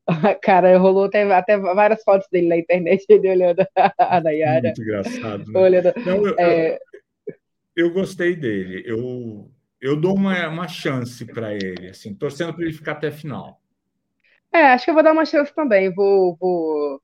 [0.42, 4.70] Cara, rolou até, até várias fotos dele na internet, ele olhando a Nayara.
[4.70, 5.52] Muito engraçado.
[5.52, 5.60] Né?
[5.60, 6.80] Olhando, Não, eu, é...
[7.28, 7.36] eu,
[7.76, 8.82] eu, gostei dele.
[8.88, 13.12] Eu, eu dou uma, uma chance para ele, assim, torcendo para ele ficar até a
[13.12, 13.62] final.
[14.52, 15.94] É, acho que eu vou dar uma chance também.
[15.94, 17.00] Vou, vou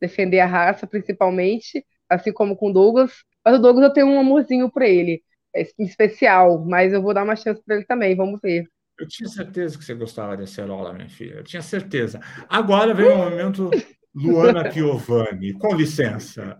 [0.00, 3.22] defender a raça, principalmente, assim como com o Douglas.
[3.44, 5.22] Mas o Douglas eu tenho um amorzinho por ele,
[5.54, 8.66] é, especial, mas eu vou dar uma chance para ele também, vamos ver.
[8.98, 11.34] Eu tinha certeza que você gostava de Acerola, minha filha.
[11.34, 12.20] Eu tinha certeza.
[12.48, 13.70] Agora vem o momento
[14.14, 15.52] Luana Piovani.
[15.52, 16.56] Com licença.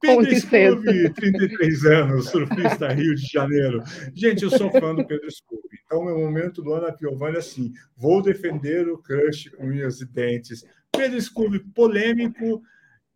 [0.00, 3.80] Pedro Scooby, 33 anos, surfista Rio de Janeiro.
[4.12, 5.78] Gente, eu sou fã do Pedro Scooby.
[5.86, 10.64] Então, meu momento Luana Piovani é assim: vou defender o crush com unhas e dentes.
[10.90, 12.60] Pedro Scooby, polêmico,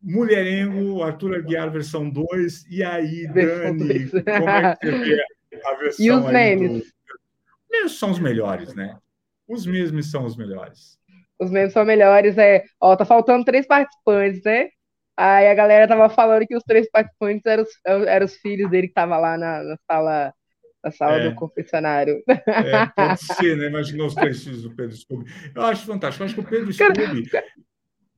[0.01, 2.67] mulherengo, Arthur Aguiar versão 2.
[2.71, 5.23] E aí, Dani, como é que você vê
[5.65, 6.85] a versão E os memes?
[6.85, 6.96] Do
[7.77, 8.99] memes são os melhores, né?
[9.49, 10.99] Os memes são os melhores.
[11.39, 12.65] Os memes são melhores, é.
[12.81, 14.69] Ó, tá faltando três participantes, né?
[15.17, 17.71] Aí a galera tava falando que os três participantes eram os,
[18.07, 20.35] eram os filhos dele que tava lá na, na sala
[20.85, 21.29] na sala é.
[21.29, 22.23] do confessionário.
[22.29, 23.67] É, pode ser, né?
[23.67, 25.25] Imaginou os três filhos do Pedro Scooby.
[25.55, 26.23] Eu acho fantástico.
[26.23, 27.31] Eu acho que o Pedro Scooby.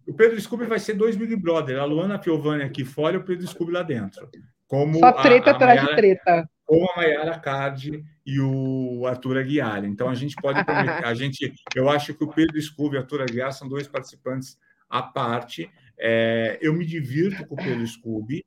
[0.06, 1.78] O Pedro Scooby vai ser dois Big Brother.
[1.78, 4.28] A Luana Piovani aqui fora e o Pedro Scooby lá dentro.
[4.66, 6.48] Como Só treta atrás de treta.
[6.68, 9.86] Como a Mayara Card e o Arthur Aguiar.
[9.86, 13.22] Então a gente pode a gente, eu acho que o Pedro Scooby e o Arthur
[13.22, 15.70] Aguiar são dois participantes à parte.
[15.98, 18.44] É, eu me divirto com o Pedro Scooby,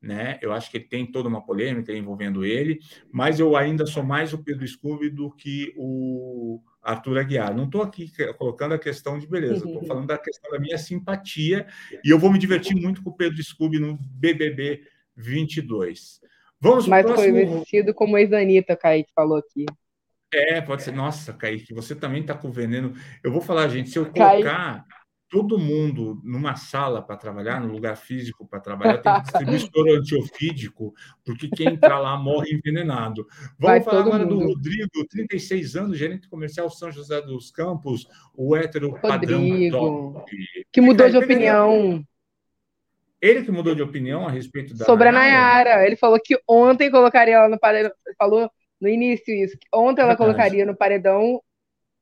[0.00, 0.38] né?
[0.40, 2.78] Eu acho que tem toda uma polêmica envolvendo ele,
[3.10, 7.56] mas eu ainda sou mais o Pedro Scooby do que o Arthur Aguiar.
[7.56, 11.66] Não estou aqui colocando a questão de beleza, estou falando da questão da minha simpatia
[12.04, 14.84] e eu vou me divertir muito com o Pedro Scooby no BBB
[15.16, 16.20] 22.
[16.64, 17.34] Vamos Mas próximo...
[17.34, 19.66] foi vestido como ex-Anitta, Kaique falou aqui.
[20.32, 20.92] É, pode ser.
[20.92, 22.94] Nossa, Kaique, você também está com veneno.
[23.22, 24.84] Eu vou falar, gente, se eu colocar Kaique.
[25.28, 29.94] todo mundo numa sala para trabalhar, no lugar físico para trabalhar, tem que distribuir soro
[29.94, 33.26] antiofídico, porque quem entrar lá morre envenenado.
[33.58, 34.38] Vamos Vai falar agora mundo.
[34.38, 40.32] do Rodrigo, 36 anos, gerente comercial São José dos Campos, o hétero Rodrigo, padrão top.
[40.72, 42.02] Que mudou de opinião.
[43.24, 44.84] Ele que mudou de opinião a respeito da.
[44.84, 45.38] Sobre Nayara.
[45.38, 45.86] a Nayara.
[45.86, 47.90] Ele falou que ontem colocaria ela no paredão.
[48.18, 49.56] Falou no início isso.
[49.72, 50.18] Ontem ela Verdade.
[50.18, 51.42] colocaria no paredão.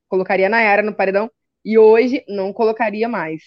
[0.08, 1.30] Colocaria a Nayara no paredão.
[1.64, 3.40] E hoje não colocaria mais.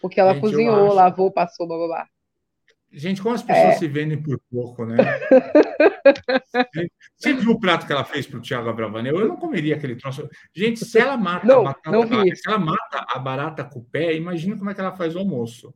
[0.00, 2.06] Porque ela Gente, cozinhou, lavou, passou, blá blá blá.
[2.90, 3.78] Gente, como as pessoas é.
[3.78, 4.96] se vendem por pouco, né?
[7.16, 9.20] Você viu o prato que ela fez para o Thiago Abravanel?
[9.20, 10.28] Eu não comeria aquele troço.
[10.52, 13.84] Gente, se ela mata não, a batata, não se ela mata a barata com o
[13.84, 15.72] pé, imagina como é que ela faz o almoço.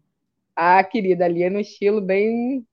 [0.57, 2.65] Ah, querida, ali é no estilo bem.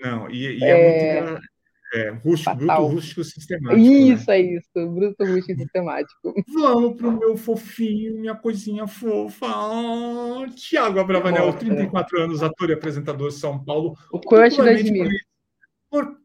[0.00, 1.18] Não, e, e é...
[1.18, 1.50] é muito.
[1.92, 3.80] É, rústico, bruto rústico sistemático.
[3.80, 4.36] Isso, né?
[4.36, 6.34] é isso, bruto rústico sistemático.
[6.54, 9.46] Vamos pro meu fofinho, minha coisinha fofa.
[9.46, 13.96] Oh, Tiago Abravanel, 34 anos, ator e apresentador de São Paulo.
[14.12, 14.70] O crush da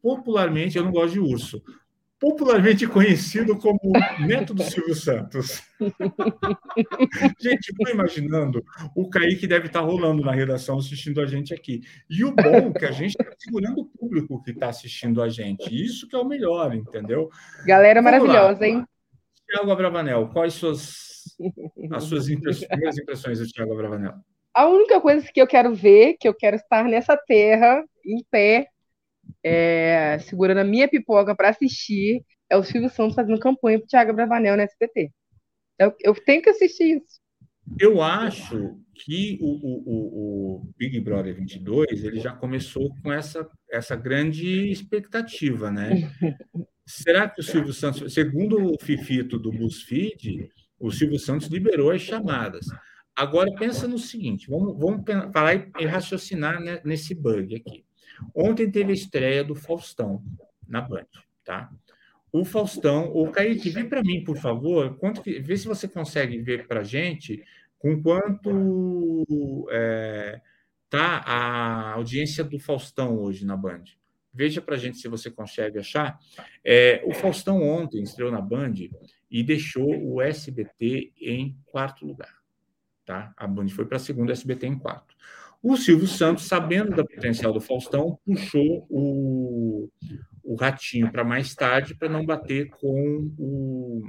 [0.04, 1.64] Popularmente, eu não gosto de urso
[2.20, 3.80] popularmente conhecido como
[4.20, 5.62] neto do Silvio Santos.
[7.40, 8.64] gente, estou imaginando,
[8.96, 11.82] o Kaique deve estar tá rolando na redação assistindo a gente aqui.
[12.10, 15.30] E o bom é que a gente está segurando o público que está assistindo a
[15.30, 15.70] gente.
[15.70, 17.30] Isso que é o melhor, entendeu?
[17.66, 18.68] Galera Vamos maravilhosa, lá.
[18.68, 18.86] hein?
[19.48, 21.38] Tiago Abravanel, quais suas,
[21.92, 24.14] as suas primeiras impressões do Tiago Abravanel?
[24.54, 28.68] A única coisa que eu quero ver, que eu quero estar nessa terra, em pé,
[29.46, 33.88] é, segurando a minha pipoca para assistir, é o Silvio Santos fazendo campanha para o
[33.88, 35.12] Thiago Bravanel no SBT.
[35.78, 37.20] Eu, eu, tenho que assistir isso.
[37.80, 43.96] Eu acho que o, o, o, Big Brother 22 ele já começou com essa, essa
[43.96, 45.92] grande expectativa, né?
[46.88, 50.50] Será que o Silvio Santos, segundo o Fifito do BuzzFeed,
[50.80, 52.66] o Silvio Santos liberou as chamadas.
[53.16, 57.85] Agora pensa no seguinte, vamos, vamos falar e raciocinar nesse bug aqui.
[58.34, 60.24] Ontem teve a estreia do Faustão
[60.68, 61.08] na Band,
[61.44, 61.70] tá?
[62.32, 66.38] O Faustão, o Kaique, vê para mim, por favor, quanto que, vê se você consegue
[66.40, 67.42] ver para a gente
[67.80, 70.42] com quanto é,
[70.90, 73.84] tá a audiência do Faustão hoje na Band.
[74.34, 76.20] Veja para gente se você consegue achar.
[76.64, 78.74] É, o Faustão ontem estreou na Band
[79.32, 82.36] e deixou o SBT em quarto lugar.
[83.06, 83.34] Tá?
[83.38, 85.16] A Band foi para a segunda, SBT em quarto.
[85.68, 89.90] O Silvio Santos, sabendo da potencial do Faustão, puxou o,
[90.44, 94.04] o Ratinho para mais tarde, para não bater com o,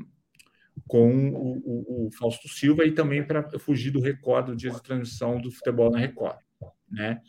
[0.87, 4.83] com o, o, o, Fausto Silva e também para fugir do recorde do dia de
[4.83, 6.37] transmissão do futebol na Record.
[6.91, 7.23] Né?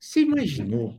[0.00, 0.98] Você imaginou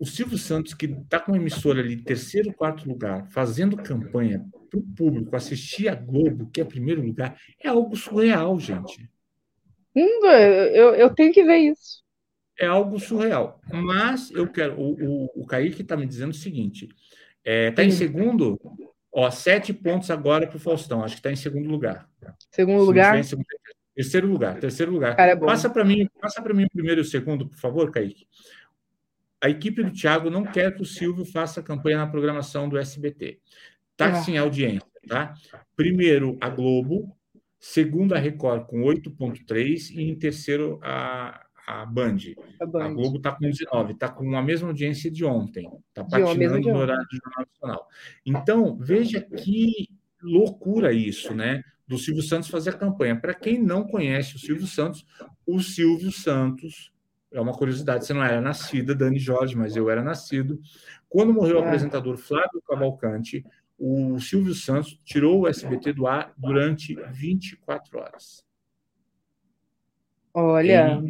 [0.00, 4.80] o Silvio Santos, que está com uma emissora ali, terceiro, quarto lugar, fazendo campanha para
[4.80, 9.08] o público assistir a Globo, que é primeiro lugar, é algo surreal, gente.
[9.96, 12.02] Hum, eu, eu tenho que ver isso.
[12.58, 13.60] É algo surreal.
[13.72, 14.78] Mas eu quero.
[14.78, 16.98] O, o, o Kaique está me dizendo o seguinte: está
[17.44, 18.58] é, tá em segundo,
[19.12, 21.02] ó, sete pontos agora para o Faustão.
[21.02, 22.08] Acho que está em segundo lugar.
[22.50, 23.22] Segundo lugar?
[23.24, 23.46] Segundo,
[23.94, 25.16] terceiro lugar, terceiro lugar.
[25.16, 27.90] Cara, é passa para mim, passa para mim o primeiro e o segundo, por favor,
[27.90, 28.26] Kaique.
[29.40, 33.40] A equipe do Thiago não quer que o Silvio faça campanha na programação do SBT.
[33.96, 34.14] Tá ah.
[34.22, 35.34] sem audiência, tá?
[35.76, 37.14] Primeiro a Globo,
[37.64, 42.18] segundo a Record com 8,3 e em terceiro a, a Band.
[42.60, 42.84] A, Band.
[42.84, 46.76] a Globo está com 19, está com a mesma audiência de ontem, está patinando no
[46.76, 47.88] horário do Jornal Nacional.
[48.26, 49.88] Então, veja que
[50.22, 51.62] loucura isso, né?
[51.88, 53.18] Do Silvio Santos fazer a campanha.
[53.18, 55.06] Para quem não conhece o Silvio Santos,
[55.46, 56.92] o Silvio Santos
[57.32, 60.60] é uma curiosidade, você não era nascida, Dani Jorge, mas eu era nascido.
[61.08, 61.60] Quando morreu é.
[61.62, 63.42] o apresentador Flávio Cavalcante,
[63.78, 68.44] o Silvio Santos tirou o SBT do ar durante 24 horas.
[70.32, 71.00] Olha.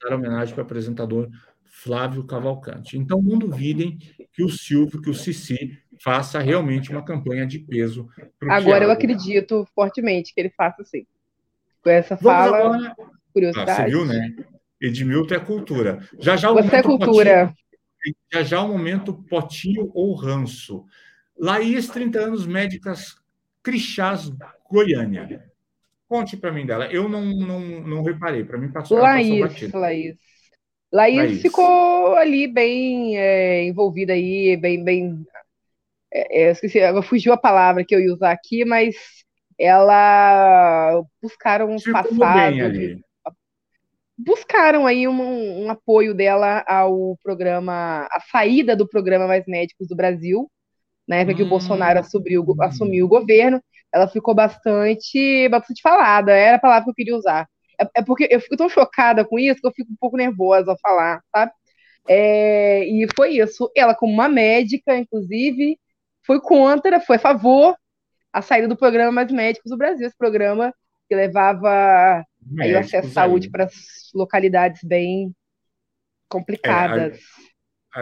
[0.00, 1.30] Para dar homenagem para o apresentador
[1.64, 2.98] Flávio Cavalcante.
[2.98, 3.98] Então, não duvidem
[4.32, 8.08] que o Silvio, que o Cici, faça realmente uma campanha de peso.
[8.48, 11.06] Agora eu acredito fortemente que ele faça sim.
[11.82, 12.96] Com essa fala, agora...
[13.32, 13.70] curiosidade.
[13.70, 14.36] Ah, você viu, né?
[14.80, 16.08] Edmilton é cultura.
[16.18, 17.46] Já já o Você é cultura.
[17.46, 20.84] Potinho, já já o momento potinho ou ranço.
[21.40, 23.16] Laís, 30 anos, médicas
[23.62, 24.30] Crixás,
[24.70, 25.42] Goiânia.
[26.06, 26.86] Conte para mim dela.
[26.86, 28.44] Eu não, não, não reparei.
[28.44, 30.16] Para mim passou, Laís, passou Laís.
[30.92, 31.20] Laís.
[31.22, 35.24] Laís ficou ali bem é, envolvida aí, bem, bem.
[36.12, 38.96] É, é esqueci, fugiu a palavra que eu ia usar aqui, mas
[39.58, 43.02] ela buscaram um passado.
[44.18, 49.96] Buscaram aí um, um apoio dela ao programa, a saída do programa Mais Médicos do
[49.96, 50.50] Brasil,
[51.10, 51.36] na época hum.
[51.38, 53.60] que o Bolsonaro assumiu, assumiu o governo,
[53.92, 57.48] ela ficou bastante, bastante falada, era a palavra que eu queria usar.
[57.80, 60.70] É, é, porque eu fico tão chocada com isso que eu fico um pouco nervosa
[60.70, 61.50] ao falar, sabe?
[62.08, 63.68] É, e foi isso.
[63.76, 65.76] Ela, como uma médica, inclusive,
[66.24, 67.76] foi contra, foi a favor
[68.32, 70.72] a saída do programa Mais Médicos do Brasil, esse programa
[71.08, 72.24] que levava
[72.60, 73.68] aí, o acesso à saúde para
[74.14, 75.34] localidades bem
[76.28, 77.14] complicadas.
[77.14, 77.49] É, a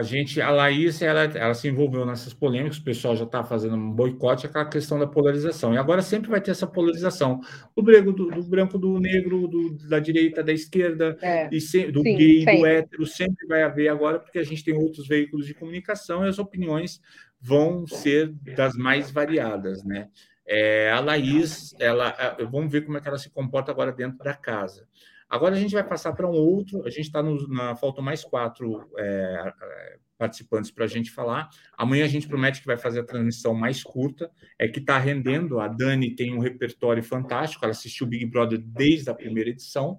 [0.02, 3.90] gente, a Laís, ela, ela se envolveu nessas polêmicas, o pessoal já está fazendo um
[3.90, 5.72] boicote, aquela questão da polarização.
[5.72, 7.40] E agora sempre vai ter essa polarização
[7.74, 11.48] do branco, do, do branco, do negro, do, da direita, da esquerda, é.
[11.50, 14.74] e se, do Sim, gay, do hétero, sempre vai haver agora, porque a gente tem
[14.74, 17.00] outros veículos de comunicação e as opiniões
[17.40, 20.08] vão ser das mais variadas, né?
[20.46, 22.14] É, a Laís, ela,
[22.50, 24.86] vamos ver como é que ela se comporta agora dentro da casa.
[25.28, 26.84] Agora a gente vai passar para um outro.
[26.86, 31.48] A gente está na faltam mais quatro é, é participantes para a gente falar.
[31.76, 35.60] Amanhã a gente promete que vai fazer a transmissão mais curta, é que está rendendo.
[35.60, 37.64] A Dani tem um repertório fantástico.
[37.64, 39.98] Ela assistiu Big Brother desde a primeira edição.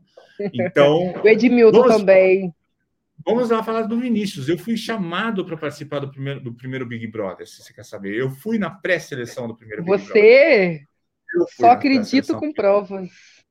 [0.54, 2.54] Então o Edmilton vamos, também.
[3.26, 4.50] Vamos lá falar do Vinícius.
[4.50, 8.16] Eu fui chamado para participar do primeiro, do primeiro Big Brother, se você quer saber.
[8.16, 10.12] Eu fui na pré-seleção do primeiro Big você...
[10.12, 10.90] Brother.
[11.32, 13.10] Você só acredito com provas.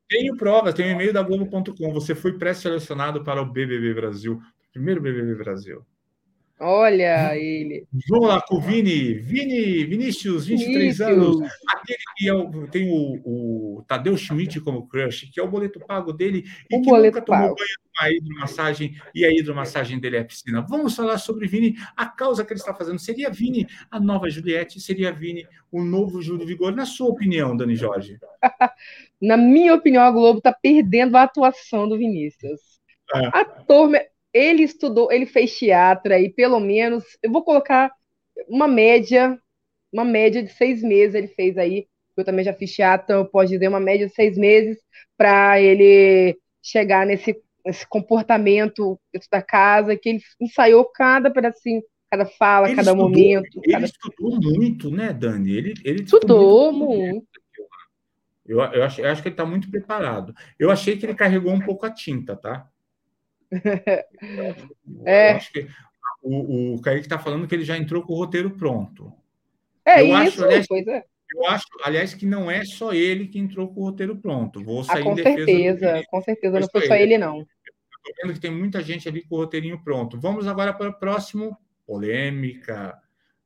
[0.09, 1.93] Tenho provas, tenho e-mail da Globo.com.
[1.93, 4.41] Você foi pré-selecionado para o BBB Brasil,
[4.73, 5.85] primeiro BBB Brasil.
[6.61, 7.87] Olha ele.
[8.09, 9.15] Vamos lá com o Vini.
[9.15, 11.01] Vini, Vinícius, 23 Vinícius.
[11.01, 11.53] anos.
[11.69, 15.79] Aquele que é o, tem o, o Tadeu Schmidt como crush, que é o boleto
[15.79, 17.55] pago dele e o que nunca tomou pago.
[17.55, 20.65] banho uma hidromassagem e a hidromassagem dele é a piscina.
[20.69, 22.99] Vamos falar sobre Vini, a causa que ele está fazendo.
[22.99, 24.81] Seria Vini a nova Juliette?
[24.81, 26.75] Seria Vini o novo Júlio Vigor?
[26.75, 28.19] Na sua opinião, Dani Jorge?
[29.21, 32.61] Na minha opinião, a Globo está perdendo a atuação do Vinícius.
[33.15, 33.27] É.
[33.33, 33.91] Ator
[34.33, 37.91] ele estudou, ele fez teatro aí, pelo menos, eu vou colocar
[38.49, 39.39] uma média,
[39.93, 41.87] uma média de seis meses ele fez aí.
[42.17, 44.77] Eu também já fiz teatro, então eu posso dizer uma média de seis meses
[45.17, 48.99] para ele chegar nesse, nesse comportamento
[49.31, 51.81] da casa, que ele ensaiou cada pedacinho,
[52.11, 53.61] cada fala, ele cada estudou, momento.
[53.63, 53.85] Ele cada...
[53.85, 55.53] estudou muito, né, Dani?
[55.53, 57.13] Ele, ele estudou muito.
[57.13, 57.29] muito.
[58.45, 60.35] Eu, eu, acho, eu acho que ele está muito preparado.
[60.59, 62.67] Eu achei que ele carregou um pouco a tinta, tá?
[65.05, 65.33] é.
[65.33, 65.69] acho que
[66.23, 69.13] o, o Kaique está falando que ele já entrou com o roteiro pronto.
[69.85, 71.05] É eu isso, acho, aliás, é.
[71.35, 74.63] Eu acho, aliás, que não é só ele que entrou com o roteiro pronto.
[74.63, 77.41] Vou sair ah, com certeza, com certeza, não foi só ele, ele não.
[77.41, 80.19] Estou vendo que tem muita gente ali com o roteirinho pronto.
[80.19, 81.57] Vamos agora para o próximo.
[81.87, 82.99] Polêmica.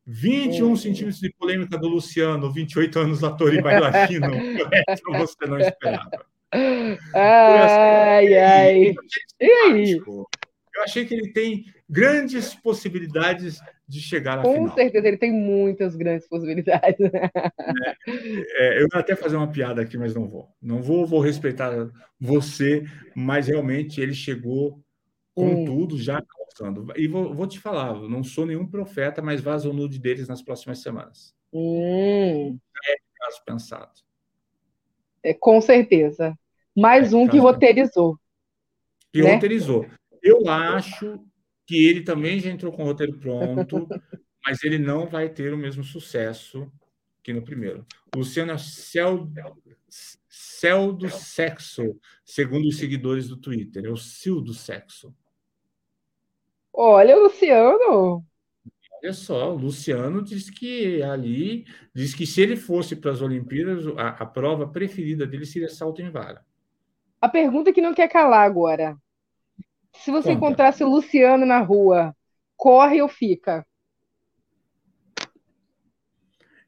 [0.06, 0.76] 21 hum.
[0.76, 4.30] centímetros de polêmica do Luciano, 28 anos ator e bailarino.
[5.18, 6.26] você não esperava.
[7.14, 8.94] Ai, ai.
[9.40, 10.00] E aí?
[10.74, 14.68] Eu achei que ele tem grandes possibilidades de chegar à Com final.
[14.70, 16.98] Com certeza, ele tem muitas grandes possibilidades.
[17.00, 20.48] É, é, eu vou até fazer uma piada aqui, mas não vou.
[20.60, 22.84] Não vou, vou respeitar você,
[23.14, 24.82] mas realmente ele chegou
[25.34, 25.64] com hum.
[25.64, 26.86] tudo já causando.
[26.96, 30.42] E vou, vou, te falar, não sou nenhum profeta, mas vaza o nude deles nas
[30.42, 31.34] próximas semanas.
[31.52, 32.58] Hum.
[32.88, 33.92] É caso pensado.
[35.22, 36.36] É, com certeza.
[36.76, 38.18] Mais um que roteirizou.
[39.12, 39.34] Que né?
[39.34, 39.86] roteirizou.
[40.22, 41.20] Eu acho
[41.66, 43.86] que ele também já entrou com o roteiro pronto,
[44.44, 46.70] mas ele não vai ter o mesmo sucesso
[47.22, 47.86] que no primeiro.
[48.14, 49.28] Luciano é céu,
[50.28, 53.84] céu do sexo, segundo os seguidores do Twitter.
[53.84, 55.14] É o Sil do sexo.
[56.72, 58.24] Olha, Luciano.
[59.02, 63.86] Olha só, o Luciano diz que ali, diz que se ele fosse para as Olimpíadas,
[63.98, 66.44] a, a prova preferida dele seria salto em vara.
[67.22, 68.96] A pergunta que não quer calar agora.
[69.94, 70.38] Se você Conta.
[70.38, 72.16] encontrasse o Luciano na rua,
[72.56, 73.64] corre ou fica?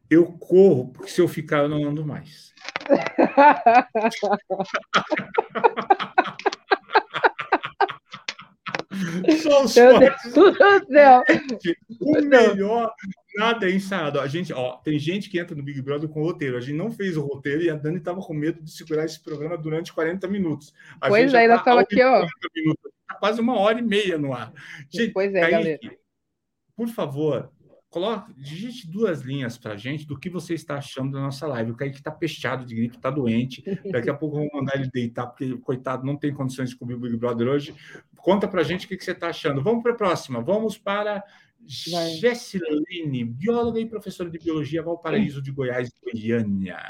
[0.09, 2.55] Eu corro, porque se eu ficar, eu não ando mais.
[9.43, 10.37] Só os fortes.
[12.01, 12.93] O melhor,
[13.37, 14.21] nada é ensaiado.
[14.21, 16.57] A gente, ó, tem gente que entra no Big Brother com roteiro.
[16.57, 19.23] A gente não fez o roteiro e a Dani estava com medo de segurar esse
[19.23, 20.73] programa durante 40 minutos.
[21.01, 22.27] A pois é, ainda estava tá aqui, ó.
[22.55, 24.53] Minutos, tá quase uma hora e meia no ar.
[24.91, 25.97] Gente, pois é, Kaique, galera.
[26.77, 27.53] Por favor,
[27.95, 31.71] coloque, digite duas linhas para a gente do que você está achando da nossa live.
[31.71, 33.63] O Kaique está pechado de gripe, está doente.
[33.89, 36.99] Daqui a pouco vamos mandar ele deitar, porque, coitado, não tem condições de cobrir o
[36.99, 37.73] Big Brother hoje.
[38.17, 39.63] Conta para a gente o que, que você está achando.
[39.63, 40.41] Vamos para a próxima.
[40.41, 41.23] Vamos para
[41.65, 46.81] Gessilene, bióloga e professora de biologia, Valparaíso de Goiás, Goiânia.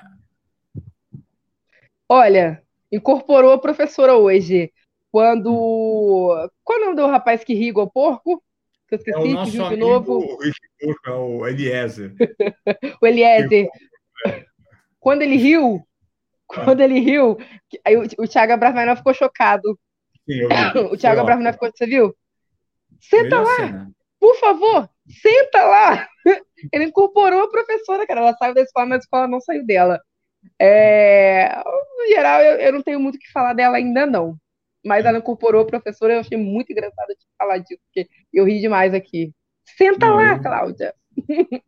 [2.09, 4.73] Olha, incorporou a professora hoje.
[5.13, 6.51] Quando.
[6.65, 8.43] Qual é o nome do rapaz que ri igual porco?
[8.89, 10.19] Que eu esqueci, é o nosso viu de novo.
[10.19, 12.15] O, o Eliezer.
[13.01, 13.69] o Eliezer.
[14.99, 15.87] Quando ele riu,
[16.47, 17.37] quando ele riu,
[17.85, 19.79] aí o, o Thiago Abravanel ficou chocado.
[20.29, 20.55] Sim, eu vi.
[20.93, 22.15] O Thiago Abravanel ficou, você viu?
[23.01, 23.91] Senta lá, cena.
[24.19, 26.09] por favor, senta lá.
[26.73, 28.21] Ele incorporou a professora, cara.
[28.21, 30.01] Ela saiu da escola, mas a escola não saiu dela.
[30.59, 34.37] É, no geral, eu, eu não tenho muito o que falar dela ainda, não.
[34.85, 38.61] Mas ela incorporou a professora, eu achei muito engraçado de falar disso, porque eu ri
[38.61, 39.33] demais aqui.
[39.77, 40.43] Senta não, lá, eu...
[40.43, 40.95] Cláudia.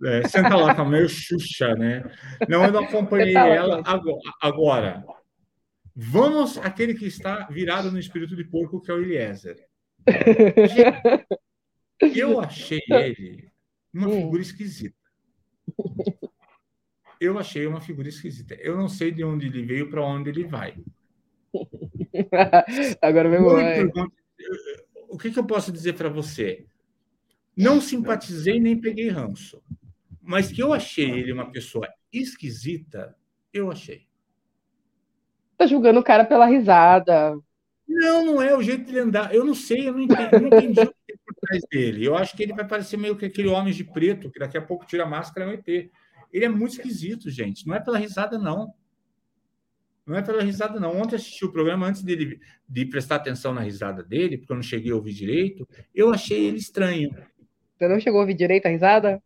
[0.04, 2.02] É, senta lá, tá meio Xuxa, né?
[2.48, 5.04] Não, eu não acompanhei ela agora, agora.
[5.94, 9.56] Vamos aquele que está virado no espírito de porco, que é o Eliezer.
[12.14, 13.48] Eu achei ele
[13.94, 14.20] uma hum.
[14.20, 14.96] figura esquisita.
[17.18, 18.54] Eu achei uma figura esquisita.
[18.56, 20.76] Eu não sei de onde ele veio para onde ele vai.
[23.00, 23.48] Agora mesmo.
[25.16, 26.66] O que, que eu posso dizer para você?
[27.56, 29.62] Não simpatizei nem peguei ranço.
[30.20, 33.16] Mas que eu achei ele uma pessoa esquisita,
[33.50, 34.06] eu achei.
[35.56, 37.34] Tá julgando o cara pela risada.
[37.88, 39.34] Não, não é o jeito de andar.
[39.34, 42.04] Eu não sei, eu não entendi, eu não entendi o que tem por trás dele.
[42.04, 44.62] Eu acho que ele vai parecer meio que aquele homem de preto, que daqui a
[44.62, 45.90] pouco tira a máscara e é um ET.
[46.30, 47.66] Ele é muito esquisito, gente.
[47.66, 48.70] Não é pela risada, não.
[50.06, 50.96] Não é pela risada, não.
[50.96, 52.38] Ontem assisti o programa, antes dele,
[52.68, 56.46] de prestar atenção na risada dele, porque eu não cheguei a ouvir direito, eu achei
[56.46, 57.10] ele estranho.
[57.76, 59.20] Você não chegou a ouvir direito a risada?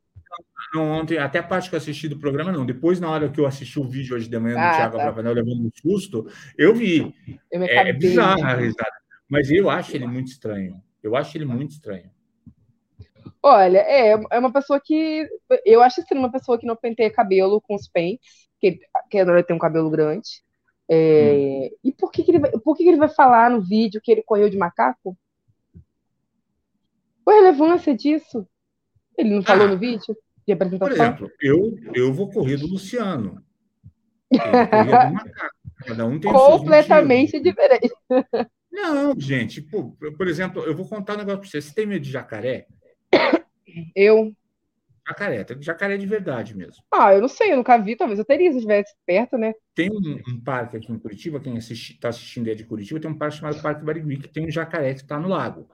[0.72, 2.64] Não, ontem, até a parte que eu assisti do programa, não.
[2.64, 5.02] Depois, na hora que eu assisti o vídeo hoje de manhã do ah, Thiago tá.
[5.02, 6.26] Abravanel levando um susto,
[6.56, 7.14] eu vi.
[7.50, 8.92] Eu é, é bizarra a risada.
[9.28, 10.80] Mas eu acho ele muito estranho.
[11.02, 12.10] Eu acho ele muito estranho.
[13.42, 15.28] Olha, é, é uma pessoa que.
[15.64, 18.78] Eu acho que uma pessoa que não penteia cabelo com os pentes, que,
[19.10, 20.42] que ele tem um cabelo grande.
[20.92, 21.76] É, hum.
[21.84, 24.10] E por que, que, ele vai, por que, que ele vai falar no vídeo que
[24.10, 25.16] ele correu de macaco?
[27.24, 28.44] Qual a relevância disso?
[29.16, 30.88] Ele não falou ah, no vídeo de apresentação?
[30.88, 33.40] Por exemplo, eu, eu vou correr do Luciano.
[34.28, 35.60] Ele corria do macaco.
[35.86, 37.94] Cada um tem Completamente diferente.
[38.70, 41.60] Não, gente, por, por exemplo, eu vou contar um negócio para você.
[41.60, 42.66] Você tem medo de jacaré?
[43.94, 44.34] Eu.
[45.10, 46.84] Jacaré, jacaré de verdade mesmo.
[46.92, 49.52] Ah, eu não sei, eu nunca vi, talvez eu teria se estivesse perto, né?
[49.74, 53.18] Tem um, um, parque aqui em Curitiba, quem está assistindo é de Curitiba, tem um
[53.18, 55.68] parque chamado Parque Barigui, que tem um jacaré que está no lago.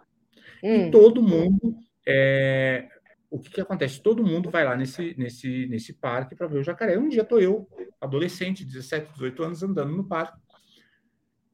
[0.63, 0.87] Hum.
[0.87, 1.77] E todo mundo.
[2.07, 2.89] É...
[3.29, 4.01] O que, que acontece?
[4.01, 6.97] Todo mundo vai lá nesse, nesse, nesse parque para ver o jacaré.
[6.97, 7.69] Um dia estou eu,
[8.01, 10.39] adolescente, 17, 18 anos, andando no parque,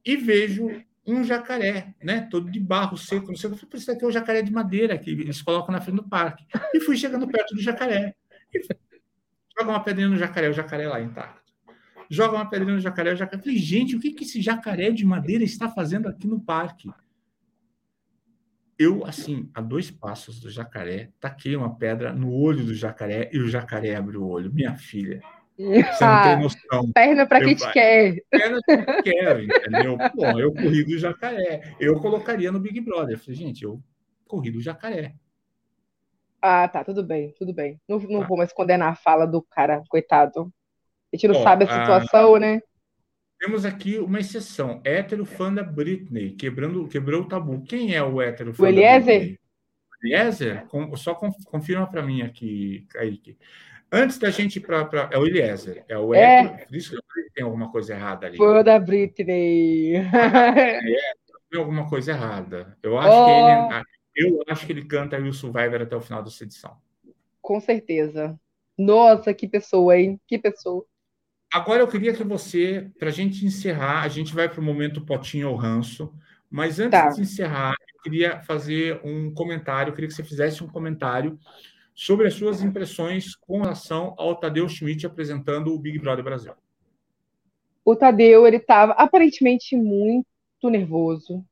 [0.05, 0.69] e vejo
[1.05, 2.27] um jacaré, né?
[2.31, 3.63] Todo de barro seco, não sei o que.
[3.63, 6.07] Eu falei, isso aqui é o jacaré de madeira que eles colocam na frente do
[6.07, 6.45] parque.
[6.73, 8.15] E fui chegando perto do jacaré.
[9.57, 11.43] joga uma pedrinha no jacaré, o jacaré lá intacto.
[12.09, 13.39] Joga uma pedrinha no jacaré, o jacaré.
[13.39, 16.89] Eu falei, gente, o que, que esse jacaré de madeira está fazendo aqui no parque?
[18.77, 23.39] Eu, assim, a dois passos do jacaré, taquei uma pedra no olho do jacaré e
[23.39, 24.51] o jacaré abre o olho.
[24.53, 25.21] Minha filha.
[25.57, 26.91] Você não tem noção.
[26.91, 28.15] Perna para quem te quer.
[28.29, 29.97] Perna para quem quer, entendeu?
[30.15, 31.75] Bom, eu corri do jacaré.
[31.79, 33.15] Eu colocaria no Big Brother.
[33.15, 33.81] Eu falei, gente, eu
[34.27, 35.13] corri do jacaré.
[36.41, 37.79] Ah, tá, tudo bem, tudo bem.
[37.87, 38.27] Não, não tá.
[38.27, 40.51] vou mais condenar a fala do cara, coitado.
[41.11, 42.39] A gente não sabe a situação, a...
[42.39, 42.61] né?
[43.39, 44.81] Temos aqui uma exceção.
[44.83, 47.63] Hétero fã da Britney, quebrando, quebrou o tabu.
[47.63, 48.99] Quem é o hétero fã o Eliezer?
[48.99, 49.39] da Britney?
[50.03, 50.67] Eliezer?
[50.95, 51.13] Só
[51.45, 53.37] confirma para mim aqui, Kaique.
[53.95, 55.07] Antes da gente ir para.
[55.11, 56.65] É o Eliezer, é o é.
[56.65, 58.37] Por isso que tem alguma coisa errada ali.
[58.37, 59.93] Foi da Britney.
[60.33, 60.79] É,
[61.51, 62.75] tem alguma coisa errada.
[62.81, 63.25] Eu acho oh.
[64.15, 64.33] que ele.
[64.35, 66.75] Eu acho que ele canta o Survivor até o final dessa edição.
[67.39, 68.39] Com certeza.
[68.75, 70.19] Nossa, que pessoa, hein?
[70.27, 70.83] Que pessoa.
[71.53, 75.05] Agora eu queria que você, para a gente encerrar, a gente vai para o momento
[75.05, 76.11] potinho ou ranço,
[76.49, 77.09] mas antes tá.
[77.09, 81.37] de encerrar, eu queria fazer um comentário, eu queria que você fizesse um comentário
[81.93, 86.53] sobre as suas impressões com relação ao Tadeu Schmidt apresentando o Big Brother Brasil.
[87.85, 90.25] O Tadeu, ele estava aparentemente muito
[90.63, 91.43] nervoso.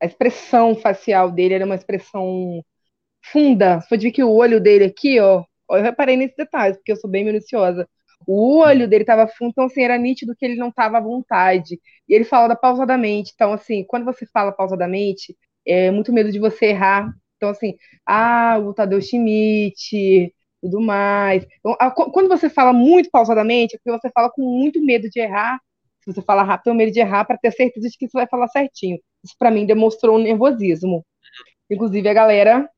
[0.00, 2.62] A expressão facial dele era uma expressão
[3.22, 3.80] funda.
[3.80, 6.96] Você pode ver que o olho dele aqui, ó, eu reparei nesse detalhe, porque eu
[6.96, 7.88] sou bem minuciosa.
[8.26, 11.80] O olho dele estava fundo, então assim, era nítido que ele não estava à vontade.
[12.08, 13.32] E ele falava pausadamente.
[13.34, 15.36] Então, assim, quando você fala pausadamente,
[15.66, 21.46] é muito medo de você errar então, assim, ah, o Tadeu Schmidt, tudo mais.
[21.58, 25.20] Então, a, quando você fala muito pausadamente, é porque você fala com muito medo de
[25.20, 25.60] errar.
[26.00, 28.26] Se você fala rápido, tem medo de errar para ter certeza de que você vai
[28.28, 28.98] falar certinho.
[29.24, 31.04] Isso, para mim, demonstrou um nervosismo.
[31.70, 32.70] Inclusive, a galera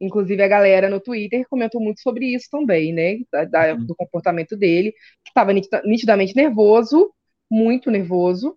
[0.00, 3.18] Inclusive, a galera no Twitter comentou muito sobre isso também, né?
[3.32, 3.84] Da, da, uhum.
[3.84, 4.92] do comportamento dele,
[5.24, 7.12] que estava nitidamente nervoso,
[7.50, 8.56] muito nervoso.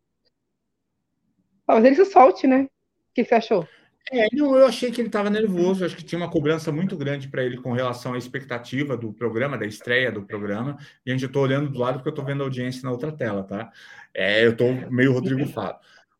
[1.65, 2.63] Talvez ele se solte, né?
[2.63, 2.69] O
[3.15, 3.67] que você achou?
[4.09, 7.27] É, não, eu achei que ele estava nervoso, acho que tinha uma cobrança muito grande
[7.27, 10.77] para ele com relação à expectativa do programa, da estreia do programa.
[11.05, 13.11] E a gente estou olhando do lado porque eu estou vendo a audiência na outra
[13.11, 13.71] tela, tá?
[14.13, 15.77] É, eu estou meio Rodrigo Faro.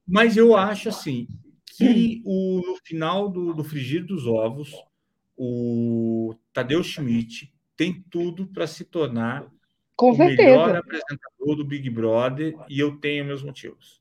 [0.07, 1.27] Mas eu acho assim
[1.65, 4.73] que o, no final do, do frigir dos ovos,
[5.35, 9.47] o Tadeu Schmidt tem tudo para se tornar
[9.95, 10.49] com o certeza.
[10.49, 14.00] melhor apresentador do Big Brother e eu tenho meus motivos.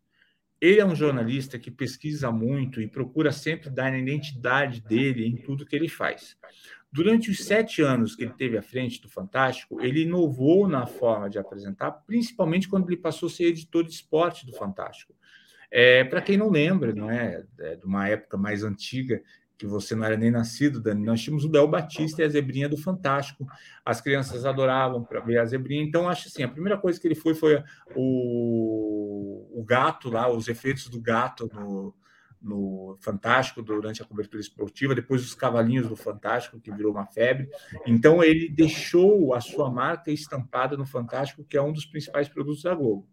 [0.61, 5.37] Ele é um jornalista que pesquisa muito e procura sempre dar a identidade dele em
[5.37, 6.37] tudo que ele faz.
[6.93, 11.31] Durante os sete anos que ele teve à frente do Fantástico, ele inovou na forma
[11.31, 15.15] de apresentar, principalmente quando ele passou a ser editor de esporte do Fantástico.
[15.71, 17.45] É, Para quem não lembra, não é?
[17.61, 17.77] é?
[17.77, 19.23] de uma época mais antiga,
[19.61, 22.67] que você não era nem nascido, Dani, nós tínhamos o Del Batista e a Zebrinha
[22.67, 23.47] do Fantástico.
[23.85, 25.83] As crianças adoravam para ver a Zebrinha.
[25.83, 27.63] Então, acho assim, a primeira coisa que ele foi foi
[27.95, 31.95] o, o gato lá, os efeitos do gato no,
[32.41, 37.47] no Fantástico durante a cobertura esportiva, depois os cavalinhos do Fantástico, que virou uma febre.
[37.87, 42.63] Então, ele deixou a sua marca estampada no Fantástico, que é um dos principais produtos
[42.63, 43.07] da Globo.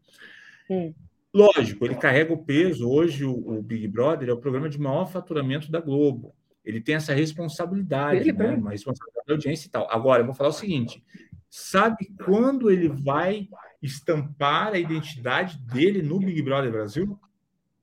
[0.70, 0.94] Hum.
[1.34, 2.90] Lógico, ele carrega o peso.
[2.90, 6.34] Hoje, o, o, Big Brother é o programa de maior faturamento da Globo.
[6.64, 8.56] Ele tem essa responsabilidade, né?
[8.56, 9.88] uma responsabilidade da audiência e tal.
[9.90, 11.04] Agora, eu vou falar o seguinte:
[11.50, 13.48] sabe quando ele vai
[13.82, 17.20] estampar a identidade dele no Big Brother Brasil?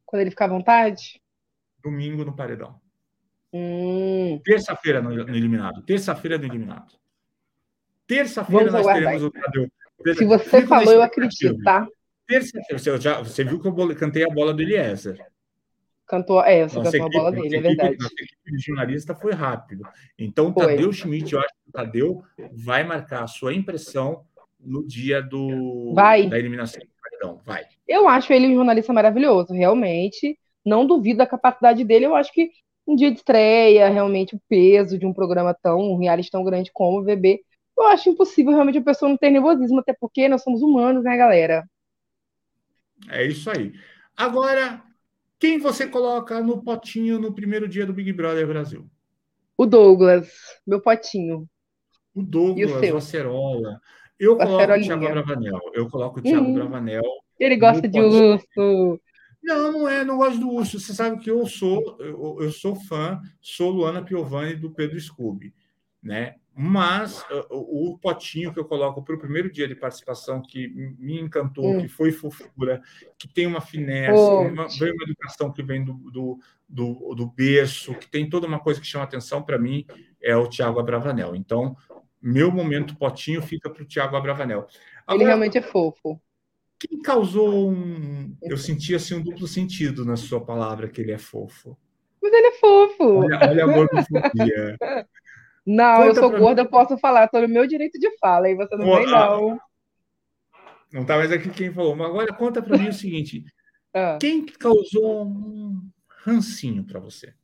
[0.05, 1.23] Quando ele ficar à vontade?
[1.83, 2.81] Domingo no Paredão.
[3.53, 4.41] Hum.
[4.45, 5.83] Terça-feira no, no, Eliminado.
[5.83, 6.95] Terça-feira no Eliminado.
[8.07, 9.71] Terça-feira nós teremos o Tadeu.
[10.15, 11.87] Se você falou, eu acredito, tá?
[12.27, 15.25] Terça-feira, você, já, você viu que eu cantei a bola do Eliezer.
[16.07, 17.97] Cantou, é, você nossa cantou equipe, a bola dele, é verdade.
[17.99, 19.85] Nossa equipe de jornalista foi rápido.
[20.19, 22.23] Então, o Tadeu Schmidt, eu acho que o Tadeu
[22.53, 24.25] vai marcar a sua impressão
[24.61, 26.27] no dia do, vai.
[26.27, 26.83] da eliminação.
[27.17, 27.65] Então, vai.
[27.89, 30.39] Eu acho ele um jornalista maravilhoso, realmente.
[30.65, 32.07] Não duvido da capacidade dele.
[32.07, 32.51] Eu acho que
[32.87, 36.71] um dia de estreia, realmente o peso de um programa tão, um reality tão grande
[36.73, 37.41] como o VB,
[37.77, 41.17] eu acho impossível realmente a pessoa não ter nervosismo, até porque nós somos humanos, né,
[41.17, 41.65] galera?
[43.09, 43.73] É isso aí.
[44.16, 44.83] Agora,
[45.39, 48.89] quem você coloca no potinho no primeiro dia do Big Brother Brasil?
[49.57, 50.29] O Douglas,
[50.66, 51.49] meu potinho.
[52.15, 53.81] O Douglas, o Acerola.
[54.19, 55.61] Eu coloco o Thiago Bravanel.
[55.75, 56.55] Eu coloco o Thiago uhum.
[56.55, 57.03] Bravanel.
[57.39, 59.01] Ele gosta de urso.
[59.43, 60.81] Não, não é, não gosto do urso.
[60.81, 65.53] Você sabe que eu sou, eu, eu sou fã, sou Luana Piovani do Pedro Scooby,
[66.03, 66.37] né?
[66.57, 71.21] Mas o, o potinho que eu coloco para o primeiro dia de participação, que me
[71.21, 71.81] encantou, hum.
[71.81, 72.81] que foi fofura,
[73.19, 74.43] que tem uma finesse, oh.
[74.43, 78.61] uma, vem uma educação que vem do, do, do, do berço, que tem toda uma
[78.61, 79.85] coisa que chama atenção para mim,
[80.23, 81.35] é o Tiago Abravanel.
[81.35, 81.77] Então,
[82.23, 84.69] meu momento potinho fica para o Tiago Abravanel.
[85.07, 86.21] Agora, Ele realmente é fofo.
[86.79, 88.37] Quem causou um.
[88.43, 91.77] Eu senti assim um duplo sentido na sua palavra que ele é fofo.
[92.23, 93.05] Mas ele é fofo.
[93.19, 94.79] Olha, olha a gordofobia.
[95.66, 96.66] Não, Conta eu sou gorda, mim.
[96.66, 99.59] eu posso falar, estou no meu direito de fala, e você não Pô, vem, não.
[100.93, 101.97] Não está mais aqui quem falou.
[101.97, 103.45] Mas agora conta para mim o seguinte:
[103.95, 104.19] ah.
[104.20, 105.82] quem causou um
[106.24, 107.35] rancinho para você?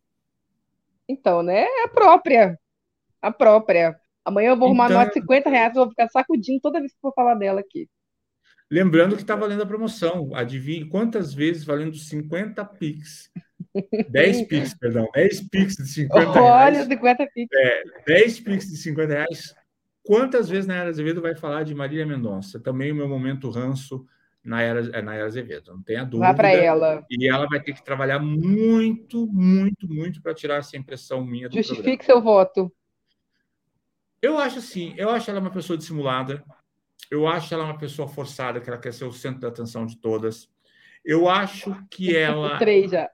[1.09, 1.65] Então, né?
[1.85, 2.59] A própria.
[3.21, 3.99] A própria.
[4.25, 4.99] Amanhã eu vou arrumar então...
[4.99, 7.89] nota de 50 reais, eu vou ficar sacudindo toda vez que for falar dela aqui.
[8.71, 10.31] Lembrando que está valendo a promoção.
[10.33, 13.29] Adivinhe quantas vezes valendo 50 Pix
[14.11, 16.77] 10 Pix, perdão, 10 Pix de 50 reais.
[16.77, 17.49] Olha, 50 Pix.
[17.53, 19.55] É, 10 Pix de 50 reais.
[20.03, 22.59] Quantas vezes na Era Azevedo vai falar de Marília Mendonça?
[22.59, 24.07] Também o meu momento ranço
[24.43, 26.29] na Era, é, na Era Azevedo, não tenha dúvida.
[26.29, 27.05] Vá para ela.
[27.11, 31.57] E ela vai ter que trabalhar muito, muito, muito para tirar essa impressão minha do
[31.57, 32.05] Justifique programa.
[32.05, 32.73] seu voto.
[34.23, 36.45] Eu acho assim, eu acho ela uma pessoa dissimulada,
[37.11, 39.97] eu acho ela uma pessoa forçada, que ela quer ser o centro da atenção de
[39.99, 40.49] todas.
[41.05, 42.59] Eu acho que ela.
[42.59, 43.09] Três já.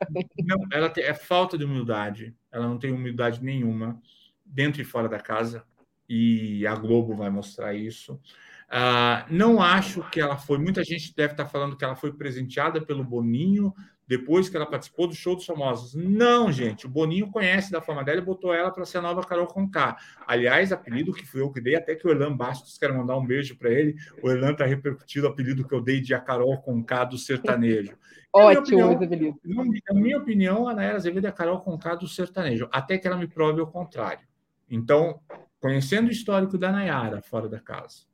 [0.44, 2.34] Não, ela tem, é falta de humildade.
[2.50, 4.00] Ela não tem humildade nenhuma
[4.44, 5.64] dentro e fora da casa.
[6.08, 8.20] E a Globo vai mostrar isso.
[8.68, 10.58] Uh, não acho que ela foi.
[10.58, 13.72] Muita gente deve estar falando que ela foi presenteada pelo Boninho
[14.06, 15.94] depois que ela participou do show dos famosos.
[15.94, 19.22] Não, gente, o Boninho conhece da fama dela e botou ela para ser a nova
[19.22, 19.96] Carol Conká.
[20.26, 23.26] Aliás, apelido que fui eu que dei, até que o Erlan Bastos, quero mandar um
[23.26, 23.96] beijo para ele.
[24.22, 27.96] O Erlan está repercutindo o apelido que eu dei de a Carol Conká do sertanejo.
[28.32, 28.98] Ótimo.
[29.44, 33.16] Na minha opinião, a Nayara Azevedo é a Carol Conká do sertanejo, até que ela
[33.16, 34.26] me prove o contrário.
[34.70, 35.20] Então,
[35.58, 38.06] conhecendo o histórico da Nayara fora da casa,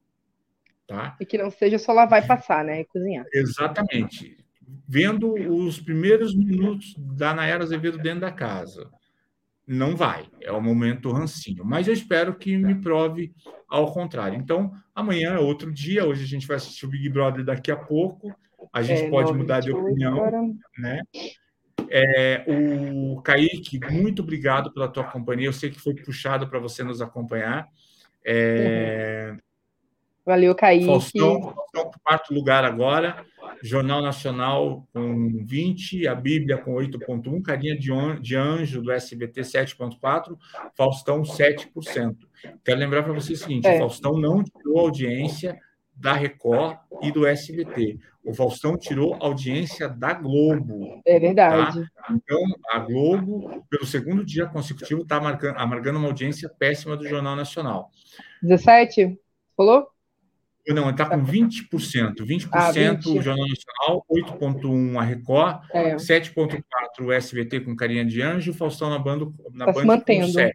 [0.84, 1.16] Tá?
[1.20, 2.80] E que não seja só lá vai passar, né?
[2.80, 3.24] E cozinhar.
[3.32, 4.41] Exatamente
[4.88, 8.90] vendo os primeiros minutos da Nayara Azevedo dentro da casa.
[9.66, 11.64] Não vai, é o momento rancinho.
[11.64, 13.32] Mas eu espero que me prove
[13.68, 14.36] ao contrário.
[14.36, 16.04] Então, amanhã é outro dia.
[16.04, 18.34] Hoje a gente vai assistir o Big Brother daqui a pouco.
[18.72, 21.00] A gente é, pode mudar de opinião, né?
[21.88, 25.46] É, o Kaique, muito obrigado pela tua companhia.
[25.46, 27.68] Eu sei que foi puxado para você nos acompanhar.
[28.24, 29.30] É...
[29.32, 29.38] Uhum.
[30.24, 30.86] Valeu, Kaique.
[30.86, 33.24] Faustão, Faustão, quarto lugar agora.
[33.62, 40.36] Jornal Nacional com 20, a Bíblia com 8,1, Carinha de Anjo do SBT 7,4,
[40.74, 42.16] Faustão 7%.
[42.64, 43.76] Quero lembrar para vocês o seguinte: é.
[43.76, 45.58] o Faustão não tirou audiência
[45.94, 47.98] da Record e do SBT.
[48.24, 51.00] O Faustão tirou audiência da Globo.
[51.04, 51.84] É verdade.
[51.94, 52.06] Tá?
[52.10, 52.40] Então,
[52.70, 55.16] a Globo, pelo segundo dia consecutivo, está
[55.56, 57.90] amargando uma audiência péssima do Jornal Nacional.
[58.42, 59.18] 17?
[59.56, 59.86] Falou?
[60.68, 62.24] Não, está com 20%.
[62.24, 63.08] 20%, ah, 20.
[63.08, 65.96] o Jornal Nacional, 8,1% a Record, é.
[65.96, 66.62] 7,4%
[67.00, 70.26] o SBT com Carinha de Anjo, o Faustão na, bando, na tá Band mantendo.
[70.26, 70.52] com 7%.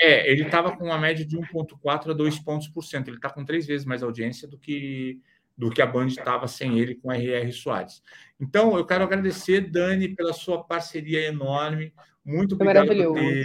[0.00, 3.08] É, ele estava com uma média de 1,4% a 2 pontos por cento.
[3.08, 5.20] Ele está com três vezes mais audiência do que,
[5.56, 7.52] do que a Band estava sem ele com R.R.
[7.52, 8.00] Soares.
[8.40, 11.92] Então, eu quero agradecer, Dani, pela sua parceria enorme.
[12.24, 13.44] Muito obrigado por ter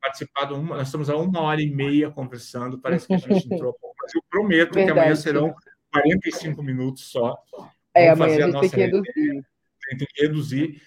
[0.00, 0.54] participado.
[0.54, 2.78] Uma, nós estamos há uma hora e meia conversando.
[2.78, 4.84] Parece que a gente entrou mas eu prometo Verdade.
[4.86, 5.54] que amanhã serão
[5.92, 7.36] 45 minutos só.
[7.94, 9.44] É, Vamos amanhã a gente tem que reduzir.
[9.88, 10.82] Tem que reduzir.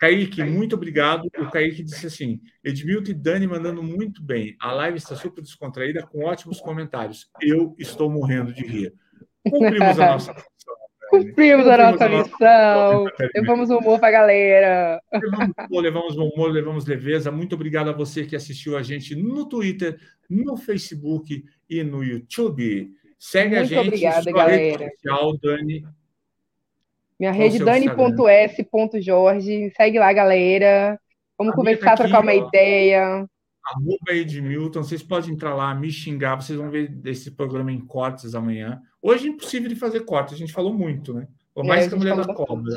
[0.00, 1.30] Kaique, muito obrigado.
[1.38, 4.56] O Kaique disse assim: Edmilton e Dani mandando muito bem.
[4.58, 7.30] A live está super descontraída, com ótimos comentários.
[7.40, 8.94] Eu estou morrendo de rir.
[9.44, 10.80] Cumprimos a nossa função.
[11.10, 13.04] Cumprimos a nossa missão.
[13.34, 15.02] Levamos humor para a galera.
[15.12, 17.30] Levamos humor, levamos humor, levamos leveza.
[17.30, 20.00] Muito obrigado a você que assistiu a gente no Twitter,
[20.30, 22.90] no Facebook e no YouTube.
[23.18, 23.86] Segue Muito a gente.
[23.86, 24.84] Obrigada, galera.
[24.84, 25.86] Rede social, Dani.
[27.18, 29.72] Minha rede dani.s.jorge.
[29.76, 30.98] Segue lá, galera.
[31.38, 33.26] Vamos a conversar, tá aqui, trocar uma ó, ideia.
[33.64, 34.82] Arroba Edmilton.
[34.82, 36.36] Vocês podem entrar lá, me xingar.
[36.36, 38.80] Vocês vão ver esse programa em cortes amanhã.
[39.02, 40.34] Hoje é impossível de fazer cortes.
[40.34, 41.28] A gente falou muito, né?
[41.54, 42.74] Ou mais é, que a mulher da cobra.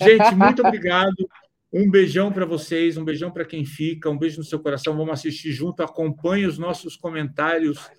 [0.00, 1.28] Gente, muito obrigado.
[1.72, 4.96] Um beijão para vocês, um beijão para quem fica, um beijo no seu coração.
[4.96, 5.82] Vamos assistir junto.
[5.82, 7.90] Acompanhe os nossos comentários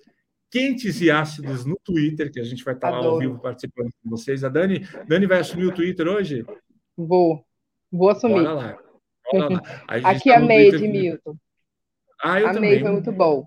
[0.48, 4.08] quentes e ácidos no Twitter, que a gente vai estar lá ao vivo participando com
[4.08, 4.44] vocês.
[4.44, 6.46] A Dani, Dani vai assumir o Twitter hoje?
[6.96, 7.44] Vou.
[7.90, 8.34] Vou assumir.
[8.34, 8.78] Bora lá.
[9.32, 9.62] Bora lá.
[9.88, 11.36] Aqui tá amei, Edmilton.
[12.22, 12.80] Ah, eu amei, também.
[12.80, 13.44] foi muito bom.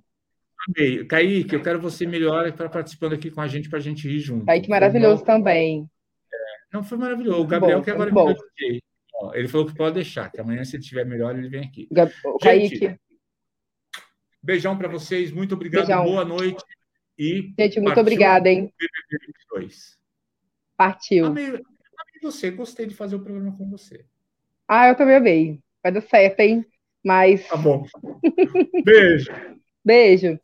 [0.67, 1.05] Amei.
[1.05, 4.19] Kaique, eu quero você melhor para participando aqui com a gente, para a gente rir
[4.19, 4.45] junto.
[4.45, 5.89] Kaique maravilhoso também.
[6.33, 6.37] É,
[6.73, 7.39] não, foi maravilhoso.
[7.39, 8.81] O Gabriel, bom, que agora me
[9.33, 11.87] ele falou que pode deixar, que amanhã, se ele estiver melhor, ele vem aqui.
[12.43, 12.99] Gente,
[14.41, 16.03] beijão para vocês, muito obrigado, beijão.
[16.05, 16.63] boa noite.
[17.17, 18.71] E Gente, muito obrigada, hein?
[20.75, 21.25] Partiu.
[21.25, 21.61] Amei, amei
[22.21, 24.05] você, gostei de fazer o programa com você.
[24.67, 25.59] Ah, eu também amei.
[25.81, 26.65] Vai dar certo, hein?
[27.03, 27.47] Mas.
[27.47, 27.85] Tá bom.
[28.83, 29.31] Beijo.
[29.83, 30.39] Beijo.